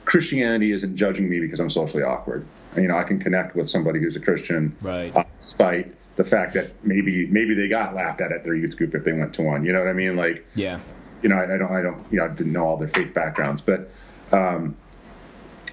Christianity 0.05 0.73
isn't 0.73 0.97
judging 0.97 1.29
me 1.29 1.41
because 1.41 1.61
I'm 1.61 1.71
socially 1.71 2.03
awkward. 2.03 2.47
You 2.77 2.89
know, 2.89 2.97
I 2.97 3.05
can 3.05 3.19
connect 3.19 3.57
with 3.57 3.69
somebody 3.69 4.01
who's 4.01 4.17
a 4.17 4.21
Christian, 4.21 4.77
right? 4.81 5.15
despite 5.39 5.95
the 6.17 6.25
fact 6.25 6.55
that 6.55 6.73
maybe 6.85 7.27
maybe 7.27 7.55
they 7.55 7.69
got 7.69 7.95
laughed 7.95 8.21
at 8.21 8.33
at 8.33 8.45
their 8.45 8.55
youth 8.55 8.77
group 8.77 8.95
if 8.95 9.05
they 9.05 9.13
went 9.13 9.35
to 9.35 9.43
one. 9.43 9.65
You 9.65 9.73
know 9.73 9.81
what 9.81 9.89
I 9.89 9.93
mean? 9.93 10.17
Like, 10.17 10.47
yeah. 10.55 10.81
You 11.23 11.31
know, 11.31 11.37
I, 11.37 11.55
I 11.55 11.59
don't, 11.59 11.73
I 11.73 11.83
don't, 11.83 12.07
you 12.11 12.19
know, 12.19 12.27
I 12.27 12.29
didn't 12.29 12.53
know 12.53 12.67
all 12.67 12.77
their 12.77 12.89
fake 12.89 13.15
backgrounds, 13.15 13.63
but, 13.63 13.91
um, 14.33 14.77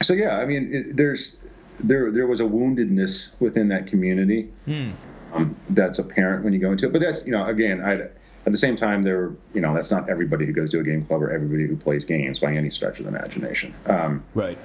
so 0.01 0.13
yeah, 0.13 0.37
I 0.37 0.45
mean, 0.45 0.73
it, 0.73 0.95
there's 0.95 1.35
there 1.79 2.11
there 2.11 2.27
was 2.27 2.39
a 2.39 2.43
woundedness 2.43 3.33
within 3.39 3.69
that 3.69 3.87
community 3.87 4.51
hmm. 4.65 4.91
um, 5.33 5.55
that's 5.69 5.99
apparent 5.99 6.43
when 6.43 6.53
you 6.53 6.59
go 6.59 6.71
into 6.71 6.87
it. 6.87 6.93
But 6.93 7.01
that's 7.01 7.25
you 7.25 7.31
know, 7.31 7.45
again, 7.45 7.81
I 7.81 8.09
at 8.45 8.51
the 8.51 8.57
same 8.57 8.75
time, 8.75 9.03
there 9.03 9.31
you 9.53 9.61
know, 9.61 9.73
that's 9.73 9.91
not 9.91 10.09
everybody 10.09 10.45
who 10.45 10.53
goes 10.53 10.71
to 10.71 10.79
a 10.79 10.83
game 10.83 11.05
club 11.05 11.21
or 11.21 11.31
everybody 11.31 11.67
who 11.67 11.75
plays 11.75 12.05
games 12.05 12.39
by 12.39 12.53
any 12.53 12.69
stretch 12.69 12.99
of 12.99 13.05
the 13.05 13.09
imagination. 13.09 13.73
Um, 13.85 14.23
right. 14.33 14.57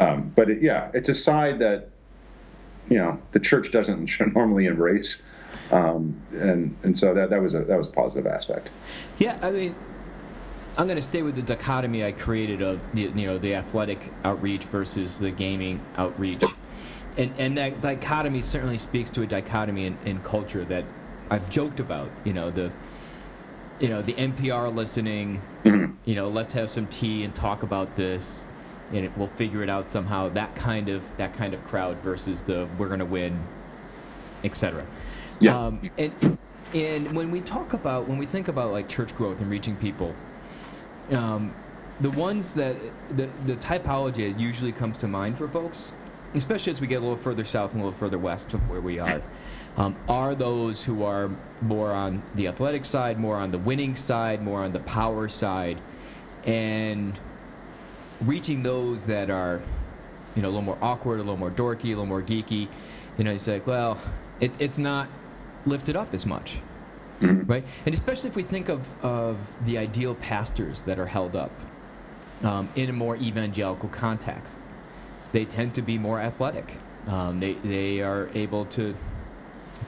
Um, 0.00 0.32
but 0.34 0.50
it, 0.50 0.62
yeah, 0.62 0.90
it's 0.94 1.08
a 1.08 1.14
side 1.14 1.60
that 1.60 1.90
you 2.88 2.98
know 2.98 3.20
the 3.32 3.40
church 3.40 3.70
doesn't 3.70 4.10
normally 4.34 4.66
embrace. 4.66 5.22
Um, 5.70 6.20
and 6.32 6.76
and 6.82 6.96
so 6.96 7.14
that 7.14 7.30
that 7.30 7.40
was 7.40 7.54
a 7.54 7.64
that 7.64 7.76
was 7.76 7.88
a 7.88 7.92
positive 7.92 8.26
aspect. 8.26 8.70
Yeah, 9.18 9.38
I 9.40 9.50
mean, 9.50 9.74
I'm 10.76 10.86
going 10.86 10.96
to 10.96 11.02
stay 11.02 11.22
with 11.22 11.36
the 11.36 11.42
dichotomy 11.42 12.04
I 12.04 12.12
created 12.12 12.60
of 12.60 12.80
the, 12.94 13.02
you 13.02 13.26
know 13.26 13.38
the 13.38 13.54
athletic 13.54 13.98
outreach 14.24 14.64
versus 14.64 15.20
the 15.20 15.30
gaming 15.30 15.80
outreach, 15.96 16.42
and 17.16 17.32
and 17.38 17.56
that 17.58 17.80
dichotomy 17.80 18.42
certainly 18.42 18.78
speaks 18.78 19.08
to 19.10 19.22
a 19.22 19.26
dichotomy 19.26 19.86
in, 19.86 19.98
in 20.04 20.20
culture 20.22 20.64
that 20.64 20.84
I've 21.30 21.48
joked 21.48 21.78
about. 21.78 22.10
You 22.24 22.32
know 22.32 22.50
the 22.50 22.72
you 23.78 23.88
know 23.88 24.02
the 24.02 24.14
NPR 24.14 24.74
listening. 24.74 25.40
Mm-hmm. 25.64 25.94
You 26.04 26.16
know, 26.16 26.28
let's 26.28 26.52
have 26.52 26.68
some 26.68 26.86
tea 26.88 27.22
and 27.22 27.34
talk 27.34 27.62
about 27.62 27.96
this, 27.96 28.44
and 28.92 29.04
it, 29.04 29.12
we'll 29.16 29.28
figure 29.28 29.62
it 29.62 29.70
out 29.70 29.88
somehow. 29.88 30.28
That 30.30 30.56
kind 30.56 30.88
of 30.88 31.04
that 31.18 31.34
kind 31.34 31.54
of 31.54 31.64
crowd 31.64 31.98
versus 31.98 32.42
the 32.42 32.68
we're 32.78 32.88
going 32.88 32.98
to 32.98 33.06
win, 33.06 33.40
etc. 34.42 34.84
Yeah. 35.40 35.56
Um, 35.56 35.90
and 35.96 36.38
and 36.74 37.12
when 37.14 37.30
we 37.30 37.40
talk 37.42 37.74
about 37.74 38.08
when 38.08 38.18
we 38.18 38.26
think 38.26 38.48
about 38.48 38.72
like 38.72 38.88
church 38.88 39.14
growth 39.16 39.40
and 39.40 39.48
reaching 39.48 39.76
people 39.76 40.14
um, 41.12 41.54
the 42.00 42.10
ones 42.10 42.54
that 42.54 42.76
the, 43.16 43.28
the 43.46 43.56
typology 43.56 44.32
that 44.32 44.40
usually 44.40 44.72
comes 44.72 44.98
to 44.98 45.08
mind 45.08 45.38
for 45.38 45.48
folks, 45.48 45.92
especially 46.34 46.72
as 46.72 46.80
we 46.80 46.86
get 46.86 46.96
a 46.96 47.00
little 47.00 47.16
further 47.16 47.44
south 47.44 47.72
and 47.72 47.80
a 47.80 47.84
little 47.84 47.98
further 47.98 48.18
west 48.18 48.54
of 48.54 48.68
where 48.68 48.80
we 48.80 48.98
are, 48.98 49.22
um, 49.76 49.96
are 50.08 50.34
those 50.34 50.84
who 50.84 51.04
are 51.04 51.30
more 51.60 51.92
on 51.92 52.22
the 52.34 52.48
athletic 52.48 52.84
side, 52.84 53.18
more 53.18 53.36
on 53.36 53.50
the 53.50 53.58
winning 53.58 53.96
side, 53.96 54.42
more 54.42 54.62
on 54.62 54.72
the 54.72 54.80
power 54.80 55.28
side, 55.28 55.78
and 56.44 57.18
reaching 58.20 58.62
those 58.62 59.06
that 59.06 59.30
are, 59.30 59.60
you 60.34 60.42
know, 60.42 60.48
a 60.48 60.50
little 60.50 60.62
more 60.62 60.78
awkward, 60.80 61.16
a 61.16 61.22
little 61.22 61.36
more 61.36 61.50
dorky, 61.50 61.86
a 61.86 61.88
little 61.88 62.06
more 62.06 62.22
geeky. 62.22 62.68
You 63.18 63.24
know, 63.24 63.32
you 63.32 63.38
say, 63.38 63.60
well, 63.64 64.00
it's 64.40 64.58
it's 64.58 64.78
not 64.78 65.08
lifted 65.66 65.96
up 65.96 66.12
as 66.12 66.26
much. 66.26 66.58
Mm-hmm. 67.20 67.50
Right? 67.50 67.64
And 67.86 67.94
especially 67.94 68.30
if 68.30 68.36
we 68.36 68.42
think 68.42 68.68
of, 68.68 68.88
of 69.04 69.56
the 69.64 69.78
ideal 69.78 70.14
pastors 70.16 70.82
that 70.84 70.98
are 70.98 71.06
held 71.06 71.36
up 71.36 71.52
um, 72.42 72.68
in 72.74 72.90
a 72.90 72.92
more 72.92 73.16
evangelical 73.16 73.88
context, 73.88 74.58
they 75.32 75.44
tend 75.44 75.74
to 75.74 75.82
be 75.82 75.98
more 75.98 76.20
athletic. 76.20 76.76
Um, 77.06 77.40
they, 77.40 77.54
they 77.54 78.00
are 78.00 78.28
able 78.34 78.64
to 78.66 78.94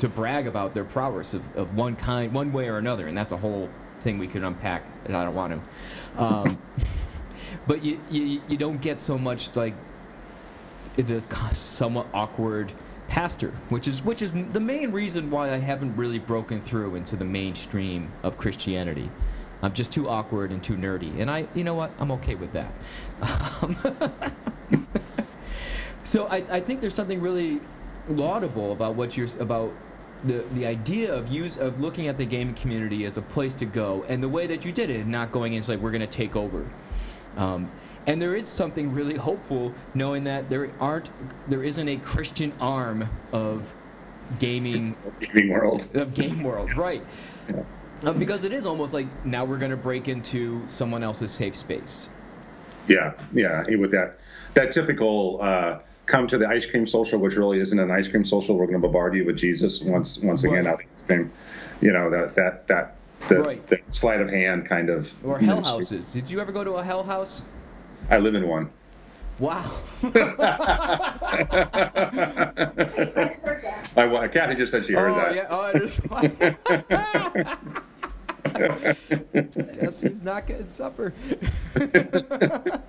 to 0.01 0.09
brag 0.09 0.47
about 0.47 0.74
their 0.74 0.85
prowess 0.85 1.33
of, 1.33 1.57
of 1.57 1.74
one 1.74 1.97
kind, 1.97 2.33
one 2.33 2.53
way 2.53 2.68
or 2.68 2.77
another, 2.77 3.07
and 3.07 3.16
that's 3.16 3.33
a 3.33 3.37
whole 3.37 3.70
thing 3.99 4.18
we 4.18 4.27
could 4.27 4.45
unpack, 4.45 4.85
and 5.07 5.16
I 5.16 5.24
don't 5.24 5.35
want 5.35 5.55
to. 5.55 6.22
Um, 6.22 6.59
but 7.66 7.83
you, 7.83 8.01
you 8.11 8.43
you 8.49 8.57
don't 8.57 8.81
get 8.81 9.01
so 9.01 9.16
much 9.16 9.55
like 9.57 9.74
the 10.97 11.22
somewhat 11.53 12.07
awkward 12.12 12.72
pastor, 13.09 13.52
which 13.68 13.86
is 13.88 14.02
which 14.04 14.22
is 14.22 14.32
the 14.32 14.61
main 14.61 14.92
reason 14.92 15.30
why 15.30 15.52
I 15.52 15.59
haven't 15.59 15.96
really 15.96 16.18
broken 16.18 16.61
through 16.61 16.94
into 16.96 17.16
the 17.16 17.24
mainstream 17.24 18.11
of 18.22 18.36
Christianity. 18.38 19.11
I'm 19.62 19.72
just 19.72 19.92
too 19.92 20.09
awkward 20.09 20.50
and 20.50 20.62
too 20.62 20.76
nerdy, 20.76 21.18
and 21.18 21.30
I, 21.30 21.46
you 21.54 21.64
know 21.64 21.74
what, 21.74 21.90
I'm 21.98 22.11
okay 22.12 22.34
with 22.34 22.52
that. 22.52 22.72
Um, 23.22 23.76
so 26.04 26.26
I, 26.26 26.36
I 26.50 26.61
think 26.61 26.80
there's 26.80 26.94
something 26.94 27.20
really 27.20 27.61
laudable 28.09 28.72
about 28.72 28.94
what 28.94 29.16
you're 29.16 29.28
about 29.40 29.72
the 30.24 30.44
the 30.54 30.66
idea 30.66 31.12
of 31.12 31.28
use 31.28 31.57
of 31.57 31.80
looking 31.80 32.09
at 32.09 32.18
the 32.18 32.26
gaming 32.26 32.54
community 32.54 33.04
as 33.04 33.16
a 33.16 33.22
place 33.22 33.54
to 33.54 33.64
go, 33.64 34.04
and 34.09 34.22
the 34.22 34.28
way 34.28 34.46
that 34.46 34.64
you 34.64 34.72
did 34.72 34.90
it, 34.90 35.07
not 35.07 35.32
going 35.32 35.54
in 35.54 35.61
it's 35.61 35.68
like 35.68 35.78
we're 35.78 35.90
going 35.90 36.00
to 36.00 36.07
take 36.07 36.36
over. 36.36 36.66
Um, 37.36 37.70
and 38.07 38.22
there 38.22 38.36
is 38.36 38.46
something 38.46 38.92
really 38.92 39.16
hopeful 39.16 39.74
knowing 39.94 40.24
that 40.24 40.48
there 40.48 40.70
aren't 40.80 41.11
there 41.48 41.62
isn't 41.62 41.88
a 41.88 41.96
Christian 41.98 42.52
arm 42.61 43.09
of 43.32 43.74
gaming 44.38 44.96
gaming 45.20 45.50
world 45.50 45.88
of 45.94 46.14
game 46.14 46.42
world, 46.42 46.68
yes. 46.68 46.78
right? 46.78 47.07
Yeah. 47.48 47.62
Uh, 48.04 48.12
because 48.12 48.44
it 48.44 48.52
is 48.52 48.66
almost 48.66 48.92
like 48.92 49.07
now 49.24 49.44
we're 49.44 49.59
going 49.59 49.70
to 49.70 49.76
break 49.76 50.07
into 50.09 50.62
someone 50.68 51.02
else's 51.02 51.30
safe 51.30 51.57
space. 51.57 52.11
Yeah, 52.88 53.14
yeah, 53.32 53.64
with 53.76 53.90
that 53.92 54.18
that 54.54 54.70
typical 54.70 55.38
uh, 55.40 55.80
come 56.04 56.28
to 56.28 56.38
the 56.38 56.48
ice 56.48 56.66
cream 56.66 56.86
social, 56.86 57.18
which 57.18 57.34
really 57.34 57.59
isn't 57.59 57.78
an 57.78 57.90
ice 57.90 58.07
cream 58.07 58.24
social. 58.24 58.57
We're 58.57 58.66
going 58.66 58.80
to 58.80 58.86
bombard 58.86 59.14
you 59.14 59.24
with 59.24 59.36
Jesus 59.36 59.80
once 59.80 60.20
once 60.20 60.44
right. 60.44 60.61
again. 60.61 60.76
I 61.09 61.30
you 61.80 61.92
know 61.92 62.11
that 62.11 62.34
that 62.36 62.66
that 62.68 62.96
the, 63.28 63.40
right. 63.40 63.66
the 63.66 63.80
sleight 63.88 64.20
of 64.20 64.30
hand 64.30 64.66
kind 64.66 64.90
of 64.90 65.12
or 65.24 65.38
hell 65.38 65.62
houses. 65.62 66.12
Did 66.12 66.30
you 66.30 66.40
ever 66.40 66.52
go 66.52 66.62
to 66.62 66.74
a 66.74 66.84
hell 66.84 67.02
house? 67.02 67.42
I 68.11 68.18
live 68.18 68.34
in 68.34 68.46
one. 68.48 68.70
Wow. 69.38 69.70
My 73.96 74.28
Kathy 74.28 74.54
just 74.54 74.72
said 74.72 74.86
she 74.86 74.94
heard 74.94 75.11
oh, 75.11 75.14
that. 75.16 75.34
Yeah. 75.34 75.46
Oh, 75.50 75.61
I 75.61 75.72
just. 75.74 76.00
Guess 79.80 80.00
he's 80.00 80.22
not 80.22 80.46
getting 80.46 80.68
supper. 80.68 81.12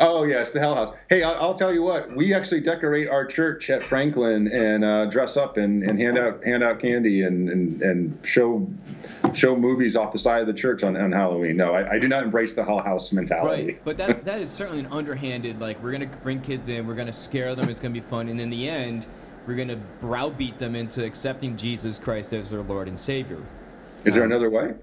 Oh 0.00 0.24
yes, 0.24 0.52
the 0.52 0.60
Hell 0.60 0.74
House. 0.74 0.96
Hey, 1.10 1.22
I'll, 1.22 1.34
I'll, 1.34 1.54
tell 1.54 1.74
you 1.74 1.82
what. 1.82 2.14
We 2.16 2.32
actually 2.32 2.60
decorate 2.60 3.10
our 3.10 3.26
church 3.26 3.68
at 3.68 3.82
Franklin 3.82 4.48
and 4.48 4.82
uh, 4.82 5.04
dress 5.06 5.36
up 5.36 5.58
and, 5.58 5.82
and, 5.82 6.00
hand 6.00 6.16
out 6.16 6.42
hand 6.42 6.64
out 6.64 6.80
candy 6.80 7.22
and, 7.22 7.50
and, 7.50 7.82
and 7.82 8.26
show 8.26 8.66
show 9.34 9.54
movies 9.54 9.96
off 9.96 10.10
the 10.10 10.18
side 10.18 10.40
of 10.40 10.46
the 10.46 10.54
church 10.54 10.82
on, 10.82 10.96
on 10.96 11.12
Halloween. 11.12 11.58
No, 11.58 11.74
I, 11.74 11.92
I 11.92 11.98
do 11.98 12.08
not 12.08 12.24
embrace 12.24 12.54
the 12.54 12.64
Hell 12.64 12.82
House 12.82 13.12
mentality. 13.12 13.66
Right, 13.66 13.84
but 13.84 13.98
that 13.98 14.24
that 14.24 14.40
is 14.40 14.50
certainly 14.50 14.80
an 14.80 14.86
underhanded. 14.86 15.60
Like 15.60 15.82
we're 15.82 15.92
gonna 15.92 16.10
bring 16.22 16.40
kids 16.40 16.68
in, 16.68 16.86
we're 16.86 16.94
gonna 16.94 17.12
scare 17.12 17.54
them. 17.54 17.68
It's 17.68 17.80
gonna 17.80 17.92
be 17.92 18.00
fun, 18.00 18.30
and 18.30 18.40
in 18.40 18.48
the 18.48 18.68
end, 18.70 19.06
we're 19.46 19.56
gonna 19.56 19.80
browbeat 20.00 20.58
them 20.58 20.74
into 20.76 21.04
accepting 21.04 21.58
Jesus 21.58 21.98
Christ 21.98 22.32
as 22.32 22.48
their 22.48 22.62
Lord 22.62 22.88
and 22.88 22.98
Savior. 22.98 23.42
Is 24.06 24.14
there 24.14 24.24
um, 24.24 24.32
another 24.32 24.48
way? 24.48 24.74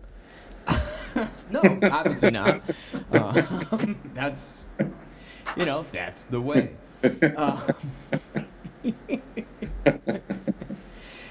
no, 1.52 1.80
obviously 1.84 2.30
not. 2.30 2.62
Uh, 3.12 3.42
that's 4.14 4.66
you 5.58 5.66
know, 5.66 5.86
that's 5.92 6.26
the 6.26 6.42
way. 6.42 6.72
Uh, 7.04 7.72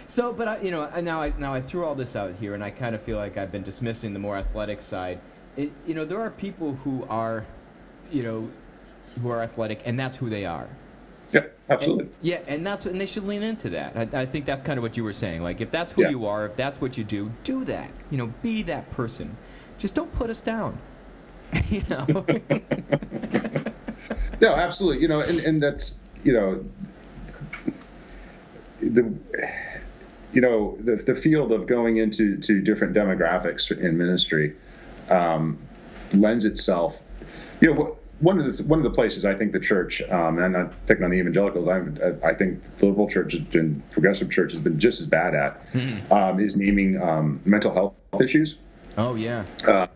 so, 0.09 0.33
but 0.33 0.49
I, 0.49 0.59
you 0.61 0.71
know, 0.71 0.89
now 1.01 1.21
I 1.21 1.33
now 1.39 1.55
I 1.55 1.61
threw 1.61 1.85
all 1.85 1.95
this 1.95 2.17
out 2.17 2.35
here, 2.37 2.55
and 2.55 2.63
I 2.63 2.71
kind 2.71 2.95
of 2.95 3.03
feel 3.03 3.17
like 3.17 3.37
I've 3.37 3.53
been 3.53 3.63
dismissing 3.63 4.13
the 4.13 4.19
more 4.19 4.37
athletic 4.37 4.81
side. 4.81 5.21
It, 5.57 5.73
you 5.87 5.95
know, 5.95 6.05
there 6.05 6.21
are 6.21 6.31
people 6.31 6.75
who 6.85 7.05
are, 7.09 7.45
you 8.11 8.23
know, 8.23 8.51
who 9.21 9.31
are 9.31 9.43
athletic, 9.43 9.83
and 9.85 9.99
that's 9.99 10.17
who 10.17 10.29
they 10.29 10.45
are. 10.45 10.69
Yeah, 11.33 11.47
absolutely. 11.69 12.05
And, 12.05 12.15
yeah, 12.23 12.39
and 12.47 12.67
that's 12.67 12.87
and 12.87 13.01
they 13.01 13.07
should 13.07 13.25
lean 13.25 13.43
into 13.43 13.71
that. 13.71 13.97
I, 13.97 14.21
I, 14.23 14.27
think 14.27 14.47
that's 14.47 14.63
kind 14.63 14.79
of 14.79 14.83
what 14.83 14.97
you 14.97 15.05
were 15.05 15.13
saying. 15.13 15.43
Like, 15.43 15.61
if 15.61 15.71
that's 15.71 15.93
who 15.93 16.03
yeah. 16.03 16.11
you 16.11 16.27
are, 16.27 16.47
if 16.47 16.57
that's 16.57 16.81
what 16.81 16.97
you 16.97 17.05
do, 17.05 17.33
do 17.43 17.65
that. 17.65 17.91
You 18.11 18.19
know, 18.19 18.33
be 18.43 18.63
that 18.63 18.91
person. 18.91 19.37
Just 19.79 19.95
don't 19.95 20.13
put 20.13 20.31
us 20.31 20.41
down. 20.41 20.79
you 21.69 21.83
know. 21.89 22.07
no, 24.41 24.55
absolutely. 24.55 25.03
You 25.03 25.09
know, 25.09 25.21
and, 25.21 25.41
and 25.41 25.61
that's 25.61 25.99
you 26.25 26.33
know 26.33 26.65
the 28.81 29.15
you 30.33 30.41
know 30.41 30.77
the 30.81 30.97
the 30.97 31.15
field 31.15 31.53
of 31.53 31.67
going 31.67 31.97
into 31.97 32.37
to 32.39 32.61
different 32.61 32.95
demographics 32.95 33.71
in 33.77 33.97
ministry 33.97 34.55
um, 35.11 35.59
lends 36.13 36.45
itself. 36.45 37.03
You 37.61 37.75
know, 37.75 37.97
one 38.21 38.41
of 38.41 38.57
the 38.57 38.63
one 38.65 38.79
of 38.79 38.85
the 38.85 38.91
places 38.91 39.25
I 39.25 39.35
think 39.35 39.53
the 39.53 39.61
church, 39.61 40.03
um, 40.11 40.37
and 40.37 40.45
I'm 40.45 40.53
not 40.53 40.87
picking 40.87 41.05
on 41.05 41.11
the 41.11 41.19
evangelicals. 41.19 41.69
I'm, 41.69 41.99
I 42.25 42.35
think 42.35 42.63
the 42.77 42.87
liberal 42.87 43.09
church 43.09 43.33
has 43.33 43.41
been 43.43 43.83
progressive 43.91 44.31
church 44.31 44.53
has 44.53 44.61
been 44.61 44.79
just 44.79 45.01
as 45.01 45.07
bad 45.07 45.35
at 45.35 45.73
mm. 45.73 46.13
um, 46.13 46.41
is 46.41 46.57
naming 46.57 47.01
um, 47.01 47.41
mental 47.45 47.73
health 47.73 47.95
issues. 48.21 48.57
Oh 48.97 49.15
yeah. 49.15 49.45
Uh, 49.67 49.87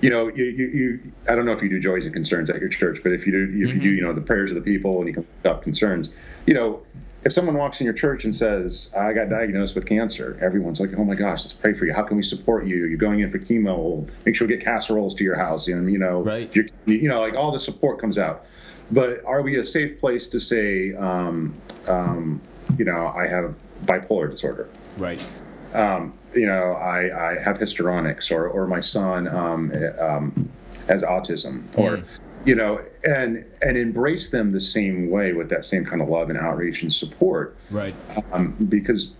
you 0.00 0.10
know, 0.10 0.28
you, 0.28 0.44
you, 0.44 0.66
you, 0.66 1.12
I 1.28 1.34
don't 1.34 1.46
know 1.46 1.52
if 1.52 1.62
you 1.62 1.68
do 1.68 1.80
joys 1.80 2.04
and 2.04 2.12
concerns 2.14 2.50
at 2.50 2.60
your 2.60 2.68
church, 2.68 3.00
but 3.02 3.12
if 3.12 3.26
you 3.26 3.32
do, 3.32 3.42
if 3.44 3.70
Mm-hmm. 3.70 3.76
you 3.76 3.82
do, 3.82 3.88
you 3.96 4.02
know, 4.02 4.12
the 4.12 4.20
prayers 4.20 4.50
of 4.50 4.56
the 4.56 4.60
people 4.60 4.98
and 4.98 5.08
you 5.08 5.14
can 5.14 5.26
up 5.44 5.62
concerns, 5.62 6.10
you 6.46 6.54
know, 6.54 6.82
if 7.24 7.32
someone 7.32 7.56
walks 7.56 7.80
in 7.80 7.86
your 7.86 7.94
church 7.94 8.22
and 8.24 8.32
says, 8.32 8.94
I 8.96 9.12
got 9.12 9.28
diagnosed 9.28 9.74
with 9.74 9.84
cancer, 9.86 10.38
everyone's 10.40 10.78
like, 10.78 10.90
oh 10.96 11.02
my 11.04 11.14
gosh, 11.16 11.42
let's 11.42 11.54
pray 11.54 11.72
for 11.74 11.84
you. 11.84 11.92
How 11.92 12.02
can 12.04 12.16
we 12.16 12.22
support 12.22 12.66
you? 12.66 12.86
You're 12.86 12.98
going 12.98 13.18
in 13.20 13.30
for 13.32 13.38
chemo. 13.40 13.76
We'll 13.76 14.08
make 14.24 14.36
sure 14.36 14.46
we 14.46 14.54
get 14.54 14.64
casseroles 14.64 15.14
to 15.16 15.24
your 15.24 15.34
house. 15.36 15.66
And, 15.66 15.90
you 15.90 15.98
know, 15.98 16.20
Right. 16.22 16.54
you 16.86 17.08
know, 17.08 17.20
like 17.20 17.34
all 17.36 17.50
the 17.50 17.58
support 17.58 17.98
comes 18.00 18.16
out. 18.16 18.44
But 18.92 19.24
are 19.24 19.42
we 19.42 19.58
a 19.58 19.64
safe 19.64 19.98
place 19.98 20.28
to 20.28 20.38
say, 20.40 20.94
um, 20.94 21.60
um, 21.88 22.40
you 22.78 22.84
know, 22.84 23.08
I 23.08 23.26
have 23.26 23.56
bipolar 23.84 24.30
disorder? 24.30 24.68
Right. 24.96 25.26
Um, 25.74 26.12
you 26.34 26.46
know, 26.46 26.72
I, 26.72 27.32
I 27.32 27.38
have 27.40 27.58
histrionics, 27.58 28.30
or, 28.30 28.48
or 28.48 28.66
my 28.66 28.80
son 28.80 29.28
um, 29.28 29.72
um, 29.98 30.48
has 30.88 31.02
autism, 31.02 31.64
or 31.76 31.98
Mm. 31.98 32.04
you 32.44 32.54
know, 32.54 32.80
and 33.04 33.44
and 33.62 33.76
embrace 33.76 34.30
them 34.30 34.52
the 34.52 34.60
same 34.60 35.10
way 35.10 35.32
with 35.32 35.48
that 35.50 35.64
same 35.64 35.84
kind 35.84 36.00
of 36.00 36.08
love 36.08 36.30
and 36.30 36.38
outreach 36.38 36.82
and 36.82 36.92
support, 36.92 37.56
Right. 37.70 37.94
um, 38.32 38.54
because 38.68 39.10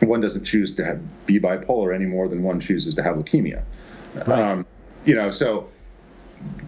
one 0.00 0.20
doesn't 0.20 0.44
choose 0.44 0.72
to 0.72 0.84
have, 0.84 1.26
be 1.26 1.40
bipolar 1.40 1.94
any 1.94 2.04
more 2.06 2.28
than 2.28 2.42
one 2.42 2.60
chooses 2.60 2.94
to 2.94 3.02
have 3.02 3.16
leukemia. 3.16 3.62
Right. 4.14 4.28
Um, 4.28 4.66
you 5.04 5.14
know, 5.14 5.30
so 5.30 5.68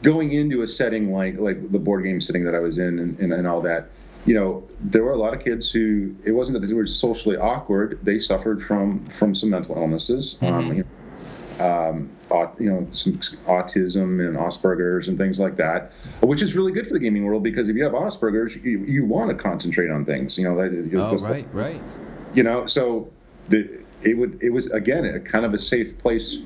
going 0.02 0.32
into 0.32 0.62
a 0.62 0.68
setting 0.68 1.12
like 1.12 1.38
like 1.38 1.70
the 1.70 1.78
board 1.78 2.02
game 2.04 2.20
setting 2.20 2.44
that 2.44 2.54
I 2.54 2.58
was 2.60 2.78
in 2.78 2.98
and, 2.98 3.18
and, 3.20 3.32
and 3.32 3.46
all 3.46 3.60
that, 3.62 3.90
you 4.26 4.34
know, 4.34 4.62
there 4.80 5.02
were 5.02 5.12
a 5.12 5.18
lot 5.18 5.32
of 5.34 5.42
kids 5.42 5.70
who 5.70 6.14
it 6.24 6.32
wasn't 6.32 6.60
that 6.60 6.66
they 6.66 6.74
were 6.74 6.86
socially 6.86 7.36
awkward; 7.36 7.98
they 8.02 8.20
suffered 8.20 8.62
from 8.62 9.04
from 9.06 9.34
some 9.34 9.50
mental 9.50 9.76
illnesses, 9.76 10.38
um, 10.42 10.72
you 10.74 10.84
know, 11.58 11.64
um, 11.64 12.10
you 12.58 12.70
know, 12.70 12.86
some 12.92 13.14
autism 13.46 14.20
and 14.26 14.36
Asperger's 14.36 15.08
and 15.08 15.18
things 15.18 15.38
like 15.40 15.56
that, 15.56 15.92
which 16.20 16.42
is 16.42 16.54
really 16.54 16.72
good 16.72 16.86
for 16.86 16.92
the 16.94 16.98
gaming 17.00 17.24
world 17.24 17.42
because 17.42 17.68
if 17.68 17.76
you 17.76 17.84
have 17.84 17.92
Asperger's, 17.92 18.56
you, 18.56 18.78
you 18.80 19.04
want 19.04 19.30
to 19.30 19.34
concentrate 19.42 19.90
on 19.90 20.04
things, 20.04 20.38
you 20.38 20.44
know. 20.44 20.56
That, 20.56 20.70
Oh, 20.94 21.04
that's- 21.04 21.22
right. 21.22 21.46
Right. 21.52 21.80
you 22.34 22.42
know 22.42 22.66
so 22.66 23.10
the, 23.48 23.80
it 24.02 24.16
would 24.16 24.38
it 24.42 24.50
was 24.50 24.70
again 24.70 25.04
a 25.04 25.18
kind 25.20 25.44
of 25.44 25.52
a 25.54 25.58
safe 25.58 25.98
place 25.98 26.36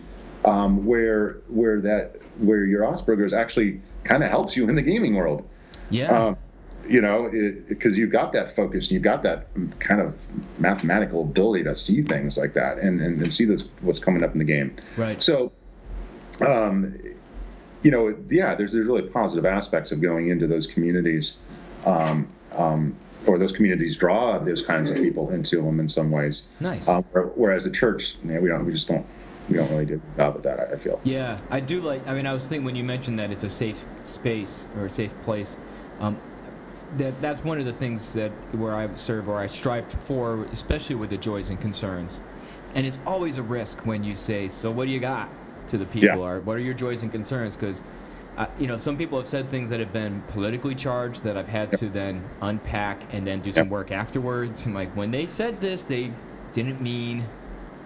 um, 0.44 0.84
where 0.86 1.34
where 1.48 1.80
that 1.80 2.16
where 2.38 2.64
your 2.64 2.82
asperger's 2.82 3.32
actually 3.34 3.80
kind 4.04 4.22
of 4.24 4.30
helps 4.30 4.56
you 4.56 4.68
in 4.68 4.74
the 4.74 4.82
gaming 4.82 5.14
world 5.14 5.48
Yeah. 5.90 6.08
um, 6.28 6.36
you 6.88 7.00
know 7.00 7.30
because 7.68 7.96
you've 7.96 8.12
got 8.12 8.32
that 8.32 8.54
focus 8.54 8.90
you've 8.90 9.02
got 9.02 9.22
that 9.22 9.46
kind 9.78 10.00
of 10.00 10.14
mathematical 10.58 11.22
ability 11.22 11.64
to 11.64 11.74
see 11.74 12.02
things 12.02 12.36
like 12.36 12.54
that 12.54 12.78
and 12.78 13.00
and, 13.00 13.18
and 13.18 13.32
see 13.32 13.44
this, 13.44 13.64
what's 13.80 13.98
coming 13.98 14.22
up 14.22 14.32
in 14.32 14.38
the 14.38 14.44
game 14.44 14.74
right. 14.96 15.22
so 15.22 15.52
um, 16.46 16.96
you 17.82 17.90
know 17.90 18.16
yeah 18.28 18.54
there's 18.54 18.72
there's 18.72 18.86
really 18.86 19.08
positive 19.08 19.46
aspects 19.46 19.92
of 19.92 20.00
going 20.00 20.28
into 20.28 20.46
those 20.46 20.66
communities 20.66 21.38
um, 21.86 22.28
um, 22.56 22.96
or 23.26 23.38
those 23.38 23.52
communities 23.52 23.96
draw 23.96 24.38
those 24.38 24.64
kinds 24.64 24.90
of 24.90 24.96
people 24.96 25.30
into 25.30 25.56
them 25.56 25.80
in 25.80 25.88
some 25.88 26.10
ways 26.10 26.48
Nice. 26.60 26.86
um, 26.88 27.02
whereas 27.34 27.64
the 27.64 27.70
church, 27.70 28.16
yeah, 28.24 28.38
we 28.38 28.48
don't, 28.48 28.64
we 28.66 28.72
just 28.72 28.88
don't, 28.88 29.06
we 29.48 29.56
don't 29.56 29.70
really 29.70 29.86
do 29.86 30.00
a 30.14 30.16
job 30.16 30.34
with 30.34 30.42
that. 30.44 30.60
I 30.60 30.74
I 30.74 30.76
feel. 30.76 31.00
Yeah, 31.04 31.38
I 31.50 31.60
do 31.60 31.80
like. 31.80 32.06
I 32.06 32.14
mean, 32.14 32.26
I 32.26 32.32
was 32.32 32.46
thinking 32.46 32.64
when 32.64 32.76
you 32.76 32.84
mentioned 32.84 33.18
that 33.18 33.30
it's 33.30 33.44
a 33.44 33.50
safe 33.50 33.84
space 34.04 34.66
or 34.76 34.86
a 34.86 34.90
safe 34.90 35.14
place. 35.22 35.56
Um, 36.00 36.18
that 36.98 37.20
that's 37.20 37.42
one 37.44 37.58
of 37.58 37.64
the 37.66 37.72
things 37.72 38.12
that 38.14 38.30
where 38.52 38.74
I 38.74 38.88
serve 38.94 39.28
or 39.28 39.38
I 39.38 39.46
strive 39.46 39.86
for, 39.86 40.44
especially 40.52 40.96
with 40.96 41.10
the 41.10 41.16
joys 41.16 41.50
and 41.50 41.60
concerns. 41.60 42.20
And 42.74 42.86
it's 42.86 42.98
always 43.06 43.38
a 43.38 43.42
risk 43.42 43.86
when 43.86 44.04
you 44.04 44.14
say, 44.16 44.48
"So 44.48 44.70
what 44.70 44.86
do 44.86 44.90
you 44.90 45.00
got?" 45.00 45.28
to 45.68 45.78
the 45.78 45.86
people, 45.86 46.18
Yeah. 46.18 46.24
or 46.24 46.40
"What 46.40 46.56
are 46.56 46.60
your 46.60 46.74
joys 46.74 47.02
and 47.02 47.10
concerns?" 47.10 47.56
Because 47.56 47.82
uh, 48.36 48.46
you 48.58 48.66
know, 48.66 48.76
some 48.76 48.96
people 48.96 49.16
have 49.16 49.28
said 49.28 49.48
things 49.48 49.70
that 49.70 49.78
have 49.78 49.92
been 49.92 50.20
politically 50.28 50.74
charged 50.74 51.22
that 51.22 51.36
I've 51.36 51.46
had 51.46 51.70
to 51.78 51.88
then 51.88 52.20
unpack 52.42 53.00
and 53.12 53.24
then 53.24 53.40
do 53.40 53.52
some 53.52 53.68
work 53.68 53.92
afterwards. 53.92 54.66
And 54.66 54.74
like 54.74 54.90
when 54.96 55.12
they 55.12 55.26
said 55.26 55.60
this, 55.60 55.84
they 55.84 56.10
didn't 56.52 56.80
mean 56.80 57.26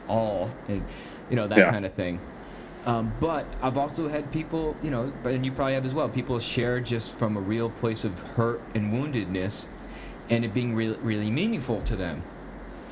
all, 0.09 0.51
and 0.67 0.83
you 1.29 1.37
know 1.37 1.47
that 1.49 1.59
Yeah. 1.59 1.71
kind 1.71 1.85
of 1.85 1.93
thing. 1.93 2.19
Um, 2.87 3.13
but 3.21 3.45
I've 3.61 3.77
also 3.77 4.09
had 4.09 4.31
people, 4.33 4.77
you 4.83 4.91
know, 4.91 5.13
and 5.25 5.45
you 5.45 5.53
probably 5.53 5.75
have 5.75 5.85
as 5.85 5.95
well. 5.95 6.09
People 6.09 6.39
share 6.39 6.81
just 6.81 7.15
from 7.15 7.37
a 7.37 7.41
real 7.41 7.71
place 7.71 8.05
of 8.05 8.19
hurt 8.21 8.63
and 8.75 8.93
woundedness, 8.93 9.67
and 10.31 10.45
it 10.45 10.55
being 10.55 10.75
really, 10.75 10.97
really 11.03 11.31
meaningful 11.31 11.81
to 11.83 11.97
them. 11.97 12.23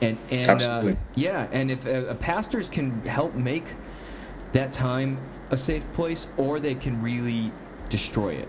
And 0.02 0.18
and 0.30 0.60
uh, 0.62 0.94
yeah, 1.14 1.48
and 1.52 1.70
if 1.70 1.86
uh, 1.86 2.12
pastors 2.14 2.68
can 2.68 3.00
help 3.06 3.34
make 3.34 3.64
that 4.52 4.72
time 4.72 5.16
a 5.50 5.56
safe 5.56 5.90
place, 5.94 6.26
or 6.36 6.60
they 6.60 6.74
can 6.74 7.00
really 7.00 7.50
destroy 7.88 8.34
it, 8.34 8.48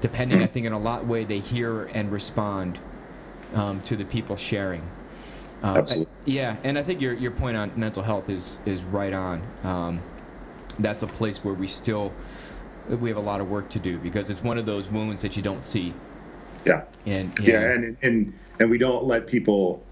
depending, 0.00 0.42
I 0.42 0.46
think, 0.46 0.66
in 0.66 0.72
a 0.72 0.78
lot 0.78 1.06
way 1.06 1.24
they 1.24 1.40
hear 1.40 1.84
and 1.86 2.12
respond 2.12 2.78
um, 3.54 3.80
to 3.82 3.96
the 3.96 4.04
people 4.04 4.36
sharing. 4.36 4.82
Um, 5.62 5.78
Absolutely. 5.78 6.12
yeah, 6.26 6.56
and 6.62 6.78
I 6.78 6.84
think 6.84 7.00
your 7.00 7.14
your 7.14 7.32
point 7.32 7.56
on 7.56 7.72
mental 7.74 8.04
health 8.04 8.28
is 8.28 8.60
is 8.64 8.82
right 8.84 9.12
on. 9.12 9.42
That's 10.78 11.02
a 11.02 11.06
place 11.06 11.38
where 11.44 11.54
we 11.54 11.66
still 11.66 12.12
we 12.88 13.10
have 13.10 13.18
a 13.18 13.20
lot 13.20 13.40
of 13.42 13.50
work 13.50 13.68
to 13.70 13.78
do 13.78 13.98
because 13.98 14.30
it's 14.30 14.42
one 14.42 14.56
of 14.56 14.64
those 14.64 14.88
wounds 14.88 15.20
that 15.22 15.36
you 15.36 15.42
don't 15.42 15.62
see. 15.62 15.92
Yeah. 16.64 16.84
And 17.06 17.38
Yeah. 17.38 17.60
And, 17.72 17.96
and, 18.02 18.32
and 18.60 18.70
we 18.70 18.78
don't 18.78 19.04
let 19.04 19.26
people, 19.26 19.82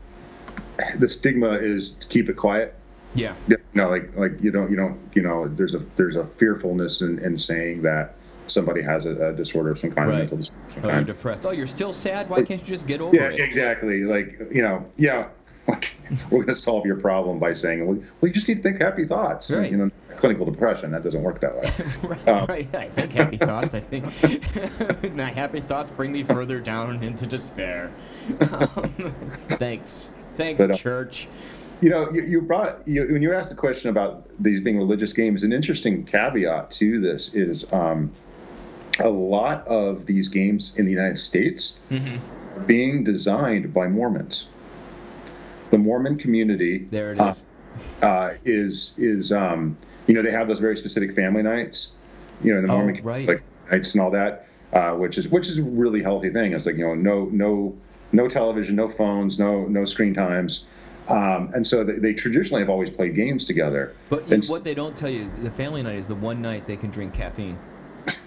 the 0.99 1.07
stigma 1.07 1.51
is 1.53 1.91
to 1.97 2.07
keep 2.07 2.31
it 2.31 2.37
quiet. 2.37 2.75
yeah, 3.15 3.35
You 3.49 3.59
know, 3.75 3.91
like, 3.91 4.17
like 4.17 4.33
you 4.43 4.51
don't, 4.51 4.71
you 4.71 4.77
don't, 4.77 4.99
you 5.15 5.21
know, 5.23 5.47
there's 5.47 5.75
a, 5.75 5.81
there's 5.97 6.17
a 6.17 6.25
fearfulness 6.25 7.03
in, 7.03 7.19
in 7.19 7.37
saying 7.37 7.83
that 7.83 8.15
somebody 8.47 8.81
has 8.81 9.05
a, 9.05 9.29
a 9.29 9.33
disorder 9.35 9.73
of 9.73 9.79
some 9.79 9.91
kind, 9.91 10.09
Right. 10.09 10.15
of 10.15 10.21
mental 10.21 10.37
disorder. 10.39 10.61
some 10.73 10.85
oh, 10.87 10.95
you're 10.95 11.05
depressed. 11.05 11.45
Oh, 11.45 11.51
you're 11.51 11.67
still 11.67 11.93
sad. 11.93 12.31
Why 12.31 12.43
can't 12.43 12.63
you 12.63 12.67
just 12.67 12.87
get 12.87 13.03
over 13.03 13.15
Yeah, 13.15 13.29
it? 13.29 13.41
exactly. 13.41 14.05
Like, 14.05 14.41
you 14.51 14.63
know, 14.63 14.91
yeah, 14.97 15.29
like, 15.69 15.97
we're 16.31 16.45
going 16.45 16.47
to 16.49 16.55
solve 16.55 16.87
your 16.87 16.97
problem 17.01 17.39
by 17.39 17.53
saying, 17.53 17.87
well, 17.87 17.97
well, 17.97 18.29
you 18.29 18.33
just 18.33 18.49
need 18.49 18.57
to 18.59 18.63
think 18.63 18.81
happy 18.81 19.07
thoughts. 19.07 19.51
Right. 19.51 19.71
You 19.71 19.77
know, 19.77 19.91
clinical 20.17 20.47
depression, 20.47 20.93
that 20.93 21.03
doesn't 21.03 21.23
work 21.23 21.41
that 21.41 21.55
way. 21.57 21.71
right, 22.09 22.29
Um, 22.29 22.47
right. 22.47 22.75
I 22.75 22.89
think 22.89 23.13
happy 23.13 23.37
thoughts. 23.37 23.75
I 23.75 23.81
think 23.81 24.05
my 25.15 25.31
happy 25.31 25.61
thoughts 25.61 25.91
bring 25.91 26.13
me 26.13 26.23
further 26.23 26.61
down 26.61 27.03
into 27.03 27.27
despair. 27.27 27.91
Um, 28.41 29.15
thanks, 29.59 30.11
thanks, 30.37 30.59
But, 30.65 30.71
uh, 30.73 30.77
church. 30.77 31.29
You 31.83 31.91
know, 31.91 32.11
you, 32.11 32.23
you 32.25 32.41
brought 32.41 32.87
you, 32.89 33.07
when 33.13 33.21
you 33.21 33.35
asked 33.35 33.51
the 33.51 33.57
question 33.57 33.91
about 33.91 34.27
these 34.43 34.61
being 34.61 34.79
religious 34.79 35.13
games. 35.13 35.43
An 35.43 35.53
interesting 35.53 36.05
caveat 36.05 36.71
to 36.73 37.01
this 37.01 37.35
is 37.35 37.71
um, 37.73 38.13
a 38.99 39.11
lot 39.11 39.67
of 39.69 40.07
these 40.07 40.29
games 40.29 40.75
in 40.79 40.87
the 40.87 40.91
United 40.93 41.19
States 41.19 41.79
Mm-hmm. 41.91 42.65
being 42.67 43.05
designed 43.05 43.75
by 43.75 43.89
Mormons. 43.89 44.49
The 45.71 45.79
Mormon 45.79 46.17
community 46.17 46.87
There 46.91 47.13
it 47.13 47.21
uh, 47.21 47.29
is. 47.29 47.43
uh, 48.03 48.35
is 48.45 48.95
is 48.99 49.33
um, 49.33 49.77
you 50.07 50.15
know 50.15 50.23
they 50.23 50.31
have 50.31 50.49
those 50.49 50.61
very 50.61 50.77
specific 50.77 51.15
family 51.15 51.43
nights, 51.43 51.93
you 52.43 52.55
know, 52.55 52.61
the 52.63 52.69
Oh, 52.73 52.77
Mormon 52.77 53.01
right. 53.03 53.27
like 53.29 53.43
nights 53.71 53.95
and 53.95 54.03
all 54.03 54.11
that, 54.13 54.47
uh, 54.73 54.93
which 54.93 55.19
is 55.19 55.29
which 55.29 55.49
is 55.49 55.59
a 55.59 55.63
really 55.63 56.03
healthy 56.03 56.31
thing. 56.31 56.53
It's 56.53 56.67
like 56.67 56.77
you 56.77 56.87
know 56.87 56.95
no 56.95 57.25
no 57.33 57.77
no 58.13 58.29
television, 58.29 58.77
no 58.77 58.89
phones, 58.89 59.39
no 59.39 59.67
no 59.67 59.85
screen 59.85 60.15
times. 60.15 60.67
Um, 61.09 61.51
and 61.55 61.65
so 61.65 61.85
they, 61.85 61.95
they 61.95 62.13
traditionally 62.15 62.63
have 62.63 62.71
always 62.71 62.91
played 62.91 63.15
games 63.15 63.45
together. 63.45 63.95
But 64.11 64.31
And 64.33 64.45
what 64.47 64.65
they 64.65 64.75
don't 64.75 64.97
tell 64.97 65.09
you, 65.11 65.31
the 65.45 65.53
family 65.53 65.81
night 65.83 65.99
is 65.99 66.09
the 66.09 66.17
one 66.17 66.43
night 66.43 66.67
they 66.67 66.77
can 66.77 66.91
drink 66.91 67.15
caffeine. 67.15 67.57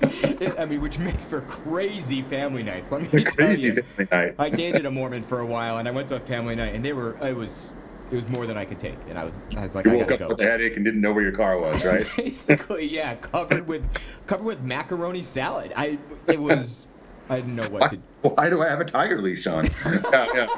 I 0.58 0.66
mean, 0.66 0.80
which 0.80 0.98
makes 0.98 1.24
for 1.24 1.40
crazy 1.42 2.22
family 2.22 2.62
nights. 2.62 2.90
Let 2.90 3.02
me 3.02 3.08
tell 3.24 3.32
crazy 3.32 3.68
you. 3.68 3.82
family 3.82 4.08
night. 4.10 4.34
I 4.38 4.50
dated 4.50 4.86
a 4.86 4.90
Mormon 4.90 5.22
for 5.22 5.40
a 5.40 5.46
while, 5.46 5.78
and 5.78 5.88
I 5.88 5.90
went 5.90 6.08
to 6.08 6.16
a 6.16 6.20
family 6.20 6.54
night, 6.56 6.74
and 6.74 6.84
they 6.84 6.92
were. 6.92 7.16
It 7.26 7.36
was. 7.36 7.72
It 8.10 8.16
was 8.16 8.28
more 8.28 8.44
than 8.44 8.56
I 8.56 8.64
could 8.64 8.78
take, 8.80 8.98
and 9.08 9.16
I 9.16 9.24
was. 9.24 9.44
I 9.56 9.66
was 9.66 9.74
like, 9.76 9.86
You 9.86 9.92
I 9.92 9.96
woke 9.96 10.10
up 10.12 10.18
go. 10.18 10.28
with 10.28 10.40
a 10.40 10.44
headache 10.44 10.74
and 10.76 10.84
didn't 10.84 11.00
know 11.00 11.12
where 11.12 11.22
your 11.22 11.32
car 11.32 11.58
was, 11.60 11.84
right? 11.84 12.04
Basically, 12.16 12.86
yeah, 12.88 13.14
covered 13.14 13.66
with 13.68 13.86
covered 14.26 14.44
with 14.44 14.60
macaroni 14.62 15.22
salad. 15.22 15.72
I. 15.76 15.98
It 16.26 16.40
was. 16.40 16.88
I 17.28 17.36
didn't 17.36 17.54
know 17.54 17.68
what 17.68 17.82
why, 17.82 17.88
to. 17.88 18.28
why 18.30 18.50
do 18.50 18.60
I 18.62 18.68
have 18.68 18.80
a 18.80 18.84
tiger 18.84 19.22
leash 19.22 19.46
on? 19.46 19.68
yeah, 20.12 20.48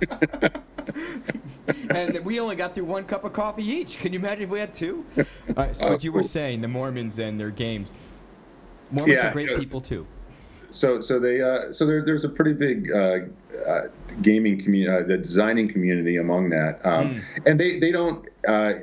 yeah. 0.00 0.48
And 1.90 2.24
we 2.24 2.40
only 2.40 2.56
got 2.56 2.74
through 2.74 2.84
one 2.84 3.04
cup 3.04 3.24
of 3.24 3.32
coffee 3.32 3.64
each. 3.64 3.98
Can 3.98 4.12
you 4.12 4.18
imagine 4.18 4.44
if 4.44 4.50
we 4.50 4.58
had 4.60 4.74
two? 4.74 5.04
Right, 5.56 5.76
so 5.76 5.90
what 5.90 6.04
you 6.04 6.12
were 6.12 6.20
Oh. 6.20 6.22
saying, 6.22 6.60
the 6.60 6.68
Mormons 6.68 7.18
and 7.18 7.38
their 7.38 7.50
games. 7.50 7.92
Mormons 8.90 9.14
Yeah, 9.16 9.28
are 9.28 9.32
great 9.32 9.48
you 9.48 9.54
know, 9.54 9.60
people 9.60 9.80
too. 9.80 10.06
so 10.70 11.00
so 11.00 11.18
they 11.18 11.40
uh, 11.40 11.72
so 11.72 11.86
there, 11.86 12.04
there's 12.04 12.24
a 12.24 12.28
pretty 12.28 12.52
big 12.52 12.90
uh, 12.92 13.18
uh, 13.68 13.82
gaming 14.22 14.62
community, 14.62 15.04
uh, 15.04 15.06
the 15.06 15.16
designing 15.18 15.68
community 15.68 16.16
among 16.16 16.50
that, 16.50 16.84
um, 16.84 17.14
Hmm. 17.16 17.20
and 17.46 17.60
they 17.60 17.78
they 17.78 17.92
don't. 17.92 18.26
Uh, 18.46 18.74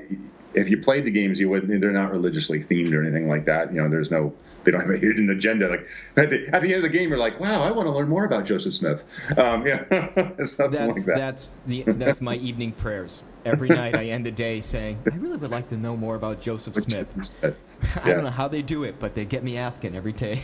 if 0.54 0.70
you 0.70 0.78
played 0.82 1.06
the 1.06 1.12
games, 1.12 1.40
you 1.40 1.50
wouldn't. 1.50 1.82
They're 1.82 1.92
not 1.92 2.12
religiously 2.12 2.64
themed 2.64 2.94
or 2.94 3.02
anything 3.04 3.28
like 3.28 3.46
that. 3.46 3.74
You 3.74 3.82
know, 3.82 3.90
there's 3.90 4.10
no 4.10 4.34
they 4.68 4.72
don't 4.72 4.82
have 4.82 4.90
a 4.90 4.98
hidden 4.98 5.30
agenda. 5.30 5.70
Like 5.70 5.88
at 6.18 6.30
the, 6.30 6.46
at 6.50 6.62
the 6.62 6.74
end 6.74 6.84
of 6.84 6.92
the 6.92 6.98
game, 6.98 7.08
you're 7.08 7.18
like, 7.18 7.40
wow, 7.40 7.64
I 7.64 7.72
want 7.72 7.88
to 7.88 7.92
learn 7.92 8.10
more 8.10 8.26
about 8.26 8.46
Joseph 8.46 8.74
Smith. 8.74 9.06
Um, 9.38 9.66
yeah, 9.66 9.86
That's 9.90 10.60
like 10.60 10.72
that. 10.72 11.04
that's 11.06 11.50
the 11.66 11.84
that's 11.84 12.20
my 12.20 12.36
evening 12.36 12.74
prayers. 12.74 13.24
Every 13.46 13.70
night 13.70 13.96
I 13.96 14.08
end 14.08 14.26
the 14.26 14.32
day 14.32 14.60
saying, 14.60 15.00
I 15.10 15.16
really 15.16 15.38
would 15.38 15.52
like 15.52 15.70
to 15.70 15.78
know 15.78 15.96
more 15.96 16.16
about 16.16 16.42
Joseph 16.42 16.76
Smith. 16.76 17.16
Joseph 17.16 17.40
Smith. 17.40 17.56
I 18.04 18.12
don't 18.12 18.26
know 18.26 18.30
how 18.30 18.50
they 18.50 18.62
do 18.62 18.84
it, 18.84 19.00
but 19.00 19.16
they 19.16 19.24
get 19.24 19.42
me 19.42 19.58
asking 19.58 19.96
every 19.96 20.12
day. 20.12 20.42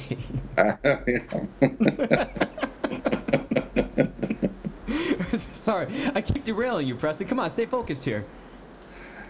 Sorry, 5.35 5.87
I 6.15 6.21
keep 6.21 6.45
derailing 6.45 6.87
you, 6.87 6.95
Preston. 6.95 7.27
Come 7.27 7.41
on, 7.41 7.49
stay 7.49 7.65
focused 7.65 8.05
here. 8.05 8.23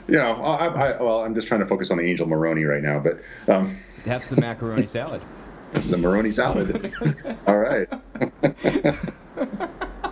You 0.08 0.16
know, 0.16 0.34
I, 0.44 0.66
I, 0.68 1.02
well, 1.02 1.22
I'm 1.22 1.34
just 1.34 1.48
trying 1.48 1.62
to 1.62 1.66
focus 1.66 1.90
on 1.92 1.98
the 1.98 2.04
Angel 2.04 2.28
Moroni 2.28 2.66
right 2.66 2.84
now, 2.84 3.00
but 3.00 3.20
um, 3.48 3.78
That's 4.06 4.28
the 4.28 4.36
macaroni 4.36 4.86
salad. 4.98 5.22
it's 5.74 5.90
the 5.90 5.98
Maroney 5.98 6.32
salad. 6.32 6.94
All 7.48 7.58
right. 7.58 7.88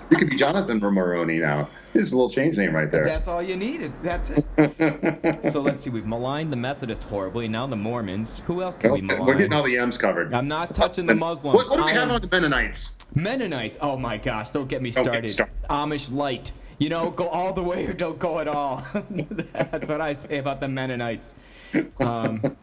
you 0.10 0.18
could 0.18 0.30
be 0.30 0.36
Jonathan 0.38 0.80
Maroney 0.80 1.40
now. 1.40 1.68
It's 1.94 2.14
a 2.14 2.16
little 2.16 2.30
change 2.30 2.58
name 2.58 2.74
right 2.74 2.90
there. 2.90 3.06
That's 3.06 3.28
all 3.28 3.44
you 3.44 3.58
needed. 3.58 3.92
That's 4.02 4.30
it. 4.32 4.46
so 5.52 5.60
let's 5.60 5.84
see. 5.84 5.90
We've 5.90 6.06
maligned 6.08 6.50
the 6.52 6.56
Methodists 6.56 7.04
horribly. 7.04 7.50
Now 7.50 7.68
the 7.68 7.76
Mormons. 7.76 8.40
Who 8.48 8.62
else 8.62 8.78
can 8.78 8.94
we 8.94 9.00
Okay, 9.00 9.08
malign? 9.08 9.26
We're 9.26 9.36
getting 9.36 9.52
all 9.52 9.64
the 9.64 9.78
M's 9.78 9.98
covered. 9.98 10.34
I'm 10.34 10.48
not 10.48 10.74
touching 10.74 11.06
the 11.06 11.16
Muslims. 11.16 11.54
What, 11.54 11.68
what 11.70 11.78
do 11.80 11.84
we 11.84 11.92
I 11.92 11.94
have 11.96 12.04
am- 12.04 12.12
on 12.16 12.22
the 12.22 12.30
Mennonites? 12.32 12.96
Mennonites. 13.14 13.78
Oh 13.82 13.98
my 13.98 14.16
gosh! 14.16 14.52
Don't 14.52 14.70
get 14.70 14.82
me 14.82 14.92
Don't 14.92 15.04
get 15.12 15.22
me 15.24 15.32
started. 15.32 15.54
Amish 15.70 16.10
light. 16.14 16.54
You 16.82 16.90
know, 16.90 17.12
go 17.12 17.28
all 17.28 17.54
the 17.54 17.62
way 17.62 17.86
or 17.86 17.94
don't 17.94 18.18
go 18.18 18.40
at 18.40 18.48
all. 18.48 18.84
That's 19.54 19.88
what 19.88 20.02
I 20.02 20.14
say 20.14 20.40
about 20.40 20.60
the 20.60 20.68
Mennonites. 20.68 21.36
Um, 22.00 22.58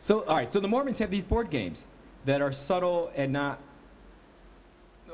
so, 0.00 0.24
all 0.24 0.34
right. 0.34 0.52
So 0.52 0.58
the 0.58 0.66
Mormons 0.66 0.98
have 0.98 1.12
these 1.12 1.22
board 1.22 1.48
games 1.48 1.86
that 2.24 2.42
are 2.42 2.50
subtle 2.50 3.12
and 3.14 3.32
not 3.32 3.60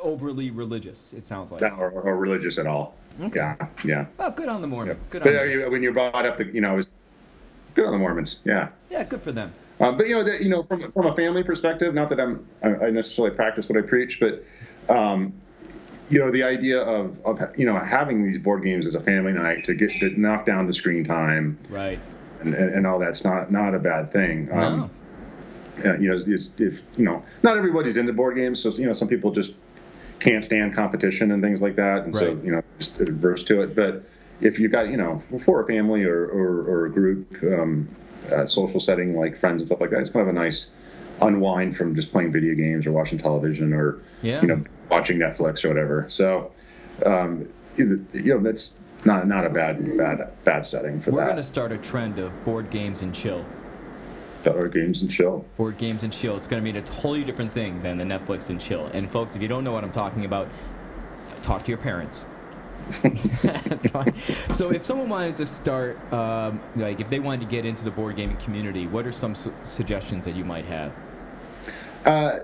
overly 0.00 0.50
religious. 0.50 1.12
It 1.12 1.26
sounds 1.26 1.52
like. 1.52 1.60
Or, 1.60 1.90
or 1.90 2.16
religious 2.16 2.56
at 2.56 2.66
all. 2.66 2.94
Okay. 3.20 3.38
Yeah, 3.38 3.66
yeah. 3.84 4.06
Oh, 4.18 4.30
good 4.30 4.48
on 4.48 4.62
the 4.62 4.66
Mormons. 4.66 5.06
Good 5.08 5.24
But 5.24 5.34
on 5.36 5.40
uh, 5.40 5.42
you- 5.42 5.70
when 5.70 5.82
you're 5.82 5.92
brought 5.92 6.24
up, 6.24 6.38
the, 6.38 6.46
you 6.46 6.62
know, 6.62 6.72
it 6.72 6.76
was 6.76 6.90
good 7.74 7.84
on 7.84 7.92
the 7.92 7.98
Mormons. 7.98 8.40
Yeah. 8.46 8.70
Yeah, 8.88 9.04
good 9.04 9.20
for 9.20 9.30
them. 9.32 9.52
Um, 9.78 9.98
but 9.98 10.08
you 10.08 10.14
know, 10.14 10.24
that 10.24 10.40
you 10.40 10.48
know, 10.48 10.62
from 10.62 10.90
from 10.90 11.04
a 11.06 11.14
family 11.14 11.42
perspective, 11.44 11.92
not 11.92 12.08
that 12.08 12.18
I'm 12.18 12.46
I 12.62 12.86
I 12.86 12.90
necessarily 12.90 13.36
practice 13.36 13.68
what 13.68 13.76
I 13.78 13.82
preach, 13.82 14.18
but 14.18 14.42
um, 14.88 15.34
you 16.10 16.18
know, 16.18 16.30
the 16.30 16.42
idea 16.42 16.80
of 16.80 17.18
of 17.24 17.40
you 17.58 17.66
know 17.66 17.78
having 17.78 18.24
these 18.24 18.38
board 18.38 18.62
games 18.62 18.86
as 18.86 18.94
a 18.94 19.00
family 19.00 19.32
night 19.32 19.64
to 19.64 19.74
get 19.74 19.90
to 19.90 20.18
knock 20.20 20.46
down 20.46 20.66
the 20.66 20.72
screen 20.72 21.04
time 21.04 21.58
Right. 21.68 21.98
and, 22.40 22.54
and, 22.54 22.74
and 22.74 22.86
all 22.86 22.98
that's 22.98 23.24
not 23.24 23.50
not 23.52 23.74
a 23.74 23.78
bad 23.78 24.10
thing. 24.10 24.50
Um, 24.52 24.90
no. 25.84 25.94
you 25.94 26.08
know, 26.08 26.22
it's, 26.26 26.50
if 26.58 26.82
you 26.96 27.04
know, 27.04 27.22
not 27.42 27.56
everybody's 27.56 27.96
into 27.96 28.12
board 28.12 28.36
games, 28.36 28.60
so 28.60 28.70
you 28.70 28.86
know, 28.86 28.92
some 28.92 29.08
people 29.08 29.30
just 29.30 29.54
can't 30.20 30.44
stand 30.44 30.74
competition 30.74 31.30
and 31.30 31.42
things 31.42 31.62
like 31.62 31.76
that, 31.76 32.04
and 32.04 32.14
so 32.14 32.30
you 32.42 32.52
know, 32.52 32.62
just 32.78 33.00
adverse 33.00 33.44
to 33.44 33.62
it. 33.62 33.76
But 33.76 34.02
if 34.40 34.58
you've 34.58 34.72
got 34.72 34.88
you 34.88 34.96
know, 34.96 35.18
for 35.40 35.62
a 35.62 35.66
family 35.66 36.04
or 36.04 36.26
or, 36.26 36.62
or 36.62 36.86
a 36.86 36.90
group, 36.90 37.36
um, 37.42 37.88
uh, 38.32 38.46
social 38.46 38.80
setting 38.80 39.14
like 39.16 39.36
friends 39.36 39.60
and 39.60 39.66
stuff 39.66 39.80
like 39.80 39.90
that, 39.90 40.00
it's 40.00 40.10
kind 40.10 40.28
of 40.28 40.34
a 40.34 40.38
nice 40.38 40.70
unwind 41.20 41.76
from 41.76 41.94
just 41.94 42.12
playing 42.12 42.32
video 42.32 42.54
games 42.54 42.86
or 42.86 42.92
watching 42.92 43.18
television 43.18 43.72
or 43.72 43.98
Yeah. 44.22 44.40
you 44.40 44.48
know, 44.48 44.62
watching 44.90 45.18
Netflix 45.18 45.64
or 45.64 45.68
whatever. 45.68 46.06
So, 46.08 46.52
um, 47.04 47.48
you 47.76 48.04
know, 48.12 48.38
that's 48.38 48.80
not 49.04 49.26
not 49.26 49.44
a 49.44 49.50
bad 49.50 49.96
bad 49.96 50.28
bad 50.44 50.66
setting 50.66 51.00
for 51.00 51.10
that. 51.10 51.16
We're 51.16 51.24
going 51.24 51.36
to 51.36 51.42
start 51.42 51.72
a 51.72 51.78
trend 51.78 52.18
of 52.18 52.44
board 52.44 52.70
games 52.70 53.02
and 53.02 53.14
chill. 53.14 53.44
Or 54.46 54.68
games 54.68 55.02
and 55.02 55.10
chill. 55.10 55.44
Board 55.58 55.76
games 55.76 56.04
and 56.04 56.12
chill. 56.12 56.36
It's 56.36 56.46
going 56.46 56.62
to 56.62 56.64
mean 56.64 56.76
a 56.76 56.82
totally 56.82 57.22
different 57.22 57.52
thing 57.52 57.82
than 57.82 57.98
the 57.98 58.04
Netflix 58.04 58.48
and 58.48 58.58
chill. 58.58 58.86
And 58.86 59.10
folks, 59.10 59.36
if 59.36 59.42
you 59.42 59.48
don't 59.48 59.62
know 59.62 59.72
what 59.72 59.84
I'm 59.84 59.92
talking 59.92 60.24
about, 60.24 60.48
talk 61.42 61.64
to 61.64 61.68
your 61.68 61.78
parents. 61.78 62.24
That's 63.42 63.90
fine. 63.90 64.14
So, 64.14 64.70
if 64.70 64.86
someone 64.86 65.10
wanted 65.10 65.36
to 65.36 65.46
start, 65.46 66.00
um, 66.12 66.60
like, 66.76 67.00
if 67.00 67.10
they 67.10 67.20
wanted 67.20 67.40
to 67.40 67.46
get 67.46 67.66
into 67.66 67.84
the 67.84 67.90
board 67.90 68.16
gaming 68.16 68.38
community, 68.38 68.86
what 68.86 69.06
are 69.06 69.12
some 69.12 69.34
su- 69.34 69.52
suggestions 69.64 70.24
that 70.24 70.34
you 70.34 70.44
might 70.44 70.64
have? 70.64 70.94
Uh, 72.06 72.38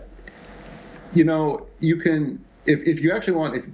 you 1.15 1.25
know, 1.25 1.67
you 1.81 1.97
can 1.97 2.45
if, 2.67 2.81
if 2.87 3.01
you 3.01 3.13
actually 3.13 3.35
want 3.35 3.57
if 3.57 3.65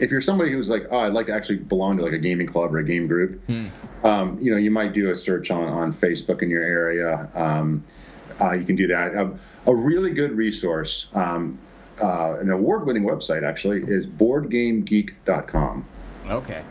if 0.00 0.10
you're 0.10 0.20
somebody 0.20 0.52
who's 0.52 0.68
like, 0.68 0.86
oh, 0.90 0.98
I'd 0.98 1.12
like 1.12 1.26
to 1.26 1.34
actually 1.34 1.58
belong 1.58 1.96
to 1.98 2.02
like 2.02 2.12
a 2.12 2.18
gaming 2.18 2.46
club 2.46 2.74
or 2.74 2.78
a 2.78 2.84
game 2.84 3.06
group, 3.06 3.40
um, 4.04 4.38
you 4.40 4.50
know, 4.50 4.56
you 4.56 4.70
might 4.70 4.92
do 4.92 5.10
a 5.10 5.16
search 5.16 5.50
on 5.50 5.68
on 5.68 5.92
Facebook 5.92 6.42
in 6.42 6.50
your 6.50 6.62
area. 6.62 7.28
Um, 7.34 7.84
uh, 8.40 8.52
you 8.52 8.64
can 8.64 8.76
do 8.76 8.86
that. 8.88 9.16
Um, 9.16 9.38
a 9.66 9.74
really 9.74 10.10
good 10.10 10.32
resource, 10.32 11.08
um, 11.14 11.58
uh, 12.02 12.38
an 12.40 12.50
award-winning 12.50 13.04
website 13.04 13.42
actually, 13.42 13.82
is 13.82 14.06
BoardGameGeek.com. 14.06 15.86
Okay. 16.26 16.62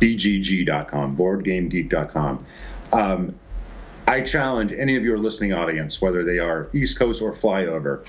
bgg.com, 0.00 1.16
boardgamegeek.com. 1.16 2.46
Um, 2.92 3.34
I 4.06 4.20
challenge 4.20 4.72
any 4.72 4.96
of 4.96 5.02
your 5.02 5.18
listening 5.18 5.52
audience, 5.52 6.00
whether 6.00 6.22
they 6.22 6.38
are 6.38 6.70
East 6.72 6.98
Coast 6.98 7.20
or 7.20 7.32
flyover, 7.32 8.06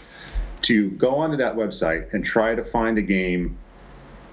to 0.63 0.89
go 0.91 1.15
onto 1.15 1.37
that 1.37 1.55
website 1.55 2.13
and 2.13 2.23
try 2.23 2.55
to 2.55 2.63
find 2.63 2.97
a 2.97 3.01
game 3.01 3.57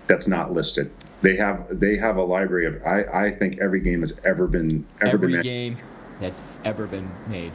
that's 0.06 0.26
not 0.26 0.52
listed. 0.52 0.90
They 1.22 1.36
have 1.36 1.80
they 1.80 1.96
have 1.96 2.16
a 2.16 2.22
library 2.22 2.66
of 2.66 2.82
I, 2.84 3.26
I 3.26 3.30
think 3.30 3.58
every 3.58 3.80
game 3.80 4.00
has 4.00 4.18
ever 4.24 4.46
been 4.46 4.84
ever 5.00 5.10
Every 5.14 5.28
been 5.28 5.30
made, 5.30 5.38
Every 5.38 5.42
game 5.42 5.76
that's 6.20 6.40
ever 6.64 6.86
been 6.86 7.10
made. 7.28 7.52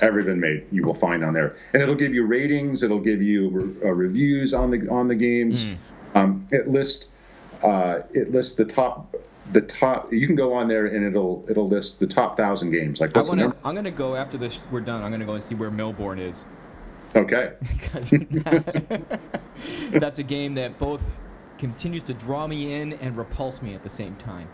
ever 0.00 0.22
been 0.22 0.40
made 0.40 0.66
you 0.70 0.84
will 0.84 0.94
find 0.94 1.24
on 1.24 1.32
there, 1.32 1.56
and 1.72 1.82
it'll 1.82 1.94
give 1.94 2.12
you 2.12 2.26
ratings. 2.26 2.82
It'll 2.82 3.00
give 3.00 3.22
you 3.22 3.48
re- 3.48 3.88
uh, 3.88 3.92
reviews 3.92 4.52
on 4.52 4.70
the 4.70 4.88
on 4.88 5.08
the 5.08 5.14
games. 5.14 5.66
Um, 6.14 6.46
it 6.50 6.68
lists 6.68 7.06
uh, 7.62 8.00
it 8.12 8.32
lists 8.32 8.54
the 8.54 8.64
top 8.66 9.14
the 9.52 9.62
top. 9.62 10.12
You 10.12 10.26
can 10.26 10.36
go 10.36 10.52
on 10.52 10.68
there 10.68 10.86
and 10.86 11.04
it'll 11.04 11.44
it'll 11.48 11.68
list 11.68 11.98
the 11.98 12.06
top 12.06 12.36
thousand 12.36 12.70
games. 12.72 13.00
Like 13.00 13.14
I 13.14 13.20
what's 13.20 13.30
wanna. 13.30 13.54
I'm 13.64 13.74
going 13.74 13.84
to 13.84 13.90
go 13.90 14.14
after 14.16 14.36
this. 14.36 14.60
We're 14.70 14.80
done. 14.80 15.02
I'm 15.02 15.10
going 15.10 15.20
to 15.20 15.26
go 15.26 15.34
and 15.34 15.42
see 15.42 15.54
where 15.54 15.70
Mille 15.70 15.94
Bornes 15.94 16.20
is. 16.20 16.44
Okay, 17.16 17.52
that- 17.92 19.20
that's 19.92 20.18
a 20.18 20.22
game 20.22 20.54
that 20.54 20.78
both 20.78 21.00
continues 21.58 22.02
to 22.04 22.14
draw 22.14 22.46
me 22.46 22.74
in 22.80 22.92
and 22.94 23.16
repulse 23.16 23.62
me 23.62 23.74
at 23.74 23.82
the 23.82 23.88
same 23.88 24.14
time. 24.16 24.46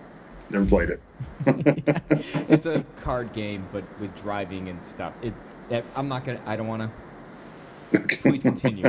never 0.51 0.65
played 0.65 0.91
it. 0.91 1.01
It's 2.49 2.67
a 2.67 2.85
card 2.97 3.33
game, 3.33 3.65
but 3.73 3.83
with 4.01 4.15
driving 4.23 4.69
and 4.69 4.83
stuff. 4.85 5.13
It, 5.23 5.33
I'm 5.97 6.07
not 6.09 6.25
gonna. 6.25 6.41
I 6.47 6.55
don't 6.57 6.69
want 6.69 6.83
to. 6.83 7.99
Please 8.23 8.43
continue. 8.43 8.87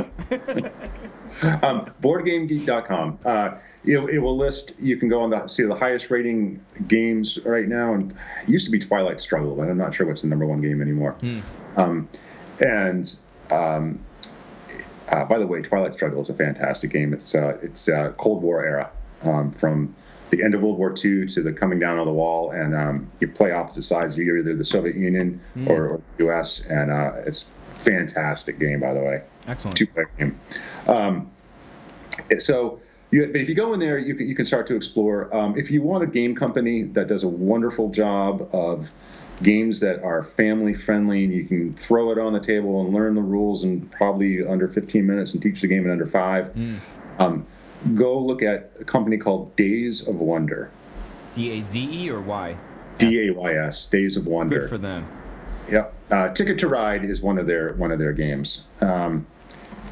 um, 1.62 1.90
BoardGameGeek.com. 2.02 3.18
Uh, 3.24 3.56
you 3.84 4.00
know, 4.00 4.06
it 4.06 4.18
will 4.18 4.36
list. 4.36 4.74
You 4.78 4.96
can 4.96 5.08
go 5.08 5.22
on 5.22 5.30
the 5.30 5.46
see 5.48 5.64
the 5.64 5.74
highest 5.74 6.10
rating 6.10 6.64
games 6.88 7.38
right 7.44 7.66
now, 7.68 7.94
and 7.94 8.12
it 8.42 8.48
used 8.48 8.66
to 8.66 8.70
be 8.72 8.78
Twilight 8.78 9.20
Struggle, 9.20 9.54
but 9.56 9.68
I'm 9.68 9.76
not 9.78 9.94
sure 9.94 10.06
what's 10.06 10.22
the 10.22 10.28
number 10.28 10.46
one 10.46 10.60
game 10.60 10.80
anymore. 10.80 11.16
Um, 11.76 12.08
and 12.64 13.14
um, 13.50 14.00
uh, 15.08 15.24
by 15.24 15.38
the 15.38 15.46
way, 15.46 15.62
Twilight 15.62 15.94
Struggle 15.94 16.20
is 16.22 16.30
a 16.30 16.34
fantastic 16.34 16.90
game. 16.90 17.12
It's 17.12 17.34
uh, 17.34 17.58
it's 17.62 17.88
uh, 17.88 18.12
Cold 18.16 18.42
War 18.42 18.64
era 18.64 18.90
um, 19.22 19.52
from 19.52 19.94
the 20.30 20.42
end 20.42 20.54
of 20.54 20.62
World 20.62 20.78
War 20.78 20.90
II 20.90 21.26
to 21.26 21.42
the 21.42 21.52
coming 21.52 21.78
down 21.78 21.98
of 21.98 22.06
the 22.06 22.12
wall, 22.12 22.50
and 22.50 22.74
um, 22.74 23.10
you 23.20 23.28
play 23.28 23.52
opposite 23.52 23.82
sides. 23.82 24.16
You're 24.16 24.38
either 24.38 24.54
the 24.54 24.64
Soviet 24.64 24.96
Union 24.96 25.40
or, 25.66 25.88
or 25.88 26.00
the 26.16 26.24
U.S., 26.24 26.60
and 26.60 26.90
uh, 26.90 27.12
it's 27.26 27.46
fantastic 27.74 28.58
game, 28.58 28.80
by 28.80 28.94
the 28.94 29.00
way 29.00 29.22
Excellent. 29.46 29.76
two 29.76 29.86
player 29.86 30.10
game. 30.18 30.38
Um, 30.86 31.30
so, 32.38 32.80
you, 33.10 33.26
but 33.26 33.36
if 33.36 33.48
you 33.48 33.54
go 33.54 33.74
in 33.74 33.80
there, 33.80 33.98
you 33.98 34.14
can, 34.14 34.26
you 34.26 34.34
can 34.34 34.44
start 34.44 34.66
to 34.68 34.76
explore. 34.76 35.34
Um, 35.34 35.58
if 35.58 35.70
you 35.70 35.82
want 35.82 36.02
a 36.02 36.06
game 36.06 36.34
company 36.34 36.82
that 36.82 37.08
does 37.08 37.22
a 37.22 37.28
wonderful 37.28 37.90
job 37.90 38.48
of 38.52 38.92
games 39.42 39.80
that 39.80 40.02
are 40.02 40.22
family 40.22 40.74
friendly 40.74 41.24
and 41.24 41.32
you 41.32 41.44
can 41.44 41.72
throw 41.72 42.10
it 42.12 42.18
on 42.18 42.32
the 42.32 42.40
table 42.40 42.84
and 42.84 42.94
learn 42.94 43.14
the 43.14 43.22
rules 43.22 43.64
in 43.64 43.80
probably 43.88 44.46
under 44.46 44.68
15 44.68 45.04
minutes 45.06 45.34
and 45.34 45.42
teach 45.42 45.60
the 45.60 45.66
game 45.66 45.84
in 45.84 45.90
under 45.90 46.06
five, 46.06 46.54
um, 47.18 47.44
go 47.94 48.18
look 48.18 48.42
at 48.42 48.70
a 48.80 48.84
company 48.84 49.16
called 49.18 49.54
Days 49.56 50.06
of 50.06 50.16
Wonder. 50.16 50.70
D 51.34 51.50
A 51.58 51.62
Z 51.62 51.78
E 52.04 52.10
or 52.10 52.20
Y? 52.20 52.56
D 52.98 53.28
A 53.28 53.32
Y 53.34 53.54
S, 53.54 53.86
Days 53.86 54.16
of 54.16 54.26
Wonder. 54.26 54.60
Good 54.60 54.68
for 54.68 54.78
them. 54.78 55.04
Yep. 55.70 55.94
Uh, 56.10 56.28
Ticket 56.28 56.58
to 56.58 56.68
Ride 56.68 57.04
is 57.04 57.20
one 57.20 57.38
of 57.38 57.46
their 57.46 57.72
one 57.74 57.90
of 57.90 57.98
their 57.98 58.12
games. 58.12 58.64
Um, 58.80 59.26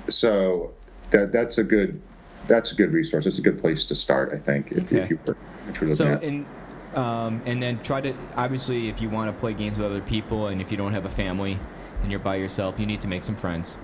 so 0.09 0.73
that 1.11 1.33
that's 1.33 1.59
a 1.59 1.65
good 1.65 2.01
that's 2.47 2.71
a 2.73 2.75
good 2.77 2.93
resource. 2.95 3.27
It's 3.27 3.39
a 3.39 3.43
good 3.43 3.59
place 3.61 3.85
to 3.87 3.95
start, 3.97 4.33
I 4.33 4.39
think, 4.39 4.71
if, 4.73 4.85
Okay. 4.93 4.99
if 5.03 5.11
you 5.11 5.19
were 5.27 5.37
if 5.69 5.81
you're 5.81 5.91
looking 5.91 5.95
So 5.97 6.13
at. 6.13 6.23
and 6.23 6.47
um, 6.95 7.43
and 7.47 7.63
then 7.63 7.79
try 7.79 8.01
to 8.01 8.15
obviously 8.37 8.89
if 8.89 9.01
you 9.01 9.09
want 9.09 9.33
to 9.33 9.41
play 9.41 9.55
games 9.55 9.77
with 9.77 9.87
other 9.87 10.01
people 10.01 10.49
and 10.49 10.61
if 10.61 10.71
you 10.71 10.77
don't 10.77 10.93
have 10.93 11.05
a 11.05 11.11
family 11.11 11.59
and 12.03 12.11
you're 12.11 12.21
by 12.21 12.37
yourself, 12.37 12.79
you 12.79 12.87
need 12.87 13.01
to 13.01 13.09
make 13.09 13.23
some 13.23 13.37
friends. 13.37 13.77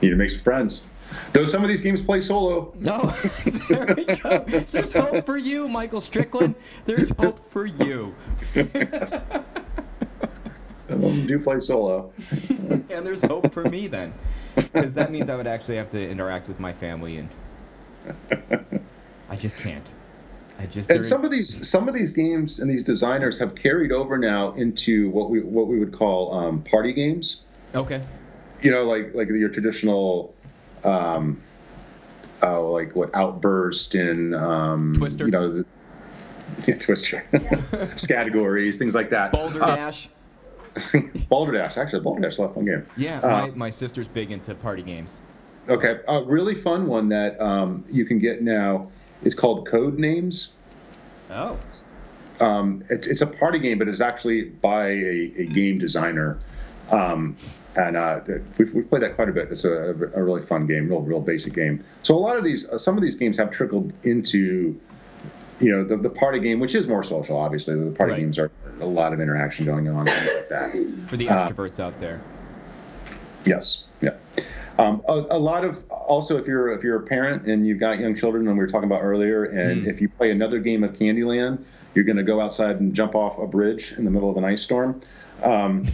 You 0.00 0.08
need 0.08 0.14
to 0.14 0.18
make 0.18 0.30
some 0.30 0.40
friends. 0.40 0.84
Though 1.32 1.44
some 1.44 1.62
of 1.62 1.68
these 1.68 1.80
games 1.80 2.02
play 2.02 2.20
solo. 2.20 2.72
No, 2.78 2.98
there 3.68 3.94
we 3.96 4.04
go. 4.04 4.44
There's 4.46 4.92
hope 4.92 5.24
for 5.24 5.38
you, 5.38 5.68
Michael 5.68 6.00
Strickland. 6.00 6.54
There's 6.84 7.10
hope 7.10 7.48
for 7.50 7.66
you. 7.66 8.14
of 10.88 11.00
them 11.00 11.26
do 11.26 11.38
play 11.38 11.60
solo. 11.60 12.12
and 12.48 13.06
there's 13.06 13.22
hope 13.22 13.52
for 13.52 13.64
me 13.68 13.86
then, 13.86 14.12
because 14.54 14.94
that 14.94 15.10
means 15.10 15.30
I 15.30 15.36
would 15.36 15.46
actually 15.46 15.76
have 15.76 15.90
to 15.90 16.10
interact 16.10 16.48
with 16.48 16.60
my 16.60 16.72
family, 16.72 17.18
and 17.18 17.28
I 19.30 19.36
just 19.36 19.58
can't. 19.58 19.88
I 20.58 20.66
just 20.66 20.90
and 20.90 21.04
some 21.04 21.24
of 21.24 21.30
these 21.30 21.68
some 21.68 21.88
of 21.88 21.94
these 21.94 22.12
games 22.12 22.60
and 22.60 22.70
these 22.70 22.84
designers 22.84 23.38
have 23.38 23.54
carried 23.54 23.92
over 23.92 24.16
now 24.16 24.52
into 24.52 25.10
what 25.10 25.28
we 25.28 25.40
what 25.40 25.66
we 25.66 25.78
would 25.78 25.92
call 25.92 26.34
um, 26.34 26.62
party 26.62 26.92
games. 26.92 27.42
Okay. 27.74 28.00
You 28.62 28.70
know, 28.70 28.84
like 28.84 29.14
like 29.14 29.28
your 29.28 29.50
traditional, 29.50 30.34
um, 30.82 31.42
oh, 32.42 32.72
like 32.72 32.96
what 32.96 33.14
Outburst 33.14 33.94
and 33.94 34.34
um, 34.34 34.94
Twister. 34.96 35.26
You 35.26 35.30
know, 35.30 35.50
the, 35.50 35.66
yeah, 36.66 36.74
Twister, 36.76 37.22
categories, 38.08 38.78
things 38.78 38.94
like 38.94 39.10
that. 39.10 39.32
Boulder 39.32 39.62
uh, 39.62 39.76
Dash. 39.76 40.08
Balderdash, 41.30 41.78
actually, 41.78 42.02
Balderdash, 42.02 42.36
a 42.36 42.42
lot 42.42 42.48
of 42.50 42.54
fun 42.54 42.66
game. 42.66 42.86
Yeah, 42.98 43.18
uh, 43.20 43.28
my, 43.28 43.50
my 43.50 43.70
sister's 43.70 44.08
big 44.08 44.30
into 44.30 44.54
party 44.54 44.82
games. 44.82 45.16
Okay, 45.68 46.00
a 46.06 46.22
really 46.22 46.54
fun 46.54 46.86
one 46.86 47.08
that 47.08 47.40
um, 47.40 47.84
you 47.90 48.04
can 48.04 48.18
get 48.18 48.42
now 48.42 48.90
is 49.22 49.34
called 49.34 49.68
Codenames. 49.68 50.50
Oh. 51.30 51.58
It's, 51.62 51.88
Um, 52.40 52.84
it's, 52.90 53.06
it's 53.06 53.22
a 53.22 53.26
party 53.26 53.58
game, 53.58 53.78
but 53.78 53.88
it's 53.88 54.00
actually 54.00 54.44
by 54.44 54.88
a, 54.88 55.32
a 55.36 55.46
game 55.46 55.78
designer. 55.78 56.38
Um, 56.90 57.36
and 57.76 57.96
uh, 57.96 58.20
we've, 58.58 58.72
we've 58.72 58.88
played 58.88 59.02
that 59.02 59.16
quite 59.16 59.28
a 59.28 59.32
bit. 59.32 59.50
It's 59.50 59.64
a, 59.64 59.70
a, 59.70 60.22
really 60.22 60.42
fun 60.42 60.66
game, 60.66 60.88
real 60.88 61.02
real 61.02 61.20
basic 61.20 61.52
game. 61.52 61.84
So 62.02 62.14
a 62.14 62.18
lot 62.18 62.36
of 62.36 62.44
these, 62.44 62.68
uh, 62.68 62.78
some 62.78 62.96
of 62.96 63.02
these 63.02 63.16
games 63.16 63.36
have 63.38 63.50
trickled 63.50 63.92
into, 64.02 64.78
you 65.60 65.70
know, 65.70 65.84
the, 65.84 65.96
the 65.96 66.10
party 66.10 66.38
game, 66.38 66.60
which 66.60 66.74
is 66.74 66.86
more 66.88 67.02
social. 67.02 67.36
Obviously, 67.36 67.74
the 67.74 67.90
party 67.90 68.12
right. 68.12 68.20
games 68.20 68.38
are 68.38 68.50
a 68.80 68.86
lot 68.86 69.12
of 69.12 69.20
interaction 69.20 69.66
going 69.66 69.88
on, 69.88 70.06
like 70.06 70.48
that. 70.48 70.72
For 71.06 71.16
the 71.16 71.28
uh, 71.28 71.48
extroverts 71.48 71.78
uh, 71.78 71.84
out 71.84 72.00
there. 72.00 72.20
Yes. 73.44 73.84
Yeah. 74.00 74.14
Um, 74.78 75.02
a, 75.08 75.12
a, 75.12 75.38
lot 75.38 75.64
of 75.64 75.82
also 75.90 76.36
if 76.36 76.46
you're 76.46 76.70
if 76.70 76.84
you're 76.84 76.96
a 76.96 77.02
parent 77.02 77.46
and 77.46 77.66
you've 77.66 77.80
got 77.80 77.98
young 77.98 78.14
children, 78.14 78.46
and 78.46 78.56
we 78.56 78.62
were 78.62 78.68
talking 78.68 78.88
about 78.88 79.02
earlier, 79.02 79.44
and 79.44 79.84
mm. 79.84 79.88
if 79.88 80.00
you 80.00 80.08
play 80.08 80.30
another 80.30 80.58
game 80.58 80.84
of 80.84 80.92
Candyland, 80.92 81.64
you're 81.94 82.04
going 82.04 82.18
to 82.18 82.22
go 82.22 82.40
outside 82.40 82.78
and 82.80 82.94
jump 82.94 83.14
off 83.14 83.38
a 83.38 83.46
bridge 83.46 83.94
in 83.96 84.04
the 84.04 84.10
middle 84.10 84.30
of 84.30 84.36
an 84.36 84.44
ice 84.44 84.62
storm. 84.62 85.00
Um, 85.42 85.86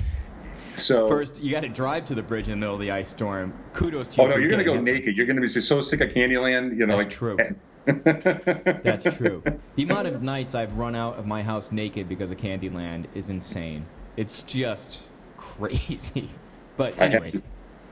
so 0.75 1.07
first, 1.07 1.41
you 1.41 1.53
got 1.53 1.61
to 1.61 1.69
drive 1.69 2.07
to 2.07 2.15
the 2.15 2.23
bridge 2.23 2.47
in 2.47 2.53
the 2.53 2.57
middle 2.57 2.75
of 2.75 2.81
the 2.81 2.91
ice 2.91 3.09
storm. 3.09 3.53
Kudos 3.73 4.09
to 4.09 4.23
you. 4.23 4.27
Oh 4.27 4.31
no, 4.31 4.37
you're 4.37 4.49
going 4.49 4.59
to 4.59 4.65
go 4.65 4.81
naked. 4.81 5.17
You're 5.17 5.27
going 5.27 5.37
to 5.37 5.43
be 5.43 5.49
so 5.49 5.81
sick 5.81 6.01
of 6.01 6.09
Candyland. 6.09 6.77
You 6.77 6.87
know, 6.87 6.97
That's 6.97 7.05
like, 7.05 7.11
true. 7.11 7.37
That's 8.83 9.15
true. 9.17 9.45
The 9.77 9.83
amount 9.85 10.09
of 10.09 10.23
nights 10.23 10.57
I've 10.57 10.77
run 10.77 10.97
out 10.97 11.19
of 11.19 11.27
my 11.27 11.43
house 11.43 11.71
naked 11.71 12.09
because 12.09 12.33
of 12.33 12.39
Candyland 12.39 13.07
is 13.15 13.29
insane. 13.29 13.87
It's 14.17 14.43
just 14.43 15.07
crazy. 15.37 16.31
But 16.79 16.99
anyways 16.99 17.39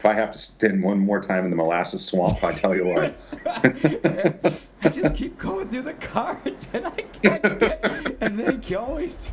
if 0.01 0.07
I 0.07 0.15
have 0.15 0.31
to 0.31 0.39
spend 0.39 0.83
one 0.83 0.99
more 0.99 1.21
time 1.21 1.45
in 1.45 1.51
the 1.51 1.59
molasses 1.59 2.03
swamp, 2.03 2.43
I 2.43 2.55
tell 2.55 2.75
you 2.75 2.87
what. 2.87 3.15
I 4.83 4.89
just 4.89 5.15
keep 5.15 5.37
going 5.37 5.69
through 5.69 5.83
the 5.83 5.93
cards, 5.93 6.67
and 6.73 6.87
I 6.87 7.03
can't 7.03 7.43
get, 7.61 8.17
and 8.23 8.41
they 8.41 8.75
always, 8.75 9.31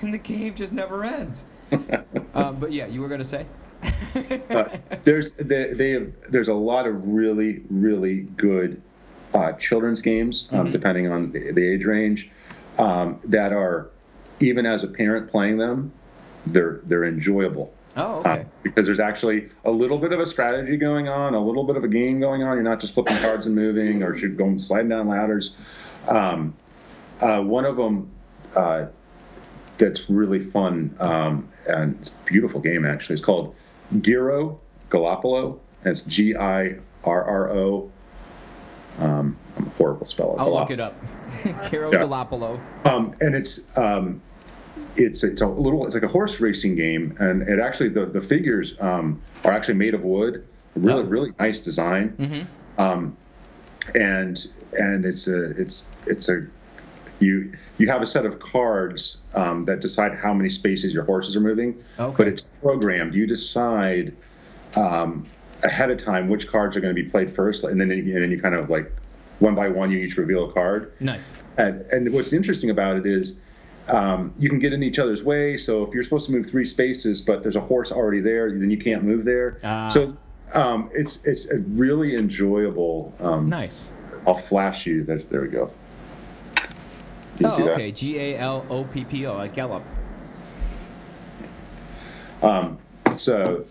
and 0.00 0.12
the 0.12 0.18
game 0.18 0.56
just 0.56 0.72
never 0.72 1.04
ends. 1.04 1.44
Um, 2.34 2.56
but 2.58 2.72
yeah, 2.72 2.86
you 2.86 3.00
were 3.00 3.06
gonna 3.06 3.24
say. 3.24 3.46
uh, 4.50 4.64
there's 5.04 5.34
they, 5.34 5.72
they 5.72 5.90
have, 5.90 6.12
there's 6.28 6.48
a 6.48 6.54
lot 6.54 6.88
of 6.88 7.06
really 7.06 7.62
really 7.70 8.22
good 8.36 8.82
uh, 9.34 9.52
children's 9.52 10.02
games, 10.02 10.48
um, 10.50 10.64
mm-hmm. 10.64 10.72
depending 10.72 11.12
on 11.12 11.30
the, 11.30 11.52
the 11.52 11.64
age 11.64 11.84
range, 11.84 12.28
um, 12.78 13.20
that 13.22 13.52
are 13.52 13.88
even 14.40 14.66
as 14.66 14.82
a 14.82 14.88
parent 14.88 15.30
playing 15.30 15.58
them, 15.58 15.92
they're 16.44 16.80
they're 16.86 17.04
enjoyable. 17.04 17.72
Oh, 17.98 18.20
okay. 18.20 18.30
Uh, 18.30 18.44
because 18.62 18.86
there's 18.86 19.00
actually 19.00 19.48
a 19.64 19.70
little 19.70 19.98
bit 19.98 20.12
of 20.12 20.20
a 20.20 20.26
strategy 20.26 20.76
going 20.76 21.08
on, 21.08 21.34
a 21.34 21.44
little 21.44 21.64
bit 21.64 21.76
of 21.76 21.84
a 21.84 21.88
game 21.88 22.20
going 22.20 22.42
on. 22.42 22.54
You're 22.54 22.62
not 22.62 22.80
just 22.80 22.94
flipping 22.94 23.16
cards 23.18 23.46
and 23.46 23.54
moving 23.54 24.02
or 24.02 24.12
going 24.28 24.58
sliding 24.60 24.88
down 24.88 25.08
ladders. 25.08 25.56
Um, 26.06 26.54
uh, 27.20 27.40
one 27.40 27.64
of 27.64 27.76
them 27.76 28.10
uh, 28.54 28.86
that's 29.78 30.08
really 30.08 30.40
fun 30.40 30.94
um, 31.00 31.48
and 31.68 31.96
it's 32.00 32.10
a 32.10 32.16
beautiful 32.24 32.60
game 32.60 32.84
actually. 32.84 33.14
It's 33.14 33.24
called 33.24 33.54
Giro 34.00 34.60
Galopolo. 34.90 35.58
It's 35.84 36.02
G 36.02 36.36
I 36.36 36.76
R 37.04 37.24
R 37.24 37.50
O. 37.50 37.90
Um, 38.98 39.36
I'm 39.56 39.66
a 39.66 39.70
horrible 39.70 40.06
speller. 40.06 40.40
I'll 40.40 40.48
Galop- 40.48 40.60
look 40.60 40.70
it 40.70 40.80
up. 40.80 40.94
Giro 41.70 41.92
yeah. 41.92 42.00
Galopolo. 42.00 42.60
Um, 42.84 43.14
and 43.20 43.34
it's 43.34 43.76
um, 43.76 44.20
it's 44.98 45.22
it's 45.22 45.40
a 45.40 45.46
little 45.46 45.86
it's 45.86 45.94
like 45.94 46.04
a 46.04 46.08
horse 46.08 46.40
racing 46.40 46.74
game, 46.74 47.16
and 47.20 47.42
it 47.42 47.58
actually 47.58 47.88
the 47.88 48.06
the 48.06 48.20
figures 48.20 48.78
um, 48.80 49.20
are 49.44 49.52
actually 49.52 49.74
made 49.74 49.94
of 49.94 50.02
wood. 50.02 50.44
Really, 50.74 51.02
oh. 51.02 51.06
really 51.06 51.32
nice 51.38 51.60
design. 51.60 52.10
Mm-hmm. 52.18 52.80
Um, 52.80 53.16
and 53.94 54.46
and 54.78 55.04
it's 55.04 55.28
a 55.28 55.50
it's 55.60 55.86
it's 56.06 56.28
a 56.28 56.46
you 57.20 57.52
you 57.78 57.88
have 57.88 58.02
a 58.02 58.06
set 58.06 58.26
of 58.26 58.38
cards 58.40 59.22
um, 59.34 59.64
that 59.64 59.80
decide 59.80 60.14
how 60.14 60.34
many 60.34 60.48
spaces 60.48 60.92
your 60.92 61.04
horses 61.04 61.36
are 61.36 61.40
moving. 61.40 61.82
Okay. 61.98 62.14
But 62.16 62.28
it's 62.28 62.42
programmed. 62.42 63.14
You 63.14 63.26
decide 63.26 64.14
um, 64.76 65.26
ahead 65.62 65.90
of 65.90 65.98
time 65.98 66.28
which 66.28 66.48
cards 66.48 66.76
are 66.76 66.80
going 66.80 66.94
to 66.94 67.02
be 67.02 67.08
played 67.08 67.32
first, 67.32 67.64
and 67.64 67.80
then 67.80 67.90
and 67.90 68.22
then 68.22 68.30
you 68.30 68.40
kind 68.40 68.54
of 68.54 68.68
like 68.68 68.92
one 69.38 69.54
by 69.54 69.68
one 69.68 69.90
you 69.90 69.98
each 69.98 70.16
reveal 70.16 70.50
a 70.50 70.52
card. 70.52 70.92
Nice. 71.00 71.32
And 71.56 71.82
and 71.92 72.12
what's 72.12 72.32
interesting 72.32 72.70
about 72.70 72.96
it 72.96 73.06
is 73.06 73.38
um, 73.88 74.34
you 74.38 74.48
can 74.48 74.58
get 74.58 74.72
in 74.72 74.82
each 74.82 74.98
other's 74.98 75.22
way. 75.22 75.56
So 75.56 75.84
if 75.86 75.94
you're 75.94 76.02
supposed 76.02 76.26
to 76.26 76.32
move 76.32 76.48
three 76.48 76.64
spaces, 76.64 77.20
but 77.20 77.42
there's 77.42 77.56
a 77.56 77.60
horse 77.60 77.92
already 77.92 78.20
there, 78.20 78.50
then 78.50 78.70
you 78.70 78.78
can't 78.78 79.02
move 79.02 79.24
there. 79.24 79.58
Uh, 79.62 79.88
so 79.88 80.16
um, 80.54 80.90
it's 80.92 81.24
it's 81.24 81.50
a 81.50 81.58
really 81.58 82.16
enjoyable. 82.16 83.12
Um, 83.20 83.48
nice. 83.48 83.88
I'll 84.26 84.34
flash 84.34 84.86
you. 84.86 85.04
There's, 85.04 85.26
there 85.26 85.42
we 85.42 85.48
go. 85.48 85.70
oh, 87.44 87.68
okay. 87.70 87.92
G 87.92 88.18
A 88.18 88.38
L 88.38 88.66
O 88.68 88.84
P 88.84 89.04
P 89.04 89.26
O, 89.26 89.34
like 89.34 89.54
Gallup. 89.54 89.82
Um, 92.42 92.78
so 93.12 93.64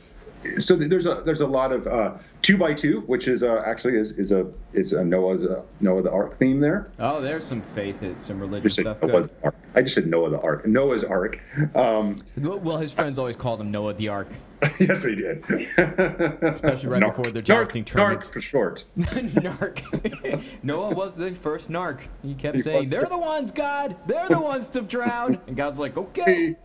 so 0.60 0.76
there's 0.76 1.06
a 1.06 1.22
there's 1.26 1.42
a 1.42 1.48
lot 1.48 1.72
of 1.72 1.88
uh, 1.88 2.16
two 2.42 2.58
by 2.58 2.74
two, 2.74 3.02
which 3.02 3.28
is 3.28 3.44
uh, 3.44 3.64
actually 3.66 3.98
is, 3.98 4.12
is 4.14 4.32
a 4.32 4.52
is 4.74 4.94
a 4.94 5.04
Noah's 5.04 5.44
uh, 5.44 5.64
Noah 5.80 6.02
the 6.02 6.12
Ark 6.12 6.36
theme 6.38 6.60
there. 6.60 6.90
Oh, 7.00 7.22
there's 7.22 7.44
some 7.44 7.62
faith, 7.62 8.02
it's 8.04 8.26
some 8.26 8.40
religious 8.40 8.74
stuff. 8.74 9.02
Noah 9.02 9.30
I 9.76 9.82
just 9.82 9.96
said 9.96 10.08
Noah 10.08 10.30
the 10.30 10.42
Ark. 10.42 10.66
Noah's 10.66 11.04
Ark. 11.04 11.40
Um, 11.76 12.18
well, 12.38 12.78
his 12.78 12.92
friends 12.92 13.20
always 13.20 13.36
called 13.36 13.62
him 13.62 13.72
Noah 13.72 13.94
the 13.94 14.10
Ark. 14.10 14.28
yes, 14.80 15.04
they 15.04 15.14
did. 15.14 15.44
Especially 15.48 16.90
right 16.90 17.04
narc. 17.04 17.16
before 17.16 17.32
the 17.32 17.44
jousting 17.44 17.86
tournament. 17.86 18.22
Narc 18.22 18.34
for 18.34 18.42
short. 18.42 18.86
narc. 18.98 20.44
Noah 20.64 20.96
was 20.96 21.16
the 21.16 21.32
first 21.32 21.70
narc. 21.70 22.00
He 22.24 22.34
kept 22.34 22.56
he 22.56 22.62
saying, 22.64 22.90
"They're 22.90 23.06
the 23.06 23.18
ones, 23.18 23.52
God. 23.52 23.96
They're 24.08 24.28
the 24.28 24.40
ones 24.40 24.68
to 24.70 24.82
drown." 24.82 25.40
And 25.46 25.56
God's 25.56 25.78
like, 25.78 25.96
"Okay, 25.96 26.56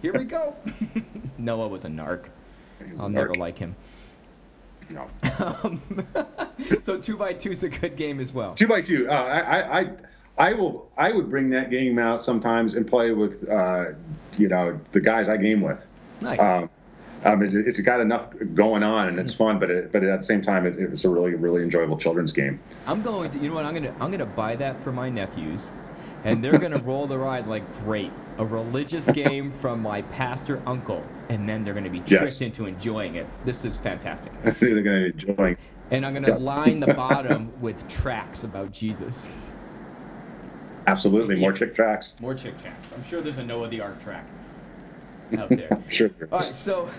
here 0.00 0.14
we 0.14 0.24
go." 0.24 0.54
Noah 1.36 1.68
was 1.68 1.84
a 1.84 1.88
narc. 1.88 2.28
I'll 2.98 3.08
never 3.08 3.34
like 3.34 3.58
him. 3.58 3.74
No. 4.90 5.08
Um, 5.62 5.80
so 6.80 6.98
two 6.98 7.16
by 7.16 7.32
two 7.32 7.50
is 7.50 7.64
a 7.64 7.68
good 7.68 7.96
game 7.96 8.20
as 8.20 8.32
well. 8.32 8.54
Two 8.54 8.68
by 8.68 8.80
two. 8.80 9.08
Uh, 9.08 9.12
I, 9.12 9.80
I, 9.80 9.90
I 10.36 10.52
will. 10.52 10.90
I 10.96 11.12
would 11.12 11.30
bring 11.30 11.50
that 11.50 11.70
game 11.70 11.98
out 11.98 12.22
sometimes 12.22 12.74
and 12.74 12.86
play 12.86 13.12
with, 13.12 13.48
uh, 13.48 13.92
you 14.36 14.48
know, 14.48 14.78
the 14.92 15.00
guys 15.00 15.28
I 15.28 15.36
game 15.36 15.60
with. 15.60 15.86
Nice. 16.20 16.40
Um, 16.40 16.70
um, 17.24 17.42
it, 17.42 17.54
it's 17.54 17.80
got 17.80 18.00
enough 18.00 18.30
going 18.54 18.82
on 18.82 19.08
and 19.08 19.18
it's 19.18 19.34
mm. 19.34 19.38
fun, 19.38 19.58
but 19.58 19.70
it, 19.70 19.92
but 19.92 20.04
at 20.04 20.18
the 20.18 20.24
same 20.24 20.42
time, 20.42 20.66
it, 20.66 20.78
it's 20.78 21.04
a 21.04 21.08
really 21.08 21.34
really 21.34 21.62
enjoyable 21.62 21.96
children's 21.96 22.32
game. 22.32 22.60
I'm 22.86 23.02
going 23.02 23.30
to. 23.30 23.38
You 23.38 23.48
know 23.48 23.54
what? 23.54 23.64
I'm 23.64 23.74
gonna 23.74 23.94
I'm 24.00 24.10
gonna 24.10 24.26
buy 24.26 24.56
that 24.56 24.80
for 24.80 24.92
my 24.92 25.08
nephews, 25.08 25.72
and 26.24 26.42
they're 26.42 26.58
gonna 26.58 26.80
roll 26.80 27.06
their 27.06 27.26
eyes 27.26 27.46
like, 27.46 27.70
great 27.84 28.10
a 28.38 28.44
religious 28.44 29.08
game 29.10 29.50
from 29.50 29.80
my 29.80 30.02
pastor 30.02 30.62
uncle, 30.66 31.04
and 31.28 31.48
then 31.48 31.64
they're 31.64 31.74
going 31.74 31.84
to 31.84 31.90
be 31.90 31.98
tricked 31.98 32.10
yes. 32.10 32.40
into 32.40 32.66
enjoying 32.66 33.16
it. 33.16 33.26
This 33.44 33.64
is 33.64 33.76
fantastic. 33.78 34.32
I 34.44 34.50
think 34.50 34.74
they're 34.74 34.82
going 34.82 35.04
to 35.04 35.12
be 35.12 35.28
enjoying. 35.28 35.56
And 35.90 36.04
I'm 36.04 36.12
going 36.12 36.24
to 36.24 36.30
yeah. 36.30 36.36
line 36.36 36.80
the 36.80 36.94
bottom 36.94 37.52
with 37.60 37.86
tracts 37.88 38.44
about 38.44 38.72
Jesus. 38.72 39.30
Absolutely, 40.86 41.36
more 41.36 41.52
Chick 41.52 41.74
tracts. 41.74 42.20
More 42.20 42.34
Chick 42.34 42.60
tracts. 42.60 42.88
I'm 42.94 43.04
sure 43.04 43.20
there's 43.20 43.38
a 43.38 43.44
Noah 43.44 43.68
the 43.68 43.80
Ark 43.80 44.02
tract 44.02 44.28
out 45.38 45.48
there. 45.48 45.82
sure. 45.88 46.08
There 46.08 46.28
All 46.30 46.38
right, 46.38 46.44
so 46.44 46.90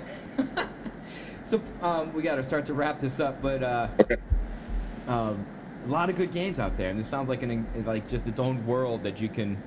so 1.43 1.61
um, 1.81 2.11
we 2.13 2.23
got 2.23 2.35
to 2.35 2.43
start 2.43 2.65
to 2.65 2.73
wrap 2.73 2.99
this 2.99 3.19
up, 3.19 3.41
but 3.41 3.61
uh, 3.61 3.87
okay. 3.99 4.17
Um, 5.07 5.45
a 5.85 5.89
lot 5.89 6.09
of 6.09 6.17
good 6.17 6.31
games 6.31 6.59
out 6.59 6.77
there, 6.77 6.89
and 6.89 6.99
this 6.99 7.07
sounds 7.07 7.29
like 7.29 7.43
an 7.43 7.65
like 7.85 8.09
just 8.09 8.27
its 8.27 8.39
own 8.39 8.65
world 8.65 9.03
that 9.03 9.21
you 9.21 9.29
can 9.29 9.61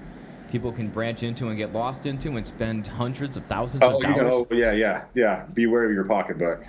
people 0.51 0.73
can 0.73 0.89
branch 0.89 1.23
into 1.23 1.49
and 1.49 1.57
get 1.57 1.73
lost 1.73 2.07
into 2.07 2.37
and 2.37 2.47
spend 2.47 2.87
hundreds 2.87 3.37
of 3.37 3.45
thousands 3.47 3.83
oh, 3.83 3.97
of 3.97 4.03
dollars. 4.03 4.17
You 4.17 4.23
know, 4.23 4.47
yeah, 4.51 4.73
yeah, 4.73 5.05
yeah. 5.15 5.45
Beware 5.53 5.85
of 5.85 5.93
your 5.93 6.05
pocketbook. 6.05 6.65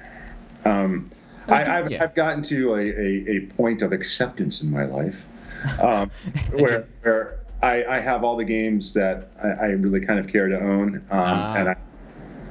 Um, 0.66 1.10
oh, 1.48 1.54
I, 1.54 1.66
have 1.66 1.92
yeah. 1.92 2.04
I've 2.04 2.14
gotten 2.14 2.44
to 2.44 2.76
a, 2.76 2.80
a, 2.80 3.38
a, 3.38 3.40
point 3.56 3.82
of 3.82 3.94
acceptance 3.94 4.62
in 4.62 4.70
my 4.70 4.84
life 4.84 5.26
um, 5.82 6.12
where, 6.52 6.86
where 7.02 7.40
I, 7.64 7.86
I, 7.86 8.00
have 8.02 8.26
all 8.26 8.36
the 8.36 8.44
games 8.44 8.94
that 8.94 9.32
I, 9.42 9.48
I, 9.48 9.66
really 9.68 10.02
kind 10.02 10.20
of 10.20 10.28
care 10.28 10.50
to 10.50 10.60
own. 10.60 10.98
Um, 11.10 11.20
uh, 11.20 11.54
and 11.56 11.70
I, 11.70 11.76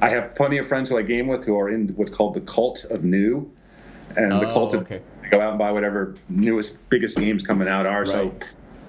I 0.01 0.09
have 0.09 0.33
plenty 0.33 0.57
of 0.57 0.67
friends 0.67 0.89
who 0.89 0.97
I 0.97 1.03
game 1.03 1.27
with 1.27 1.45
who 1.45 1.57
are 1.59 1.69
in 1.69 1.89
what's 1.89 2.11
called 2.11 2.33
the 2.33 2.41
cult 2.41 2.83
of 2.85 3.03
new, 3.03 3.51
and 4.17 4.31
the 4.31 4.49
Oh, 4.49 4.53
cult 4.53 4.73
of 4.73 4.81
okay. 4.81 5.01
they 5.21 5.29
go 5.29 5.41
out 5.41 5.51
and 5.51 5.59
buy 5.59 5.71
whatever 5.71 6.15
newest, 6.29 6.87
biggest 6.89 7.17
games 7.17 7.43
coming 7.43 7.67
out 7.67 7.85
are. 7.85 8.05
So, 8.05 8.33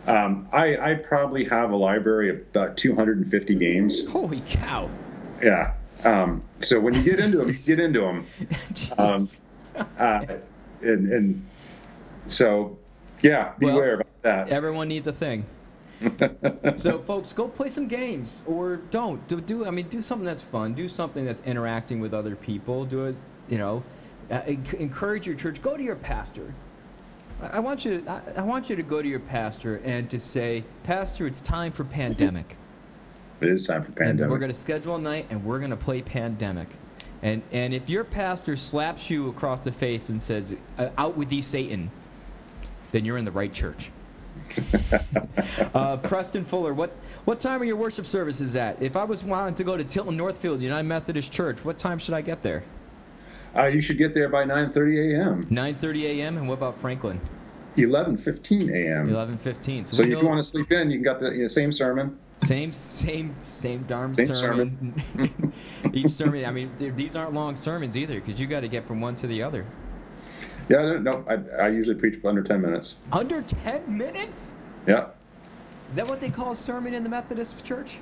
um, 0.07 0.49
I, 0.53 0.93
I 0.93 0.95
probably 0.95 1.45
have 1.45 1.71
a 1.71 1.77
library 1.77 2.31
of 2.31 2.37
about 2.37 2.77
250 2.77 3.55
games. 3.57 4.07
Holy 4.07 4.41
cow! 4.47 4.89
Yeah. 5.43 5.75
Um, 6.05 6.43
so 6.61 6.81
when 6.81 6.95
you 6.95 7.03
get 7.03 7.21
into 7.21 7.39
them, 7.39 7.49
you 7.49 7.55
get 7.67 7.79
into 7.79 8.01
them. 8.01 8.27
Um, 8.97 9.29
uh, 9.99 10.25
and, 10.83 11.13
and 11.13 11.47
so, 12.27 12.79
yeah, 13.23 13.53
Well, 13.61 13.75
beware 13.75 13.95
about 13.95 14.23
that. 14.23 14.49
Everyone 14.49 14.89
needs 14.89 15.07
a 15.07 15.13
thing. 15.13 15.45
so, 16.77 16.99
folks, 17.01 17.35
go 17.35 17.47
play 17.47 17.69
some 17.69 17.87
games, 17.87 18.41
or 18.47 18.77
don't. 18.77 19.27
Do, 19.29 19.39
do 19.41 19.67
I 19.67 19.71
mean 19.71 19.89
do 19.89 20.01
something 20.01 20.25
that's 20.25 20.43
fun. 20.43 20.73
Do 20.73 20.89
something 20.89 21.27
that's 21.27 21.43
interacting 21.43 22.01
with 22.01 22.15
other 22.15 22.35
people. 22.37 22.87
Do 22.87 23.05
it. 23.05 23.17
You 23.51 23.59
know, 23.59 23.83
uh, 24.31 24.43
encourage 24.79 25.27
your 25.27 25.37
church. 25.37 25.61
Go 25.63 25.77
to 25.77 25.83
your 25.83 25.97
pastor. 25.97 26.55
I, 27.43 27.47
I 27.49 27.59
want 27.59 27.85
you. 27.85 28.05
I, 28.09 28.21
I 28.37 28.43
want 28.43 28.71
you 28.71 28.77
to 28.77 28.83
go 28.83 29.03
to 29.03 29.09
your 29.09 29.21
pastor 29.21 29.81
and 29.85 30.09
to 30.11 30.19
say, 30.19 30.65
Pastor, 30.85 31.27
it's 31.27 31.41
time 31.41 31.73
for 31.73 31.85
pandemic. 31.85 32.57
It 33.41 33.49
is 33.49 33.67
time 33.67 33.83
for 33.83 33.89
And 33.89 33.97
pandemic. 33.97 34.31
we're 34.31 34.39
going 34.39 34.53
to 34.53 34.57
schedule 34.57 34.97
a 34.97 35.01
night 35.01 35.27
and 35.31 35.45
we're 35.45 35.59
going 35.59 35.71
to 35.71 35.77
play 35.77 36.03
Pandemic. 36.03 36.69
And, 37.23 37.43
and 37.53 37.75
if 37.75 37.89
your 37.89 38.05
pastor 38.05 38.57
slaps 38.57 39.11
you 39.11 39.29
across 39.29 39.61
the 39.61 39.73
face 39.73 40.09
and 40.09 40.23
says, 40.23 40.57
"Uh, 40.79 40.89
out 40.97 41.17
with 41.17 41.29
thee, 41.29 41.43
Satan, 41.43 41.91
then 42.93 43.05
you're 43.05 43.19
in 43.19 43.25
the 43.25 43.31
right 43.31 43.53
church. 43.53 43.91
uh, 45.75 45.97
Preston 45.99 46.45
Fuller, 46.45 46.73
what, 46.75 46.91
what 47.25 47.41
time 47.41 47.61
are 47.61 47.65
your 47.65 47.77
worship 47.77 48.07
services 48.07 48.57
at? 48.57 48.81
If 48.83 48.97
I 48.97 49.05
was 49.05 49.23
wanting 49.23 49.55
to 49.57 49.65
go 49.65 49.77
to 49.77 49.85
Tilton 49.85 50.17
Northfield 50.17 50.61
United 50.63 50.89
Methodist 50.89 51.31
Church, 51.31 51.65
what 51.65 51.79
time 51.79 51.99
should 51.99 52.15
I 52.15 52.21
get 52.21 52.43
there? 52.43 52.63
Uh, 53.57 53.67
you 53.67 53.81
should 53.81 53.99
get 53.99 54.15
there 54.15 54.29
by 54.29 54.45
9:30 54.45 55.15
a.m. 55.19 55.45
9.30 55.45 56.03
a.m. 56.05 56.37
And 56.37 56.49
what 56.49 56.55
about 56.55 56.79
Franklin? 56.81 57.21
11:15 57.77 58.73
a.m. 58.73 59.11
11.15. 59.11 59.87
So 59.87 60.03
we 60.03 60.09
if 60.09 60.15
know- 60.15 60.23
you 60.23 60.29
want 60.29 60.39
to 60.39 60.49
sleep 60.49 60.71
in, 60.73 60.91
you 60.91 60.99
can 60.99 61.05
got 61.05 61.21
the 61.21 61.31
you 61.31 61.43
know, 61.43 61.49
same 61.49 61.73
sermon. 61.73 62.19
Same, 62.45 62.73
same, 62.73 63.37
same 63.45 63.83
darn 63.83 64.15
Same 64.15 64.27
sermon. 64.35 64.95
Each 65.93 66.09
sermon. 66.09 66.47
I 66.47 66.51
mean, 66.51 66.71
these 66.97 67.15
aren't 67.15 67.35
long 67.35 67.55
sermons 67.55 67.99
either, 67.99 68.15
because 68.15 68.41
you 68.41 68.47
got 68.47 68.61
to 68.61 68.69
get 68.69 68.87
from 68.87 69.01
one 69.01 69.15
to 69.17 69.27
the 69.27 69.43
other. 69.43 69.67
Yeah, 70.71 70.99
no, 71.01 71.23
I, 71.29 71.65
I 71.65 71.69
usually 71.69 71.97
preach 71.97 72.19
under 72.25 72.43
10 72.43 72.63
minutes. 72.63 72.97
Under 73.13 73.43
ten 73.43 73.83
minutes? 73.99 74.55
Yeah, 74.87 75.09
Is 75.91 75.97
that 75.97 76.09
what 76.09 76.21
they 76.21 76.31
call 76.31 76.53
a 76.53 76.57
sermon 76.57 76.95
in 76.95 77.03
the 77.03 77.11
Methodist 77.11 77.63
Church? 77.65 77.99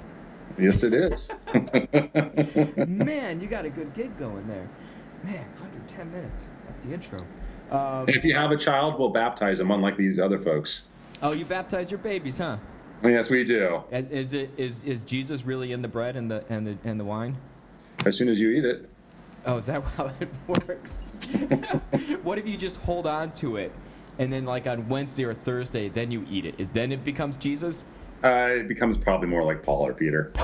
yes, 0.57 0.85
it 0.85 0.95
is. 0.95 1.29
Man, 2.87 3.41
you 3.41 3.49
got 3.49 3.65
a 3.65 3.71
good 3.71 3.93
gig 3.95 4.17
going 4.19 4.47
there. 4.47 4.69
Man, 5.25 5.45
under 5.63 5.79
ten 5.87 6.11
minutes. 6.13 6.49
That's 6.67 6.85
the 6.85 6.93
intro. 6.95 7.25
Um, 7.71 8.09
if 8.09 8.25
you 8.25 8.35
have 8.35 8.51
a 8.51 8.57
child, 8.57 8.99
we'll 8.99 9.11
baptize 9.11 9.59
them, 9.59 9.71
unlike 9.71 9.97
these 9.97 10.19
other 10.19 10.39
folks. 10.39 10.87
oh, 11.23 11.33
you 11.33 11.45
baptize 11.45 11.91
your 11.91 11.99
babies, 11.99 12.39
huh? 12.39 12.57
Yes, 13.05 13.31
we 13.31 13.45
do. 13.45 13.83
And 13.93 14.11
Is 14.11 14.35
it 14.35 14.51
is 14.57 14.83
is 14.85 15.05
Jesus 15.05 15.45
really 15.45 15.73
in 15.73 15.83
the 15.83 15.89
bread 15.89 16.17
and 16.17 16.31
the 16.31 16.45
and 16.49 16.67
the 16.67 16.77
and 16.85 16.99
the 16.99 17.05
wine? 17.05 17.37
As 18.07 18.17
soon 18.17 18.29
as 18.29 18.39
you 18.41 18.51
eat 18.51 18.65
it, 18.65 18.89
Oh, 19.47 19.57
is 19.59 19.67
that 19.67 19.83
how 19.97 20.11
it 20.21 20.29
works? 20.47 21.13
what 22.23 22.39
if 22.39 22.47
you 22.47 22.57
just 22.57 22.77
hold 22.79 23.07
on 23.07 23.33
to 23.35 23.57
it, 23.57 23.73
and 24.19 24.33
then 24.33 24.45
like 24.45 24.67
on 24.67 24.89
Wednesday 24.89 25.25
or 25.25 25.35
Thursday, 25.35 25.89
then 25.89 26.11
you 26.11 26.25
eat 26.31 26.45
it? 26.45 26.55
Is 26.59 26.69
then 26.71 26.91
it 26.93 27.05
becomes 27.05 27.37
Jesus? 27.37 27.85
uh, 28.25 28.49
it 28.51 28.67
becomes 28.67 28.97
probably 28.97 29.29
more 29.29 29.45
like 29.45 29.63
Paul 29.63 29.87
or 29.87 29.93
Peter. 29.95 30.33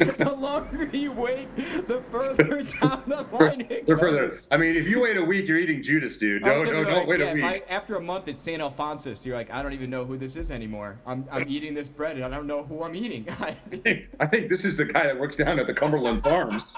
the 0.18 0.34
longer 0.38 0.84
you 0.96 1.12
wait, 1.12 1.54
the 1.56 2.02
further 2.10 2.62
down 2.80 3.02
the 3.06 3.26
line 3.32 3.60
it 3.68 3.86
They're 3.86 3.98
further. 3.98 4.28
goes. 4.28 4.48
I 4.50 4.56
mean, 4.56 4.74
if 4.74 4.88
you 4.88 5.00
wait 5.00 5.16
a 5.18 5.22
week, 5.22 5.46
you're 5.46 5.58
eating 5.58 5.82
Judas, 5.82 6.16
dude. 6.16 6.42
I 6.42 6.56
was 6.58 6.68
No, 6.68 6.72
gonna 6.72 6.72
no, 6.72 6.84
be 6.84 6.90
don't 6.90 6.98
like, 7.00 7.08
wait 7.08 7.20
yeah, 7.20 7.26
a 7.26 7.36
if 7.36 7.44
I- 7.44 7.52
week. 7.52 7.64
after 7.68 7.96
a 7.96 8.00
month, 8.00 8.28
it's 8.28 8.40
St. 8.40 8.62
Alphonsus. 8.62 9.26
You're 9.26 9.36
like, 9.36 9.50
I 9.50 9.62
don't 9.62 9.74
even 9.74 9.90
know 9.90 10.04
who 10.06 10.16
this 10.16 10.36
is 10.36 10.50
anymore. 10.50 10.98
I'm, 11.06 11.26
I'm 11.30 11.44
eating 11.48 11.74
this 11.74 11.88
bread 11.88 12.16
and 12.16 12.24
I 12.24 12.28
don't 12.30 12.46
know 12.46 12.64
who 12.64 12.82
I'm 12.82 12.94
eating. 12.94 13.26
I 13.40 14.26
think 14.26 14.48
this 14.48 14.64
is 14.64 14.76
the 14.78 14.86
guy 14.86 15.04
that 15.06 15.18
works 15.20 15.36
down 15.36 15.58
at 15.58 15.66
the 15.66 15.74
Cumberland 15.74 16.22
Farms. 16.22 16.74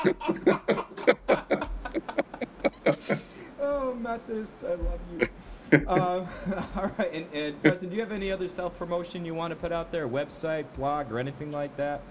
oh, 3.61 3.95
Methodist, 3.95 4.65
I 4.65 4.75
love 4.75 5.01
you. 5.19 5.29
um, 5.89 6.27
all 6.77 6.91
right, 6.99 7.11
and, 7.13 7.27
and 7.33 7.63
Preston, 7.63 7.89
do 7.89 7.95
you 7.97 8.03
have 8.03 8.13
any 8.13 8.31
other 8.31 8.49
self 8.49 8.77
promotion 8.79 9.25
you 9.25 9.35
want 9.35 9.53
to 9.53 9.57
put 9.57 9.73
out 9.73 9.91
there? 9.93 10.07
Website, 10.09 10.67
blog, 10.75 11.11
or 11.11 11.19
anything 11.19 11.51
like 11.51 11.75
that? 11.77 12.03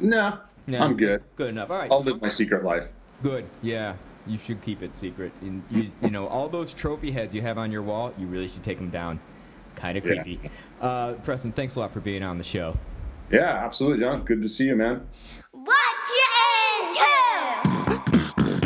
No, 0.00 0.38
No, 0.66 0.78
I'm 0.78 0.96
good. 0.96 1.22
Good 1.36 1.48
enough. 1.50 1.70
All 1.70 1.78
right. 1.78 1.90
I'll 1.90 2.02
live 2.02 2.20
my 2.22 2.28
secret 2.28 2.64
life. 2.64 2.92
Good. 3.22 3.44
Yeah. 3.62 3.94
You 4.26 4.36
should 4.38 4.60
keep 4.62 4.82
it 4.82 4.94
secret. 4.94 5.32
And 5.40 5.62
you, 5.70 5.90
you 6.02 6.10
know, 6.10 6.26
all 6.26 6.48
those 6.48 6.74
trophy 6.74 7.10
heads 7.10 7.34
you 7.34 7.40
have 7.42 7.56
on 7.58 7.72
your 7.72 7.82
wall, 7.82 8.12
you 8.18 8.26
really 8.26 8.48
should 8.48 8.62
take 8.62 8.76
them 8.78 8.90
down. 8.90 9.18
Kind 9.76 9.96
of 9.96 10.04
Yeah. 10.04 10.22
creepy. 10.22 10.50
Uh, 10.80 11.12
Preston, 11.24 11.52
thanks 11.52 11.76
a 11.76 11.80
lot 11.80 11.92
for 11.92 12.00
being 12.00 12.22
on 12.22 12.36
the 12.38 12.44
show. 12.44 12.76
Yeah, 13.30 13.64
absolutely, 13.64 14.04
John. 14.04 14.24
Good 14.24 14.42
to 14.42 14.48
see 14.48 14.64
you, 14.66 14.76
man. 14.76 15.06
What 15.52 15.76
you 16.10 16.24
into? 16.84 17.06
Well, 18.44 18.57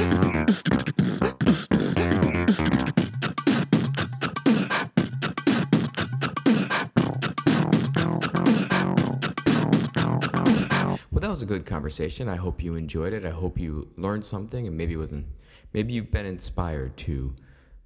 was 11.33 11.41
a 11.41 11.47
good 11.47 11.65
conversation. 11.65 12.29
I 12.29 12.37
hope 12.37 12.63
you 12.63 12.75
enjoyed 12.75 13.15
it. 13.15 13.25
I 13.25 13.31
hope 13.31 13.59
you 13.59 13.89
learned 13.97 14.23
something, 14.23 14.67
and 14.67 14.77
maybe 14.77 14.95
wasn't. 14.97 15.25
Maybe 15.73 15.95
you've 15.95 16.11
been 16.11 16.27
inspired 16.27 16.95
to, 16.99 17.35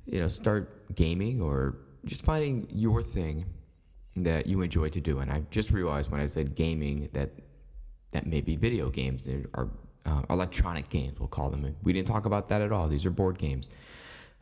you 0.05 0.21
know, 0.21 0.27
start 0.27 0.93
gaming 0.97 1.41
or 1.41 1.77
just 2.05 2.23
finding 2.23 2.67
your 2.73 3.03
thing 3.03 3.47
that 4.17 4.49
you 4.49 4.63
enjoy 4.63 4.89
to 4.89 5.01
do. 5.01 5.21
And 5.21 5.31
I 5.31 5.45
just 5.53 5.71
realized 5.71 6.11
when 6.11 6.21
I 6.21 6.27
said 6.27 6.57
gaming 6.57 7.09
that 7.13 7.31
that 8.11 8.27
may 8.27 8.41
be 8.41 8.57
video 8.57 8.91
games 8.91 9.29
or 9.55 9.71
uh, 10.05 10.23
electronic 10.29 10.89
games. 10.89 11.21
We'll 11.21 11.29
call 11.29 11.49
them. 11.51 11.77
We 11.85 11.93
didn't 11.93 12.09
talk 12.09 12.27
about 12.27 12.49
that 12.49 12.63
at 12.63 12.73
all. 12.73 12.89
These 12.89 13.07
are 13.07 13.11
board 13.13 13.39
games. 13.39 13.69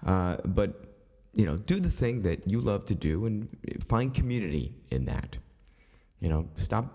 Uh, 0.06 0.36
but 0.46 0.70
you 1.34 1.44
know, 1.44 1.56
do 1.56 1.78
the 1.78 1.90
thing 1.90 2.22
that 2.22 2.48
you 2.48 2.58
love 2.62 2.86
to 2.86 2.94
do 2.94 3.26
and 3.26 3.48
find 3.86 4.14
community 4.14 4.72
in 4.90 5.04
that. 5.04 5.36
You 6.20 6.30
know, 6.30 6.48
stop 6.56 6.86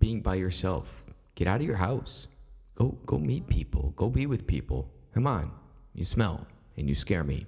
being 0.00 0.20
by 0.20 0.34
yourself. 0.34 1.03
Get 1.34 1.48
out 1.48 1.60
of 1.60 1.66
your 1.66 1.76
house. 1.76 2.28
Go 2.74 2.98
go 3.06 3.18
meet 3.18 3.46
people. 3.48 3.92
Go 3.96 4.08
be 4.08 4.26
with 4.26 4.46
people. 4.46 4.90
Come 5.14 5.26
on. 5.26 5.50
You 5.94 6.04
smell 6.04 6.46
and 6.76 6.88
you 6.88 6.94
scare 6.94 7.24
me. 7.24 7.46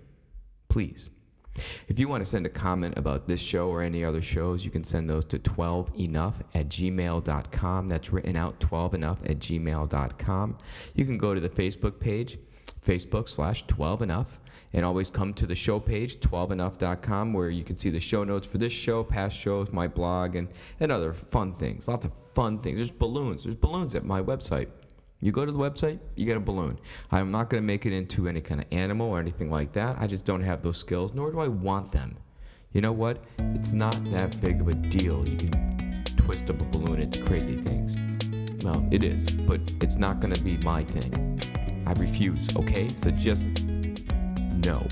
Please. 0.69 1.11
If 1.89 1.99
you 1.99 2.09
want 2.09 2.23
to 2.23 2.29
send 2.29 2.47
a 2.47 2.51
comment 2.51 2.99
about 2.99 3.27
this 3.27 3.41
show 3.41 3.69
or 3.69 3.83
any 3.83 4.05
other 4.05 4.21
shows, 4.21 4.65
you 4.65 4.71
can 4.71 4.85
send 4.85 5.09
those 5.09 5.25
to 5.27 5.39
12enough 5.39 6.35
at 6.55 6.69
gmail.com. 6.69 7.89
That's 7.89 8.13
written 8.13 8.37
out 8.37 8.61
12enough 8.61 9.31
at 9.31 9.39
gmail.com. 9.39 10.59
You 10.95 11.05
can 11.05 11.19
go 11.19 11.35
to 11.35 11.41
the 11.41 11.49
Facebook 11.49 11.99
page, 11.99 12.39
Facebook 12.85 13.29
slash 13.29 13.65
12enough, 13.67 14.27
and 14.77 14.85
always 14.85 15.11
come 15.11 15.33
to 15.33 15.47
the 15.47 15.55
show 15.55 15.81
page, 15.81 16.21
12enough.com, 16.21 17.33
where 17.33 17.49
you 17.49 17.65
can 17.65 17.79
see 17.79 17.89
the 17.89 17.99
show 17.99 18.25
notes 18.25 18.47
for 18.47 18.59
this 18.59 18.75
show, 18.75 19.03
past 19.03 19.35
shows, 19.35 19.73
my 19.73 19.89
blog, 19.89 20.37
and, 20.37 20.49
and 20.79 20.93
other 20.93 21.15
fun 21.15 21.55
things. 21.55 21.89
Lots 21.89 22.05
of 22.05 22.13
fun 22.35 22.59
things. 22.59 22.77
There's 22.77 22.93
balloons. 22.93 23.45
There's 23.45 23.57
balloons 23.57 23.95
at 23.95 24.05
my 24.05 24.21
website. 24.21 24.69
You 25.21 25.33
go 25.33 25.47
to 25.47 25.51
the 25.51 25.59
website, 25.59 25.99
you 26.15 26.27
get 26.27 26.37
a 26.37 26.41
balloon. 26.41 26.79
I'm 27.11 27.31
not 27.31 27.49
going 27.49 27.63
to 27.63 27.67
make 27.67 27.87
it 27.87 27.95
into 27.95 28.29
any 28.29 28.43
kind 28.43 28.61
of 28.61 28.67
animal 28.71 29.09
or 29.09 29.19
anything 29.19 29.51
like 29.51 29.73
that. 29.73 29.97
I 29.99 30.07
just 30.07 30.27
don't 30.27 30.43
have 30.43 30.61
those 30.61 30.77
skills, 30.77 31.15
nor 31.15 31.33
do 31.33 31.41
I 31.41 31.49
want 31.49 31.91
them. 31.91 32.19
You 32.73 32.83
know 32.83 32.93
what? 32.93 33.25
It's 33.55 33.73
not 33.73 33.99
that 34.11 34.39
big 34.43 34.61
of 34.61 34.69
a 34.69 34.75
deal. 34.75 35.27
You 35.27 35.39
can 35.39 36.05
twist 36.19 36.51
up 36.51 36.61
a 36.61 36.65
balloon 36.67 37.01
into 37.01 37.23
crazy 37.23 37.57
things. 37.57 37.97
Well, 38.63 38.87
it 38.91 39.03
is, 39.03 39.31
but 39.31 39.61
it's 39.81 39.97
not 39.97 40.21
going 40.21 40.35
to 40.35 40.41
be 40.43 40.59
my 40.59 40.85
thing. 40.85 41.41
I 41.87 41.93
refuse, 41.95 42.55
okay? 42.57 42.95
So 42.95 43.11
just 43.11 43.47
no. 44.67 44.85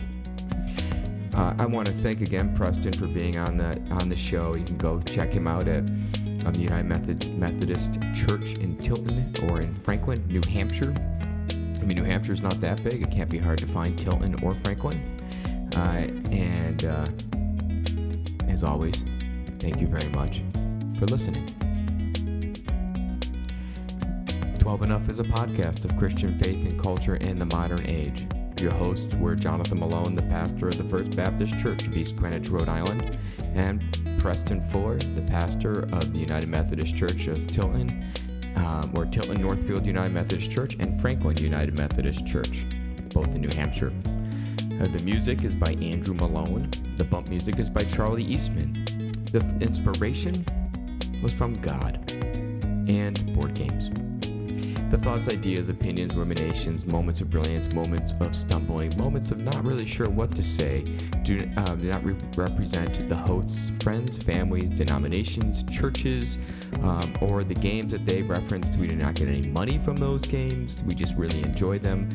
Uh, 1.35 1.53
I 1.59 1.67
want 1.67 1.89
to 1.89 1.95
thank 1.95 2.21
again 2.21 2.55
Preston 2.55 2.93
for 2.93 3.09
being 3.09 3.39
on 3.39 3.57
the 3.57 3.77
on 3.91 4.09
the 4.09 4.17
show. 4.17 4.55
You 4.55 4.65
can 4.65 4.79
go 4.79 5.01
check 5.01 5.35
him 5.35 5.49
out 5.49 5.67
at 5.67 5.83
um, 6.47 6.55
United 6.55 6.85
Method, 6.85 7.37
Methodist 7.37 8.01
Church 8.15 8.55
in 8.59 8.79
Tilton 8.79 9.35
or 9.43 9.61
in 9.61 9.75
Franklin, 9.75 10.25
New 10.29 10.43
Hampshire. 10.49 10.95
I 11.51 11.85
mean, 11.85 11.99
New 11.99 12.05
Hampshire's 12.05 12.41
not 12.41 12.61
that 12.61 12.85
big. 12.85 13.03
It 13.03 13.11
can't 13.11 13.29
be 13.29 13.39
hard 13.39 13.59
to 13.59 13.67
find 13.67 13.99
Tilton 13.99 14.37
or 14.45 14.55
Franklin. 14.55 15.17
Uh, 15.75 16.07
and 16.31 16.85
uh, 16.85 17.05
as 18.49 18.63
always, 18.63 19.05
thank 19.59 19.81
you 19.81 19.89
very 19.89 20.09
much 20.11 20.45
for 21.01 21.07
listening. 21.07 21.53
12 24.61 24.83
Enough 24.83 25.11
is 25.11 25.19
a 25.19 25.25
podcast 25.25 25.85
of 25.85 25.97
Christian 25.99 26.39
faith 26.39 26.65
and 26.65 26.81
culture 26.81 27.17
in 27.17 27.41
the 27.41 27.47
modern 27.47 27.85
age. 27.87 28.25
Your 28.61 28.73
hosts 28.73 29.15
were 29.17 29.35
Jonathan 29.35 29.81
Malone, 29.81 30.15
the 30.15 30.23
pastor 30.23 30.69
of 30.69 30.79
the 30.79 30.85
First 30.85 31.15
Baptist 31.17 31.59
Church 31.59 31.87
of 31.87 31.97
East 31.97 32.17
Greenwich, 32.17 32.49
Rhode 32.49 32.69
Island, 32.69 33.19
and 33.55 33.83
Preston 34.19 34.61
Fuller, 34.61 34.99
the 34.99 35.23
pastor 35.23 35.81
of 35.93 36.13
the 36.13 36.19
United 36.19 36.49
Methodist 36.49 36.95
Church 36.97 37.27
of 37.27 37.47
Tilton. 37.47 38.05
um, 38.57 38.93
or 38.97 39.05
Tilton 39.07 39.41
Northfield 39.41 39.85
United 39.85 40.13
Methodist 40.13 40.51
Church 40.51 40.77
and 40.79 41.01
Franklin 41.01 41.37
United 41.37 41.77
Methodist 41.77 42.27
Church, 42.27 42.67
both 43.13 43.35
in 43.35 43.41
New 43.41 43.55
Hampshire. 43.55 43.93
Uh, 44.81 44.85
the 44.87 45.01
music 45.03 45.45
is 45.45 45.55
by 45.55 45.73
Andrew 45.83 46.15
Malone. 46.15 46.71
The 46.97 47.05
bump 47.05 47.29
music 47.29 47.59
is 47.59 47.71
by 47.71 47.83
Charlie 47.83 48.25
Eastman. 48.25 48.85
The 49.33 49.41
inspiration 49.61 50.45
was 51.23 51.33
from 51.33 51.55
God 51.55 52.11
and 52.89 53.35
board 53.35 53.55
games. 53.55 53.91
The 54.95 55.01
thoughts, 55.01 55.29
ideas, 55.29 55.71
opinions, 55.71 56.15
ruminations, 56.15 56.87
moments 56.87 57.21
of 57.21 57.29
brilliance, 57.29 57.75
moments 57.75 58.15
of 58.21 58.33
stumbling, 58.33 58.97
moments 58.97 59.33
of 59.33 59.43
not 59.43 59.65
really 59.65 59.87
sure 59.87 60.09
what 60.09 60.31
to 60.37 60.43
say 60.45 60.85
do, 61.25 61.37
um, 61.57 61.81
do 61.81 61.89
not 61.89 62.05
re- 62.05 62.15
represent 62.37 63.09
the 63.09 63.17
host's 63.17 63.73
friends, 63.83 64.23
families, 64.23 64.71
denominations, 64.71 65.65
churches, 65.65 66.39
um, 66.83 67.13
or 67.23 67.43
the 67.43 67.57
games 67.57 67.91
that 67.91 68.07
they 68.07 68.23
referenced. 68.23 68.79
We 68.79 68.87
do 68.87 68.95
not 68.95 69.15
get 69.15 69.27
any 69.27 69.49
money 69.49 69.79
from 69.79 69.97
those 69.97 70.23
games. 70.23 70.85
We 70.87 70.95
just 70.95 71.17
really 71.17 71.43
enjoy 71.43 71.81
them. 71.81 72.09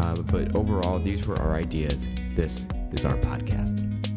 Uh, 0.00 0.22
but 0.22 0.56
overall, 0.56 0.98
these 0.98 1.26
were 1.26 1.38
our 1.38 1.54
ideas. 1.54 2.08
This 2.34 2.66
is 2.92 3.04
our 3.04 3.16
podcast. 3.16 4.11